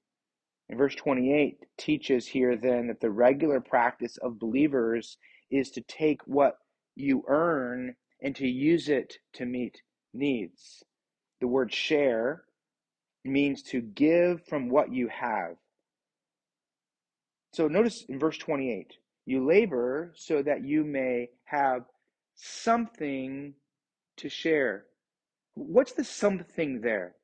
And 0.70 0.78
verse 0.78 0.96
28 0.96 1.58
teaches 1.78 2.28
here 2.28 2.56
then 2.56 2.88
that 2.88 3.00
the 3.02 3.10
regular 3.10 3.60
practice 3.60 4.18
of 4.18 4.40
believers 4.40 5.18
is 5.50 5.72
to 5.72 5.82
take 5.82 6.22
what 6.26 6.58
you 6.96 7.24
earn 7.28 7.96
and 8.22 8.36
to 8.36 8.48
use 8.48 8.90
it 8.90 9.16
to 9.34 9.46
meet 9.46 9.82
needs. 10.14 10.84
The 11.42 11.48
word 11.48 11.74
share 11.74 12.44
means 13.24 13.64
to 13.64 13.82
give 13.82 14.46
from 14.46 14.70
what 14.70 14.92
you 14.94 15.08
have. 15.08 15.56
So 17.54 17.68
notice 17.68 18.06
in 18.08 18.20
verse 18.20 18.38
28 18.38 18.94
you 19.26 19.46
labor 19.46 20.12
so 20.16 20.42
that 20.42 20.66
you 20.66 20.84
may 20.84 21.30
have 21.46 21.84
something 22.36 23.54
to 24.18 24.30
share. 24.30 24.86
What's 25.60 25.92
the 25.92 26.06
something 26.06 26.80
there? 26.80 27.16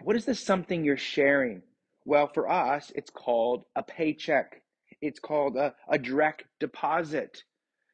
What 0.00 0.14
is 0.14 0.26
the 0.26 0.34
something 0.34 0.84
you're 0.84 0.96
sharing? 0.96 1.62
Well, 2.04 2.30
for 2.32 2.48
us, 2.48 2.92
it's 2.94 3.10
called 3.10 3.64
a 3.74 3.82
paycheck, 3.82 4.62
it's 5.00 5.18
called 5.18 5.56
a, 5.56 5.74
a 5.88 5.98
direct 5.98 6.44
deposit. 6.60 7.42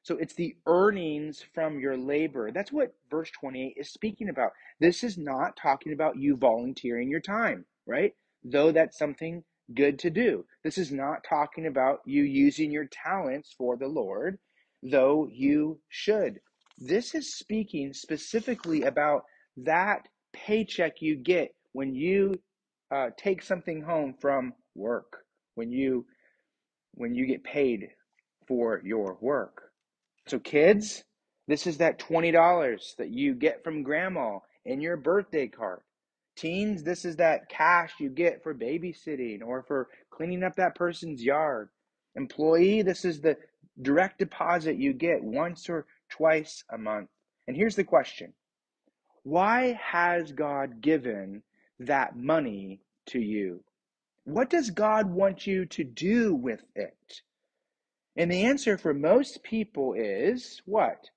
So 0.02 0.18
it's 0.18 0.34
the 0.34 0.54
earnings 0.66 1.42
from 1.54 1.80
your 1.80 1.96
labor. 1.96 2.50
That's 2.52 2.70
what 2.70 2.94
verse 3.10 3.30
28 3.30 3.74
is 3.78 3.90
speaking 3.90 4.28
about. 4.28 4.52
This 4.80 5.02
is 5.02 5.16
not 5.16 5.56
talking 5.56 5.94
about 5.94 6.18
you 6.18 6.36
volunteering 6.36 7.10
your 7.10 7.20
time, 7.20 7.64
right? 7.86 8.12
Though 8.44 8.70
that's 8.70 8.98
something 8.98 9.44
good 9.74 9.98
to 10.00 10.10
do. 10.10 10.44
This 10.62 10.76
is 10.76 10.92
not 10.92 11.24
talking 11.24 11.66
about 11.66 12.00
you 12.04 12.22
using 12.22 12.70
your 12.70 12.86
talents 12.86 13.54
for 13.56 13.78
the 13.78 13.88
Lord, 13.88 14.38
though 14.82 15.26
you 15.32 15.80
should. 15.88 16.38
This 16.76 17.14
is 17.14 17.34
speaking 17.34 17.94
specifically 17.94 18.82
about 18.82 19.24
that 19.64 20.08
paycheck 20.32 21.00
you 21.00 21.16
get 21.16 21.54
when 21.72 21.94
you 21.94 22.40
uh, 22.90 23.10
take 23.16 23.42
something 23.42 23.82
home 23.82 24.14
from 24.20 24.52
work, 24.74 25.24
when 25.54 25.70
you 25.70 26.06
when 26.94 27.14
you 27.14 27.26
get 27.26 27.44
paid 27.44 27.88
for 28.46 28.80
your 28.84 29.16
work. 29.20 29.70
So 30.26 30.38
kids, 30.38 31.04
this 31.46 31.66
is 31.66 31.78
that 31.78 31.98
$20 31.98 32.96
that 32.96 33.10
you 33.10 33.34
get 33.34 33.62
from 33.62 33.82
grandma 33.82 34.38
in 34.64 34.80
your 34.80 34.96
birthday 34.96 35.46
card. 35.46 35.80
Teens, 36.36 36.82
this 36.82 37.04
is 37.04 37.16
that 37.16 37.48
cash 37.48 37.92
you 37.98 38.08
get 38.10 38.42
for 38.42 38.54
babysitting 38.54 39.42
or 39.44 39.62
for 39.62 39.88
cleaning 40.10 40.42
up 40.42 40.56
that 40.56 40.74
person's 40.74 41.22
yard. 41.22 41.68
Employee, 42.16 42.82
this 42.82 43.04
is 43.04 43.20
the 43.20 43.36
direct 43.80 44.18
deposit 44.18 44.76
you 44.76 44.92
get 44.92 45.22
once 45.22 45.68
or 45.68 45.86
twice 46.10 46.64
a 46.70 46.78
month. 46.78 47.08
And 47.46 47.56
here's 47.56 47.76
the 47.76 47.84
question 47.84 48.34
Why 49.28 49.78
has 49.78 50.32
God 50.32 50.80
given 50.80 51.42
that 51.80 52.16
money 52.16 52.80
to 53.08 53.18
you? 53.20 53.62
What 54.24 54.48
does 54.48 54.70
God 54.70 55.10
want 55.10 55.46
you 55.46 55.66
to 55.66 55.84
do 55.84 56.34
with 56.34 56.64
it? 56.74 57.20
And 58.16 58.32
the 58.32 58.44
answer 58.44 58.78
for 58.78 58.94
most 58.94 59.42
people 59.42 59.92
is 59.92 60.62
what? 60.64 61.10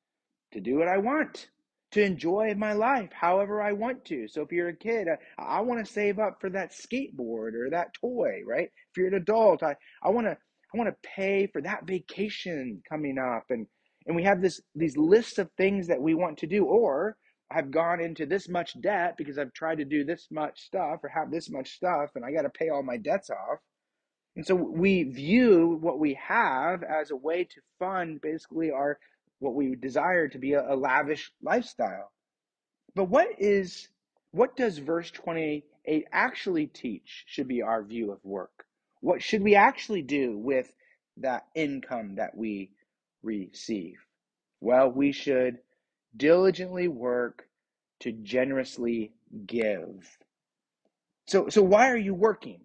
To 0.52 0.60
do 0.60 0.78
what 0.78 0.90
I 0.90 0.98
want 0.98 1.48
to 1.92 2.04
enjoy 2.04 2.54
my 2.58 2.74
life 2.74 3.12
however 3.14 3.62
I 3.62 3.72
want 3.72 4.04
to. 4.08 4.28
So 4.28 4.42
if 4.42 4.52
you're 4.52 4.68
a 4.68 4.76
kid, 4.76 5.08
I, 5.08 5.42
I 5.42 5.62
want 5.62 5.86
to 5.86 5.90
save 5.90 6.20
up 6.20 6.42
for 6.42 6.50
that 6.50 6.74
skateboard 6.74 7.54
or 7.54 7.70
that 7.70 7.94
toy, 7.94 8.42
right? 8.46 8.70
If 8.90 8.98
you're 8.98 9.08
an 9.08 9.14
adult, 9.14 9.64
I, 9.64 9.78
I 10.04 10.10
want 10.10 10.28
to 10.28 10.34
I 10.74 10.78
want 10.78 10.90
to 10.90 11.10
pay 11.16 11.48
for 11.48 11.62
that 11.62 11.88
vacation 11.88 12.82
coming 12.90 13.18
up 13.18 13.46
and 13.52 13.68
and 14.06 14.18
we 14.18 14.24
have 14.24 14.42
this 14.42 14.60
these 14.76 14.98
lists 14.98 15.38
of 15.38 15.50
things 15.54 15.88
that 15.88 16.02
we 16.02 16.14
want 16.14 16.40
to 16.40 16.48
do 16.48 16.66
or 16.66 17.16
I've 17.54 17.72
gone 17.72 18.00
into 18.00 18.26
this 18.26 18.48
much 18.48 18.80
debt 18.82 19.16
because 19.18 19.38
I've 19.38 19.54
tried 19.54 19.80
to 19.80 19.86
do 19.86 20.04
this 20.04 20.28
much 20.32 20.62
stuff 20.62 21.04
or 21.04 21.10
have 21.10 21.32
this 21.32 21.50
much 21.50 21.72
stuff 21.72 22.12
and 22.16 22.24
I 22.24 22.32
got 22.32 22.44
to 22.44 22.50
pay 22.50 22.70
all 22.70 22.84
my 22.84 22.98
debts 22.98 23.30
off. 23.30 23.60
And 24.36 24.46
so 24.46 24.56
we 24.56 25.04
view 25.04 25.78
what 25.82 26.00
we 26.00 26.14
have 26.16 26.84
as 26.84 27.12
a 27.12 27.16
way 27.16 27.44
to 27.44 27.62
fund 27.80 28.22
basically 28.22 28.72
our 28.72 28.98
what 29.40 29.56
we 29.56 29.76
desire 29.76 30.28
to 30.30 30.38
be 30.38 30.54
a, 30.54 30.74
a 30.74 30.76
lavish 30.76 31.32
lifestyle. 31.42 32.12
But 32.96 33.06
what 33.06 33.28
is 33.40 33.90
what 34.32 34.56
does 34.56 34.78
verse 34.78 35.12
28 35.12 36.08
actually 36.12 36.68
teach 36.68 37.26
should 37.28 37.48
be 37.48 37.62
our 37.62 37.84
view 37.84 38.12
of 38.12 38.24
work? 38.24 38.66
What 39.02 39.22
should 39.22 39.44
we 39.44 39.56
actually 39.56 40.04
do 40.04 40.38
with 40.38 40.72
that 41.18 41.48
income 41.56 42.16
that 42.16 42.38
we 42.38 42.72
receive? 43.24 43.98
Well, 44.62 44.90
we 44.92 45.12
should 45.12 45.58
diligently 46.16 46.88
work 46.88 47.44
to 48.02 48.12
generously 48.12 49.12
give. 49.46 50.18
So 51.28 51.50
so 51.50 51.62
why 51.62 51.90
are 51.90 51.98
you 51.98 52.14
working? 52.14 52.62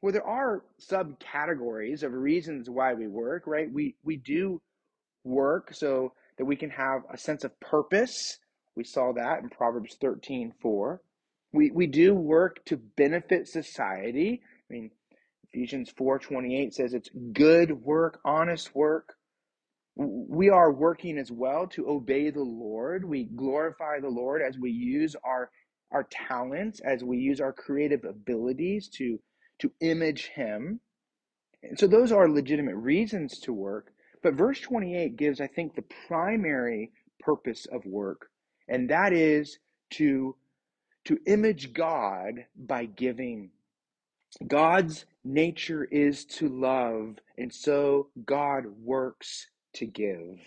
Well, 0.00 0.12
there 0.12 0.26
are 0.26 0.64
subcategories 0.80 2.02
of 2.02 2.12
reasons 2.12 2.68
why 2.68 2.94
we 2.94 3.06
work, 3.06 3.46
right? 3.46 3.70
We 3.72 3.96
we 4.02 4.16
do 4.16 4.60
work 5.24 5.72
so 5.72 6.12
that 6.38 6.44
we 6.44 6.56
can 6.56 6.70
have 6.70 7.02
a 7.12 7.18
sense 7.18 7.44
of 7.44 7.58
purpose. 7.60 8.38
We 8.74 8.84
saw 8.84 9.12
that 9.12 9.42
in 9.42 9.50
Proverbs 9.50 9.96
13 10.00 10.52
4. 10.60 11.00
We, 11.52 11.70
we 11.70 11.86
do 11.86 12.14
work 12.14 12.64
to 12.66 12.78
benefit 12.78 13.46
society. 13.46 14.40
I 14.70 14.72
mean, 14.72 14.90
Ephesians 15.52 15.92
4:28 15.92 16.72
says 16.72 16.94
it's 16.94 17.10
good 17.32 17.84
work, 17.84 18.20
honest 18.24 18.74
work. 18.74 19.14
We 19.96 20.48
are 20.48 20.72
working 20.72 21.18
as 21.18 21.30
well 21.30 21.66
to 21.68 21.88
obey 21.88 22.30
the 22.30 22.42
Lord. 22.42 23.04
We 23.04 23.24
glorify 23.24 24.00
the 24.00 24.08
Lord 24.08 24.42
as 24.42 24.58
we 24.58 24.70
use 24.70 25.14
our 25.24 25.50
our 25.92 26.08
talents, 26.10 26.80
as 26.80 27.04
we 27.04 27.18
use 27.18 27.40
our 27.40 27.52
creative 27.52 28.04
abilities 28.04 28.88
to 28.96 29.20
to 29.60 29.72
image 29.80 30.28
him. 30.28 30.80
And 31.62 31.78
so 31.78 31.86
those 31.86 32.10
are 32.10 32.28
legitimate 32.28 32.76
reasons 32.76 33.38
to 33.40 33.52
work, 33.52 33.92
but 34.22 34.34
verse 34.34 34.60
28 34.60 35.16
gives, 35.16 35.40
I 35.40 35.46
think, 35.46 35.74
the 35.74 35.84
primary 36.08 36.90
purpose 37.20 37.66
of 37.66 37.84
work, 37.86 38.28
and 38.68 38.90
that 38.90 39.12
is 39.12 39.58
to, 39.90 40.34
to 41.04 41.18
image 41.26 41.72
God 41.72 42.46
by 42.56 42.86
giving. 42.86 43.50
God's 44.46 45.04
nature 45.24 45.84
is 45.84 46.24
to 46.24 46.48
love, 46.48 47.18
and 47.38 47.54
so 47.54 48.08
God 48.24 48.64
works 48.82 49.46
to 49.74 49.86
give. 49.86 50.38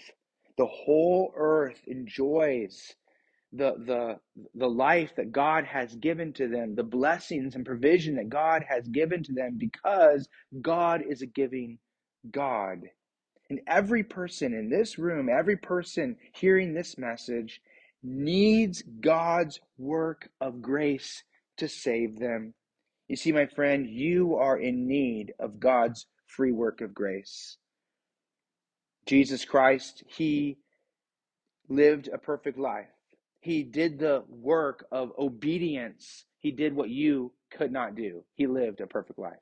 The 0.58 0.66
whole 0.66 1.34
earth 1.36 1.82
enjoys 1.88 2.94
the 3.52 3.74
the 3.86 4.20
the 4.54 4.70
life 4.70 5.14
that 5.16 5.32
God 5.32 5.66
has 5.66 5.96
given 5.96 6.34
to 6.34 6.48
them, 6.48 6.76
the 6.76 6.84
blessings 6.84 7.56
and 7.56 7.66
provision 7.66 8.16
that 8.16 8.30
God 8.30 8.64
has 8.68 8.88
given 8.88 9.24
to 9.24 9.34
them 9.34 9.58
because 9.58 10.28
God 10.62 11.02
is 11.08 11.22
a 11.22 11.28
giving 11.28 11.80
God. 12.32 12.80
And 13.50 13.60
every 13.68 14.04
person 14.04 14.54
in 14.54 14.70
this 14.70 14.98
room, 14.98 15.30
every 15.30 15.58
person 15.58 16.18
hearing 16.34 16.74
this 16.74 16.98
message, 16.98 17.62
needs 18.02 18.84
God's 19.02 19.60
work 19.78 20.30
of 20.42 20.62
grace 20.62 21.24
to 21.58 21.68
save 21.68 22.20
them. 22.20 22.54
You 23.08 23.16
see, 23.16 23.32
my 23.32 23.46
friend, 23.46 23.88
you 23.88 24.36
are 24.36 24.58
in 24.58 24.88
need 24.88 25.34
of 25.40 25.60
God's 25.60 26.08
free 26.28 26.52
work 26.52 26.82
of 26.82 26.94
grace. 26.94 27.58
Jesus 29.06 29.46
Christ, 29.46 30.04
He 30.08 30.58
lived 31.70 32.10
a 32.12 32.18
perfect 32.18 32.58
life. 32.58 32.88
He 33.40 33.64
did 33.64 34.00
the 34.00 34.24
work 34.28 34.86
of 34.92 35.12
obedience. 35.20 36.26
He 36.40 36.52
did 36.52 36.76
what 36.76 36.90
you 36.90 37.32
could 37.52 37.72
not 37.72 37.96
do. 37.96 38.24
He 38.36 38.48
lived 38.48 38.82
a 38.82 38.88
perfect 38.88 39.20
life. 39.20 39.38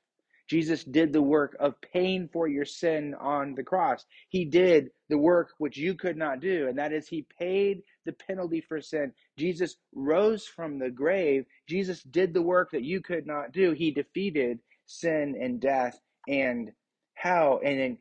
Jesus 0.48 0.84
did 0.84 1.12
the 1.12 1.22
work 1.22 1.56
of 1.58 1.80
paying 1.80 2.28
for 2.30 2.46
your 2.46 2.66
sin 2.66 3.14
on 3.18 3.54
the 3.54 3.62
cross. 3.62 4.04
He 4.28 4.44
did 4.44 4.90
the 5.08 5.16
work 5.16 5.52
which 5.56 5.78
you 5.78 5.94
could 5.94 6.18
not 6.18 6.40
do, 6.40 6.68
and 6.68 6.78
that 6.78 6.92
is, 6.92 7.08
He 7.08 7.26
paid 7.38 7.82
the 8.04 8.12
penalty 8.12 8.60
for 8.60 8.80
sin. 8.80 9.12
Jesus 9.38 9.76
rose 9.94 10.46
from 10.46 10.78
the 10.78 10.90
grave. 10.90 11.46
Jesus 11.66 12.02
did 12.02 12.34
the 12.34 12.42
work 12.42 12.72
that 12.72 12.84
you 12.84 13.00
could 13.00 13.26
not 13.26 13.52
do. 13.52 13.72
He 13.72 13.90
defeated 13.90 14.58
sin 14.84 15.34
and 15.40 15.60
death 15.60 15.98
and 16.28 16.72
hell. 17.14 17.60
And 17.64 17.80
then 17.80 17.98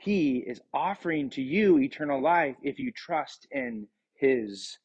He 0.00 0.38
is 0.38 0.62
offering 0.72 1.28
to 1.30 1.42
you 1.42 1.78
eternal 1.78 2.22
life 2.22 2.56
if 2.62 2.78
you 2.78 2.90
trust 2.90 3.46
in 3.50 3.86
his 4.14 4.78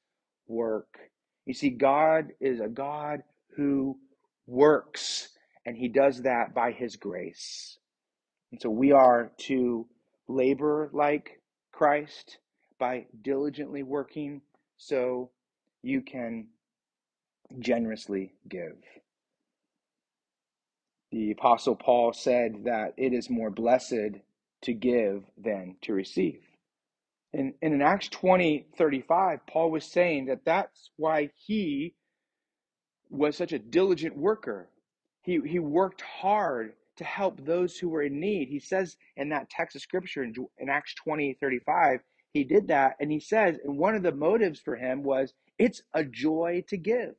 work. 0.46 0.98
You 1.46 1.54
see, 1.54 1.70
God 1.70 2.34
is 2.42 2.60
a 2.60 2.68
God 2.68 3.24
who 3.56 3.98
works, 4.46 5.30
and 5.66 5.78
he 5.78 5.88
does 5.88 6.24
that 6.24 6.54
by 6.54 6.74
his 6.74 6.98
grace. 6.98 7.80
And 8.52 8.62
so 8.62 8.70
we 8.70 8.92
are 8.92 9.32
to 9.48 9.88
labor 10.28 10.90
like 10.92 11.40
Christ 11.72 12.40
by 12.78 13.06
diligently 13.22 13.84
working 13.84 14.42
so 14.76 15.32
you 15.82 16.02
can 16.02 16.48
generously 17.60 18.34
give. 18.50 18.76
The 21.12 21.32
Apostle 21.32 21.78
Paul 21.78 22.12
said 22.12 22.66
that 22.66 22.96
it 22.98 23.14
is 23.14 23.30
more 23.30 23.50
blessed 23.50 24.20
to 24.64 24.74
give 24.74 25.24
than 25.38 25.76
to 25.82 25.94
receive. 25.94 26.42
And, 27.34 27.54
and 27.62 27.74
in 27.74 27.82
Acts 27.82 28.08
20 28.10 28.68
35, 28.78 29.40
Paul 29.48 29.72
was 29.72 29.86
saying 29.86 30.26
that 30.28 30.46
that's 30.46 30.92
why 30.98 31.30
he 31.36 31.94
was 33.10 33.36
such 33.36 33.52
a 33.52 33.60
diligent 33.60 34.18
worker. 34.18 34.70
He, 35.22 35.40
he 35.46 35.60
worked 35.60 36.02
hard 36.02 36.74
to 36.98 37.04
help 37.04 37.44
those 37.44 37.78
who 37.78 37.90
were 37.90 38.04
in 38.04 38.20
need. 38.20 38.48
He 38.48 38.60
says 38.60 38.96
in 39.18 39.30
that 39.30 39.50
text 39.50 39.76
of 39.76 39.82
scripture 39.82 40.24
in, 40.24 40.34
in 40.60 40.70
Acts 40.70 40.96
20 40.96 41.38
35, 41.40 42.00
he 42.32 42.44
did 42.44 42.68
that. 42.70 42.96
And 43.00 43.12
he 43.12 43.20
says, 43.20 43.58
and 43.64 43.78
one 43.78 43.96
of 43.96 44.04
the 44.04 44.14
motives 44.14 44.60
for 44.60 44.76
him 44.76 45.04
was 45.04 45.34
it's 45.60 45.82
a 45.94 46.04
joy 46.04 46.64
to 46.70 46.78
give. 46.78 47.16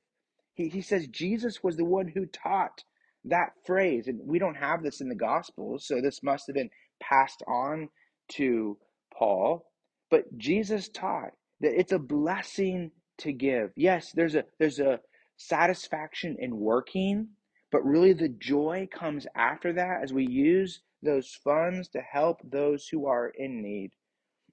He, 0.55 0.69
he 0.69 0.81
says 0.81 1.07
Jesus 1.09 1.63
was 1.63 1.77
the 1.77 1.85
one 1.85 2.09
who 2.09 2.27
taught 2.27 2.85
that 3.25 3.53
phrase. 3.65 4.09
And 4.09 4.21
we 4.25 4.39
don't 4.39 4.57
have 4.57 4.83
this 4.83 5.01
in 5.01 5.09
the 5.09 5.15
Gospels, 5.15 5.87
so 5.87 6.01
this 6.01 6.23
must 6.23 6.47
have 6.47 6.55
been 6.55 6.71
passed 7.01 7.43
on 7.47 7.89
to 8.33 8.79
Paul. 9.17 9.67
But 10.11 10.37
Jesus 10.39 10.89
taught 10.89 11.33
that 11.61 11.79
it's 11.79 11.93
a 11.93 11.99
blessing 11.99 12.91
to 13.19 13.33
give. 13.33 13.73
Yes, 13.77 14.13
there's 14.13 14.35
a 14.35 14.45
there's 14.59 14.79
a 14.79 15.01
satisfaction 15.37 16.37
in 16.39 16.59
working, 16.59 17.29
but 17.73 17.85
really 17.85 18.13
the 18.13 18.29
joy 18.29 18.89
comes 18.93 19.27
after 19.35 19.73
that 19.75 20.03
as 20.03 20.13
we 20.13 20.27
use 20.27 20.81
those 21.03 21.39
funds 21.45 21.89
to 21.89 22.01
help 22.01 22.41
those 22.45 22.89
who 22.89 23.07
are 23.07 23.29
in 23.37 23.63
need. 23.63 23.91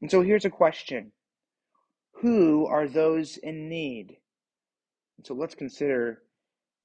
And 0.01 0.11
so 0.11 0.21
here's 0.21 0.45
a 0.45 0.49
question. 0.49 1.11
Who 2.21 2.67
are 2.67 2.87
those 2.87 3.37
in 3.37 3.69
need? 3.69 4.17
And 5.17 5.25
so 5.25 5.33
let's 5.33 5.55
consider 5.55 6.23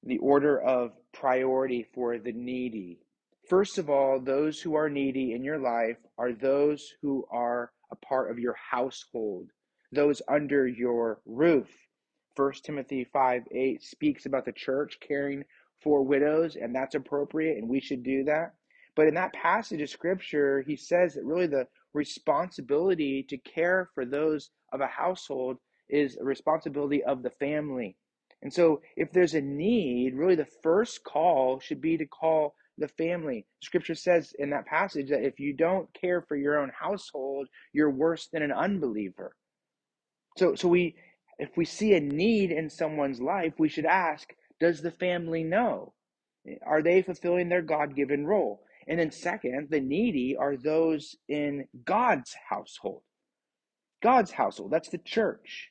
the 0.03 0.17
order 0.19 0.59
of 0.59 0.91
priority 1.13 1.85
for 1.93 2.17
the 2.17 2.31
needy. 2.31 2.99
First 3.49 3.79
of 3.79 3.89
all, 3.89 4.19
those 4.19 4.61
who 4.61 4.75
are 4.75 4.91
needy 4.91 5.33
in 5.33 5.43
your 5.43 5.57
life 5.57 5.97
are 6.19 6.31
those 6.31 6.93
who 7.01 7.25
are 7.31 7.71
a 7.89 7.95
part 7.95 8.29
of 8.29 8.37
your 8.37 8.53
household, 8.53 9.49
those 9.91 10.21
under 10.27 10.67
your 10.67 11.19
roof. 11.25 11.67
1 12.35 12.53
Timothy 12.63 13.05
5 13.05 13.47
8 13.51 13.81
speaks 13.81 14.27
about 14.27 14.45
the 14.45 14.51
church 14.51 14.99
caring 14.99 15.45
for 15.81 16.03
widows, 16.03 16.57
and 16.57 16.75
that's 16.75 16.93
appropriate, 16.93 17.57
and 17.57 17.67
we 17.67 17.79
should 17.79 18.03
do 18.03 18.23
that. 18.25 18.53
But 18.95 19.07
in 19.07 19.15
that 19.15 19.33
passage 19.33 19.81
of 19.81 19.89
scripture, 19.89 20.61
he 20.61 20.75
says 20.75 21.15
that 21.15 21.25
really 21.25 21.47
the 21.47 21.67
responsibility 21.93 23.23
to 23.29 23.37
care 23.39 23.89
for 23.95 24.05
those 24.05 24.51
of 24.71 24.81
a 24.81 24.85
household 24.87 25.57
is 25.89 26.17
a 26.17 26.23
responsibility 26.23 27.03
of 27.03 27.23
the 27.23 27.31
family. 27.31 27.97
And 28.43 28.53
so, 28.53 28.81
if 28.95 29.11
there's 29.11 29.33
a 29.33 29.41
need, 29.41 30.13
really 30.13 30.35
the 30.35 30.45
first 30.61 31.03
call 31.03 31.59
should 31.59 31.81
be 31.81 31.97
to 31.97 32.05
call 32.05 32.53
the 32.79 32.87
family. 32.87 33.45
Scripture 33.61 33.95
says 33.95 34.33
in 34.39 34.49
that 34.51 34.65
passage 34.65 35.09
that 35.09 35.23
if 35.25 35.39
you 35.39 35.53
don't 35.53 35.93
care 35.93 36.21
for 36.21 36.35
your 36.35 36.59
own 36.59 36.71
household, 36.77 37.47
you're 37.73 37.89
worse 37.91 38.27
than 38.31 38.41
an 38.41 38.51
unbeliever. 38.51 39.35
So, 40.37 40.55
so 40.55 40.67
we, 40.67 40.95
if 41.37 41.49
we 41.57 41.65
see 41.65 41.93
a 41.93 41.99
need 41.99 42.51
in 42.51 42.69
someone's 42.69 43.21
life, 43.21 43.53
we 43.57 43.69
should 43.69 43.85
ask, 43.85 44.29
does 44.59 44.81
the 44.81 44.91
family 44.91 45.43
know? 45.43 45.93
Are 46.65 46.81
they 46.81 47.01
fulfilling 47.01 47.49
their 47.49 47.61
God 47.61 47.95
given 47.95 48.25
role? 48.25 48.61
And 48.87 48.99
then, 48.99 49.11
second, 49.11 49.67
the 49.69 49.79
needy 49.79 50.35
are 50.35 50.57
those 50.57 51.15
in 51.27 51.67
God's 51.85 52.35
household. 52.49 53.03
God's 54.01 54.31
household, 54.31 54.71
that's 54.71 54.89
the 54.89 54.97
church. 54.97 55.69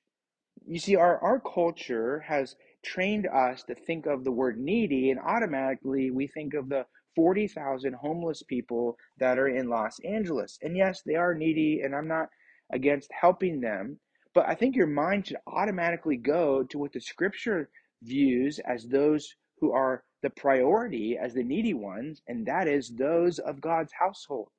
You 0.67 0.79
see, 0.79 0.97
our, 0.97 1.19
our 1.19 1.41
culture 1.41 2.21
has 2.29 2.55
trained 2.85 3.27
us 3.27 3.63
to 3.65 3.75
think 3.75 4.07
of 4.07 4.25
the 4.25 4.31
word 4.31 4.59
needy, 4.59 5.11
and 5.11 5.19
automatically 5.19 6.11
we 6.11 6.27
think 6.27 6.55
of 6.55 6.69
the 6.69 6.87
40,000 7.19 7.95
homeless 7.95 8.45
people 8.45 8.97
that 9.19 9.41
are 9.41 9.49
in 9.49 9.69
Los 9.69 9.99
Angeles. 10.05 10.57
And 10.63 10.77
yes, 10.77 11.03
they 11.05 11.17
are 11.17 11.35
needy, 11.35 11.81
and 11.83 11.93
I'm 11.93 12.07
not 12.07 12.29
against 12.73 13.11
helping 13.13 13.61
them, 13.61 13.99
but 14.35 14.49
I 14.49 14.55
think 14.55 14.77
your 14.77 14.87
mind 14.87 15.27
should 15.27 15.39
automatically 15.49 16.17
go 16.17 16.63
to 16.63 16.79
what 16.79 16.93
the 16.93 17.01
scripture 17.01 17.71
views 18.05 18.61
as 18.61 18.87
those 18.87 19.35
who 19.61 19.73
are 19.73 20.05
the 20.23 20.31
priority, 20.31 21.19
as 21.21 21.35
the 21.35 21.43
needy 21.43 21.75
ones, 21.75 22.23
and 22.29 22.47
that 22.47 22.69
is 22.69 22.91
those 22.91 23.41
of 23.41 23.61
God's 23.61 23.95
household. 23.99 24.51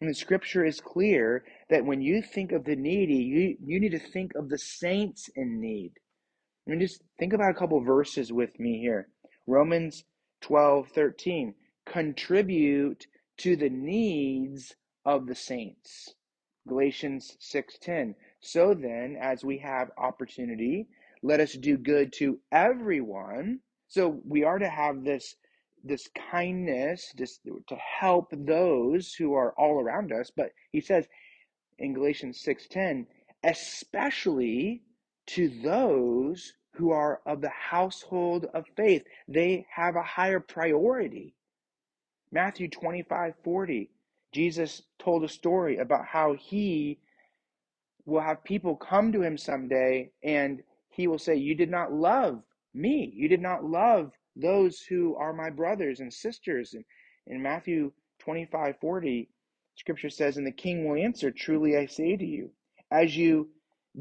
And 0.00 0.10
the 0.10 0.14
scripture 0.14 0.64
is 0.64 0.80
clear 0.80 1.44
that 1.70 1.86
when 1.86 2.02
you 2.02 2.22
think 2.22 2.50
of 2.50 2.64
the 2.64 2.74
needy, 2.74 3.22
you, 3.22 3.56
you 3.64 3.78
need 3.78 3.92
to 3.92 4.00
think 4.00 4.34
of 4.34 4.48
the 4.48 4.58
saints 4.58 5.30
in 5.36 5.60
need. 5.60 5.92
I 6.66 6.72
mean, 6.72 6.80
just 6.80 7.02
think 7.20 7.32
about 7.32 7.52
a 7.52 7.54
couple 7.54 7.80
verses 7.80 8.32
with 8.32 8.58
me 8.58 8.80
here. 8.80 9.10
Romans 9.46 10.02
12, 10.40 10.88
13. 10.88 11.54
Contribute 11.94 13.06
to 13.36 13.54
the 13.54 13.70
needs 13.70 14.74
of 15.04 15.28
the 15.28 15.34
saints. 15.36 16.16
Galatians 16.66 17.36
6:10. 17.38 18.16
So 18.40 18.74
then, 18.74 19.14
as 19.14 19.44
we 19.44 19.58
have 19.58 19.92
opportunity, 19.96 20.88
let 21.22 21.38
us 21.38 21.52
do 21.52 21.78
good 21.78 22.12
to 22.14 22.40
everyone. 22.50 23.60
So 23.86 24.20
we 24.26 24.42
are 24.42 24.58
to 24.58 24.68
have 24.68 25.04
this 25.04 25.36
this 25.84 26.08
kindness 26.08 27.12
just 27.16 27.44
to 27.44 27.76
help 27.76 28.26
those 28.32 29.14
who 29.14 29.34
are 29.34 29.52
all 29.56 29.78
around 29.80 30.10
us, 30.10 30.32
but 30.32 30.50
he 30.72 30.80
says 30.80 31.06
in 31.78 31.92
Galatians 31.92 32.40
6:10, 32.40 33.06
especially 33.44 34.82
to 35.26 35.48
those 35.48 36.54
who 36.72 36.90
are 36.90 37.22
of 37.24 37.40
the 37.40 37.50
household 37.50 38.46
of 38.46 38.66
faith. 38.76 39.04
They 39.28 39.64
have 39.70 39.94
a 39.94 40.02
higher 40.02 40.40
priority. 40.40 41.36
Matthew 42.34 42.68
25 42.68 43.34
40, 43.44 43.90
Jesus 44.32 44.82
told 44.98 45.22
a 45.22 45.28
story 45.28 45.76
about 45.78 46.04
how 46.04 46.34
he 46.34 46.98
will 48.06 48.22
have 48.22 48.42
people 48.42 48.74
come 48.74 49.12
to 49.12 49.22
him 49.22 49.38
someday 49.38 50.10
and 50.24 50.60
he 50.90 51.06
will 51.06 51.20
say, 51.20 51.36
You 51.36 51.54
did 51.54 51.70
not 51.70 51.92
love 51.92 52.42
me. 52.74 53.12
You 53.14 53.28
did 53.28 53.40
not 53.40 53.64
love 53.64 54.10
those 54.34 54.80
who 54.80 55.14
are 55.14 55.32
my 55.32 55.48
brothers 55.48 56.00
and 56.00 56.12
sisters. 56.12 56.74
And 56.74 56.84
in 57.28 57.40
Matthew 57.40 57.92
25 58.18 58.80
40, 58.80 59.28
scripture 59.76 60.10
says, 60.10 60.36
And 60.36 60.44
the 60.44 60.50
king 60.50 60.88
will 60.88 61.00
answer, 61.00 61.30
Truly 61.30 61.76
I 61.76 61.86
say 61.86 62.16
to 62.16 62.26
you, 62.26 62.50
as 62.90 63.16
you 63.16 63.48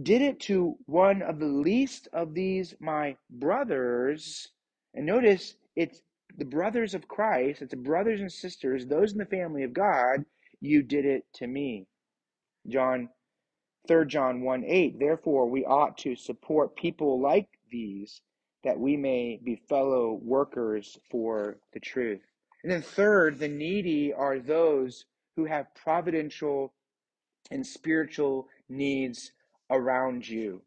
did 0.01 0.23
it 0.23 0.39
to 0.39 0.75
one 0.87 1.21
of 1.21 1.37
the 1.37 1.45
least 1.45 2.07
of 2.13 2.33
these 2.33 2.73
my 2.79 3.15
brothers, 3.29 4.47
and 4.95 5.05
notice 5.05 5.53
it's 5.75 6.01
the 6.37 6.45
brothers 6.45 6.93
of 6.93 7.07
Christ, 7.07 7.61
it's 7.61 7.71
the 7.71 7.77
brothers 7.77 8.21
and 8.21 8.31
sisters, 8.31 8.85
those 8.85 9.11
in 9.11 9.19
the 9.19 9.25
family 9.25 9.63
of 9.63 9.73
God, 9.73 10.25
you 10.59 10.81
did 10.81 11.05
it 11.05 11.25
to 11.35 11.47
me. 11.47 11.87
John 12.67 13.09
3 13.87 14.05
John 14.07 14.41
1 14.41 14.63
8, 14.63 14.99
therefore 14.99 15.49
we 15.49 15.65
ought 15.65 15.97
to 15.99 16.15
support 16.15 16.75
people 16.75 17.21
like 17.21 17.49
these 17.69 18.21
that 18.63 18.79
we 18.79 18.95
may 18.95 19.39
be 19.43 19.61
fellow 19.67 20.19
workers 20.23 20.97
for 21.11 21.57
the 21.73 21.79
truth. 21.79 22.21
And 22.63 22.71
then 22.71 22.81
third, 22.81 23.39
the 23.39 23.49
needy 23.49 24.13
are 24.13 24.39
those 24.39 25.03
who 25.35 25.45
have 25.45 25.75
providential 25.75 26.73
and 27.51 27.65
spiritual 27.65 28.47
needs 28.69 29.31
around 29.69 30.27
you. 30.27 30.61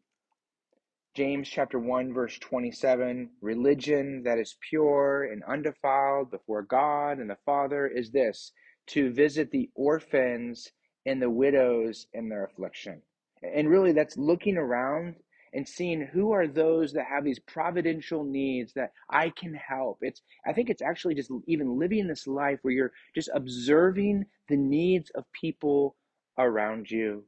James 1.17 1.49
chapter 1.49 1.79
1 1.79 2.13
verse 2.13 2.37
27 2.37 3.31
religion 3.41 4.21
that 4.23 4.37
is 4.37 4.55
pure 4.69 5.23
and 5.23 5.43
undefiled 5.45 6.29
before 6.29 6.61
God 6.61 7.17
and 7.17 7.27
the 7.27 7.39
Father 7.43 7.87
is 7.87 8.11
this 8.11 8.51
to 8.85 9.11
visit 9.11 9.49
the 9.49 9.67
orphans 9.73 10.71
and 11.07 11.19
the 11.19 11.31
widows 11.31 12.05
in 12.13 12.29
their 12.29 12.45
affliction. 12.45 13.01
And 13.41 13.67
really 13.67 13.93
that's 13.93 14.15
looking 14.15 14.57
around 14.57 15.15
and 15.55 15.67
seeing 15.67 16.01
who 16.01 16.33
are 16.33 16.45
those 16.45 16.93
that 16.93 17.07
have 17.07 17.23
these 17.23 17.39
providential 17.39 18.23
needs 18.23 18.73
that 18.73 18.91
I 19.09 19.31
can 19.31 19.55
help. 19.55 19.97
It's 20.01 20.21
I 20.45 20.53
think 20.53 20.69
it's 20.69 20.83
actually 20.83 21.15
just 21.15 21.31
even 21.47 21.79
living 21.79 22.07
this 22.07 22.27
life 22.27 22.59
where 22.61 22.75
you're 22.75 22.93
just 23.15 23.31
observing 23.33 24.27
the 24.49 24.57
needs 24.57 25.09
of 25.15 25.23
people 25.33 25.95
around 26.37 26.91
you. 26.91 27.23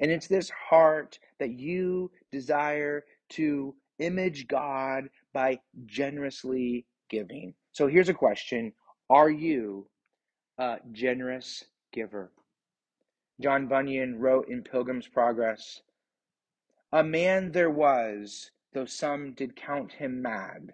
And 0.00 0.10
it's 0.10 0.28
this 0.28 0.50
heart 0.50 1.18
that 1.38 1.50
you 1.50 2.10
desire 2.32 3.04
to 3.34 3.74
image 3.98 4.48
God 4.48 5.08
by 5.32 5.58
generously 5.86 6.86
giving. 7.10 7.54
So 7.72 7.86
here's 7.86 8.08
a 8.08 8.14
question 8.14 8.72
Are 9.10 9.30
you 9.30 9.88
a 10.58 10.78
generous 10.92 11.64
giver? 11.92 12.32
John 13.40 13.66
Bunyan 13.66 14.18
wrote 14.18 14.48
in 14.48 14.62
Pilgrim's 14.62 15.08
Progress 15.08 15.82
A 16.92 17.02
man 17.02 17.52
there 17.52 17.70
was, 17.70 18.50
though 18.72 18.84
some 18.84 19.32
did 19.32 19.56
count 19.56 19.92
him 19.92 20.22
mad, 20.22 20.72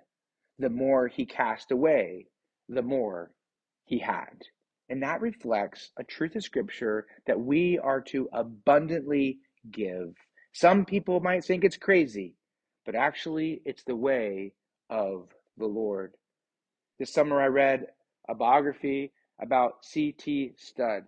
the 0.59 0.71
more 0.71 1.09
he 1.09 1.25
cast 1.25 1.71
away, 1.71 2.27
the 2.69 2.83
more 2.83 3.33
he 3.85 3.99
had. 3.99 4.43
And 4.91 5.03
that 5.03 5.23
reflects 5.23 5.93
a 5.97 6.05
truth 6.05 6.37
of 6.37 6.43
Scripture 6.43 7.07
that 7.27 7.41
we 7.41 7.79
are 7.79 8.01
to 8.03 8.29
abundantly 8.33 9.39
give. 9.71 10.15
Some 10.53 10.85
people 10.85 11.21
might 11.21 11.45
think 11.45 11.65
it's 11.65 11.77
crazy, 11.77 12.35
but 12.85 12.95
actually, 12.95 13.63
it's 13.65 13.85
the 13.85 13.97
way 13.97 14.53
of 14.89 15.29
the 15.57 15.67
Lord. 15.67 16.15
This 16.99 17.13
summer, 17.13 17.41
I 17.41 17.47
read 17.47 17.87
a 18.29 18.35
biography 18.35 19.13
about 19.41 19.85
C.T. 19.85 20.53
Studd. 20.57 21.05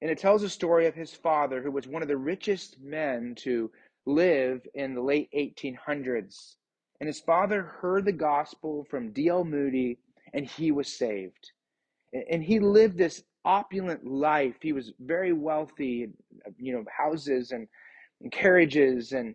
And 0.00 0.10
it 0.10 0.18
tells 0.18 0.42
a 0.42 0.48
story 0.48 0.86
of 0.86 0.94
his 0.94 1.12
father, 1.12 1.62
who 1.62 1.70
was 1.70 1.86
one 1.86 2.02
of 2.02 2.08
the 2.08 2.16
richest 2.16 2.80
men 2.80 3.34
to 3.38 3.70
live 4.06 4.66
in 4.74 4.94
the 4.94 5.00
late 5.00 5.28
1800s. 5.32 6.56
And 7.00 7.06
his 7.06 7.20
father 7.20 7.62
heard 7.62 8.04
the 8.04 8.12
gospel 8.12 8.84
from 8.90 9.12
D.L. 9.12 9.44
Moody, 9.44 9.98
and 10.34 10.46
he 10.46 10.70
was 10.72 10.96
saved. 10.96 11.52
And 12.30 12.42
he 12.42 12.60
lived 12.60 12.98
this 12.98 13.22
opulent 13.44 14.06
life. 14.06 14.56
He 14.60 14.72
was 14.72 14.92
very 15.00 15.32
wealthy, 15.32 16.08
you 16.58 16.72
know, 16.72 16.84
houses 16.96 17.52
and, 17.52 17.66
and 18.20 18.30
carriages. 18.30 19.12
And 19.12 19.34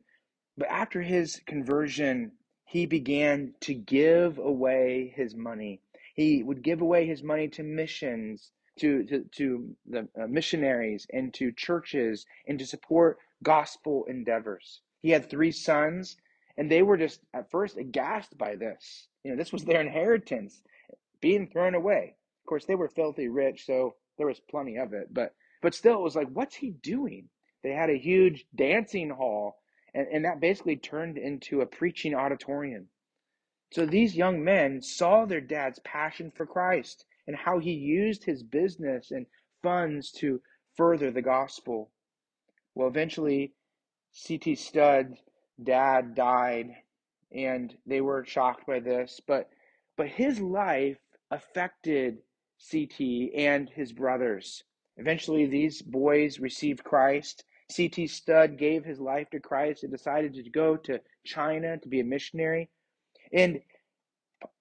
but 0.57 0.67
after 0.69 1.01
his 1.01 1.41
conversion, 1.45 2.31
he 2.65 2.85
began 2.85 3.53
to 3.61 3.73
give 3.73 4.37
away 4.37 5.13
his 5.15 5.35
money. 5.35 5.81
He 6.15 6.43
would 6.43 6.63
give 6.63 6.81
away 6.81 7.05
his 7.05 7.23
money 7.23 7.47
to 7.49 7.63
missions 7.63 8.51
to, 8.79 9.03
to, 9.05 9.23
to 9.35 9.75
the 9.85 10.07
uh, 10.21 10.27
missionaries 10.27 11.07
and 11.11 11.33
to 11.35 11.51
churches 11.51 12.25
and 12.47 12.59
to 12.59 12.65
support 12.65 13.17
gospel 13.43 14.05
endeavors. 14.07 14.81
He 15.01 15.11
had 15.11 15.29
three 15.29 15.51
sons, 15.51 16.17
and 16.57 16.71
they 16.71 16.81
were 16.81 16.97
just 16.97 17.21
at 17.33 17.51
first 17.51 17.77
aghast 17.77 18.37
by 18.37 18.55
this. 18.55 19.07
You 19.23 19.31
know, 19.31 19.37
this 19.37 19.53
was 19.53 19.63
their 19.63 19.81
inheritance 19.81 20.61
being 21.21 21.47
thrown 21.47 21.75
away. 21.75 22.15
Of 22.43 22.49
course, 22.49 22.65
they 22.65 22.75
were 22.75 22.89
filthy 22.89 23.27
rich, 23.27 23.65
so 23.65 23.95
there 24.17 24.27
was 24.27 24.39
plenty 24.39 24.77
of 24.77 24.93
it. 24.93 25.13
But 25.13 25.33
but 25.61 25.73
still, 25.73 25.95
it 25.95 26.03
was 26.03 26.15
like, 26.15 26.29
what's 26.31 26.55
he 26.55 26.71
doing? 26.71 27.29
They 27.63 27.71
had 27.71 27.89
a 27.89 27.97
huge 27.97 28.45
dancing 28.55 29.09
hall, 29.09 29.57
and, 29.97 30.07
and 30.13 30.25
that 30.25 30.39
basically 30.39 30.77
turned 30.77 31.17
into 31.17 31.61
a 31.61 31.65
preaching 31.65 32.13
auditorium. 32.13 32.87
So 33.71 33.85
these 33.85 34.15
young 34.15 34.43
men 34.43 34.81
saw 34.81 35.25
their 35.25 35.41
dad's 35.41 35.79
passion 35.79 36.31
for 36.31 36.45
Christ 36.45 37.03
and 37.25 37.35
how 37.35 37.57
he 37.57 37.71
used 37.71 38.23
his 38.23 38.43
business 38.43 39.09
and 39.09 39.25
funds 39.63 40.11
to 40.19 40.39
further 40.75 41.09
the 41.09 41.23
gospel. 41.23 41.89
Well, 42.75 42.87
eventually, 42.87 43.53
C.T. 44.11 44.55
Studd's 44.55 45.17
dad 45.61 46.13
died, 46.13 46.75
and 47.31 47.75
they 47.87 47.99
were 47.99 48.23
shocked 48.23 48.67
by 48.67 48.79
this. 48.79 49.19
But 49.27 49.49
but 49.97 50.07
his 50.07 50.39
life 50.39 50.99
affected 51.31 52.19
C.T. 52.59 53.31
and 53.35 53.67
his 53.67 53.93
brothers. 53.93 54.63
Eventually, 54.95 55.47
these 55.47 55.81
boys 55.81 56.39
received 56.39 56.83
Christ. 56.83 57.43
C.T. 57.69 58.07
Studd 58.07 58.57
gave 58.57 58.85
his 58.85 58.99
life 58.99 59.29
to 59.31 59.39
Christ 59.39 59.83
and 59.83 59.91
decided 59.91 60.33
to 60.33 60.49
go 60.49 60.77
to 60.77 61.01
China 61.25 61.77
to 61.77 61.87
be 61.87 61.99
a 61.99 62.05
missionary. 62.05 62.69
And 63.33 63.61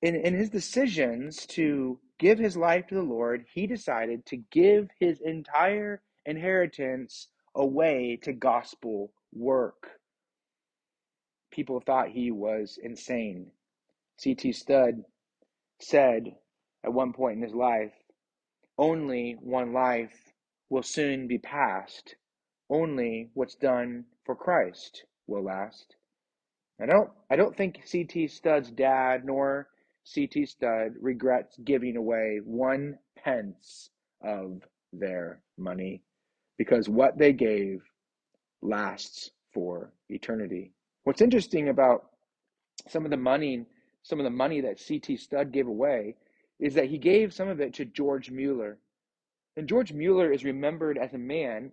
in, 0.03 0.17
in 0.17 0.35
his 0.35 0.51
decisions 0.51 1.47
to 1.49 2.01
give 2.19 2.39
his 2.39 2.57
life 2.57 2.87
to 2.89 2.95
the 2.95 3.03
Lord, 3.03 3.47
he 3.53 3.67
decided 3.67 4.27
to 4.27 4.37
give 4.51 4.89
his 4.99 5.21
entire 5.21 6.03
inheritance 6.25 7.29
away 7.55 8.19
to 8.23 8.33
gospel 8.33 9.13
work. 9.33 9.91
People 11.51 11.81
thought 11.81 12.09
he 12.09 12.31
was 12.31 12.79
insane. 12.83 13.53
C.T. 14.19 14.53
Studd 14.53 15.05
said 15.81 16.35
at 16.83 16.93
one 16.93 17.13
point 17.13 17.37
in 17.37 17.43
his 17.43 17.55
life, 17.55 17.93
Only 18.79 19.37
one 19.41 19.73
life 19.73 20.33
will 20.69 20.83
soon 20.83 21.29
be 21.29 21.39
passed. 21.39 22.17
Only 22.69 23.31
what's 23.35 23.55
done 23.55 24.05
for 24.25 24.35
Christ 24.35 25.05
will 25.27 25.45
last. 25.45 25.97
I 26.81 26.87
don't 26.87 27.11
I 27.31 27.37
don't 27.37 27.57
think 27.57 27.81
CT 27.91 28.31
Studd's 28.31 28.71
dad 28.71 29.25
nor 29.25 29.69
CT 30.15 30.49
Studd 30.49 30.95
regrets 31.01 31.57
giving 31.65 31.97
away 31.97 32.41
one 32.45 32.99
pence 33.17 33.91
of 34.23 34.63
their 34.93 35.41
money 35.57 36.03
because 36.59 36.89
what 36.89 37.19
they 37.19 37.33
gave 37.33 37.83
lasts 38.63 39.31
for 39.53 39.93
eternity. 40.09 40.73
What's 41.05 41.23
interesting 41.23 41.69
about 41.69 42.11
some 42.89 43.05
of 43.05 43.11
the 43.11 43.17
money, 43.17 43.65
some 44.03 44.21
of 44.21 44.25
the 44.25 44.31
money 44.31 44.61
that 44.61 44.83
CT 44.87 45.19
Studd 45.19 45.53
gave 45.53 45.67
away 45.67 46.17
is 46.59 46.75
that 46.75 46.87
he 46.87 46.99
gave 46.99 47.35
some 47.35 47.49
of 47.49 47.61
it 47.61 47.75
to 47.75 47.85
George 47.85 48.31
Mueller. 48.31 48.79
And 49.57 49.69
George 49.69 49.93
Mueller 49.93 50.33
is 50.33 50.45
remembered 50.45 50.99
as 50.99 51.15
a 51.15 51.19
man 51.19 51.73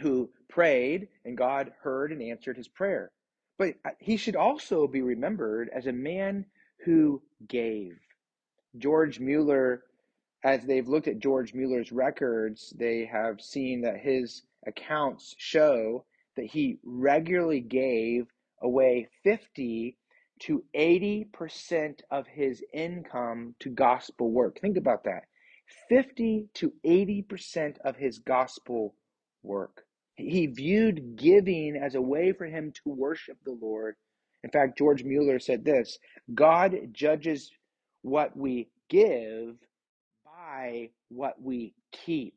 who 0.00 0.30
prayed 0.48 1.08
and 1.24 1.36
God 1.36 1.72
heard 1.82 2.12
and 2.12 2.22
answered 2.22 2.56
his 2.56 2.68
prayer. 2.68 3.10
But 3.58 3.74
uh, 3.84 3.90
he 3.98 4.16
should 4.16 4.36
also 4.36 4.86
be 4.86 5.02
remembered 5.02 5.70
as 5.72 5.86
a 5.86 5.92
man 5.92 6.46
who 6.84 7.22
gave. 7.48 7.98
George 8.76 9.20
Mueller, 9.20 9.84
as 10.42 10.64
they've 10.64 10.88
looked 10.88 11.08
at 11.08 11.20
George 11.20 11.54
Mueller's 11.54 11.92
records, 11.92 12.74
they 12.76 13.04
have 13.04 13.40
seen 13.40 13.82
that 13.82 14.00
his 14.00 14.42
accounts 14.66 15.34
show 15.38 16.04
that 16.36 16.46
he 16.46 16.78
regularly 16.82 17.60
gave 17.60 18.26
away 18.60 19.08
50 19.22 19.96
to 20.40 20.64
80% 20.74 22.00
of 22.10 22.26
his 22.26 22.64
income 22.72 23.54
to 23.60 23.70
gospel 23.70 24.30
work. 24.30 24.60
Think 24.60 24.76
about 24.76 25.04
that. 25.04 25.24
50 25.88 26.48
to 26.54 26.72
80% 26.84 27.78
of 27.84 27.96
his 27.96 28.18
gospel 28.18 28.94
work. 29.42 29.83
He 30.16 30.46
viewed 30.46 31.16
giving 31.16 31.76
as 31.76 31.94
a 31.94 32.02
way 32.02 32.32
for 32.32 32.46
him 32.46 32.72
to 32.72 32.90
worship 32.90 33.38
the 33.44 33.52
Lord. 33.60 33.96
In 34.44 34.50
fact, 34.50 34.78
George 34.78 35.02
Mueller 35.02 35.38
said 35.38 35.64
this 35.64 35.98
God 36.34 36.76
judges 36.92 37.50
what 38.02 38.36
we 38.36 38.68
give 38.88 39.56
by 40.24 40.90
what 41.08 41.40
we 41.40 41.74
keep. 41.92 42.36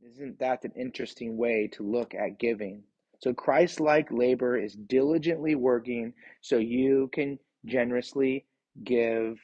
Isn't 0.00 0.38
that 0.38 0.64
an 0.64 0.72
interesting 0.76 1.36
way 1.36 1.68
to 1.72 1.82
look 1.82 2.14
at 2.14 2.38
giving? 2.38 2.84
So, 3.20 3.34
Christ 3.34 3.80
like 3.80 4.12
labor 4.12 4.56
is 4.56 4.74
diligently 4.74 5.56
working 5.56 6.14
so 6.40 6.58
you 6.58 7.10
can 7.12 7.38
generously 7.66 8.46
give. 8.84 9.40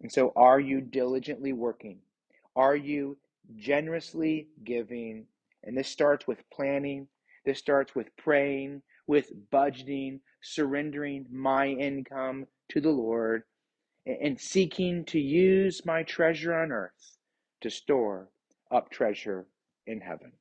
And 0.00 0.12
so, 0.12 0.32
are 0.34 0.58
you 0.58 0.80
diligently 0.80 1.52
working? 1.52 2.00
Are 2.56 2.74
you 2.74 3.16
generously 3.56 4.48
giving 4.64 5.26
and 5.64 5.76
this 5.76 5.88
starts 5.88 6.26
with 6.26 6.38
planning, 6.52 7.08
this 7.44 7.58
starts 7.58 7.94
with 7.94 8.08
praying, 8.16 8.82
with 9.06 9.30
budgeting, 9.50 10.20
surrendering 10.42 11.26
my 11.30 11.68
income 11.68 12.46
to 12.70 12.80
the 12.80 12.90
Lord, 12.90 13.42
and 14.06 14.40
seeking 14.40 15.04
to 15.06 15.20
use 15.20 15.84
my 15.84 16.02
treasure 16.02 16.54
on 16.54 16.72
earth 16.72 17.16
to 17.60 17.70
store 17.70 18.28
up 18.70 18.90
treasure 18.90 19.46
in 19.86 20.00
heaven. 20.00 20.32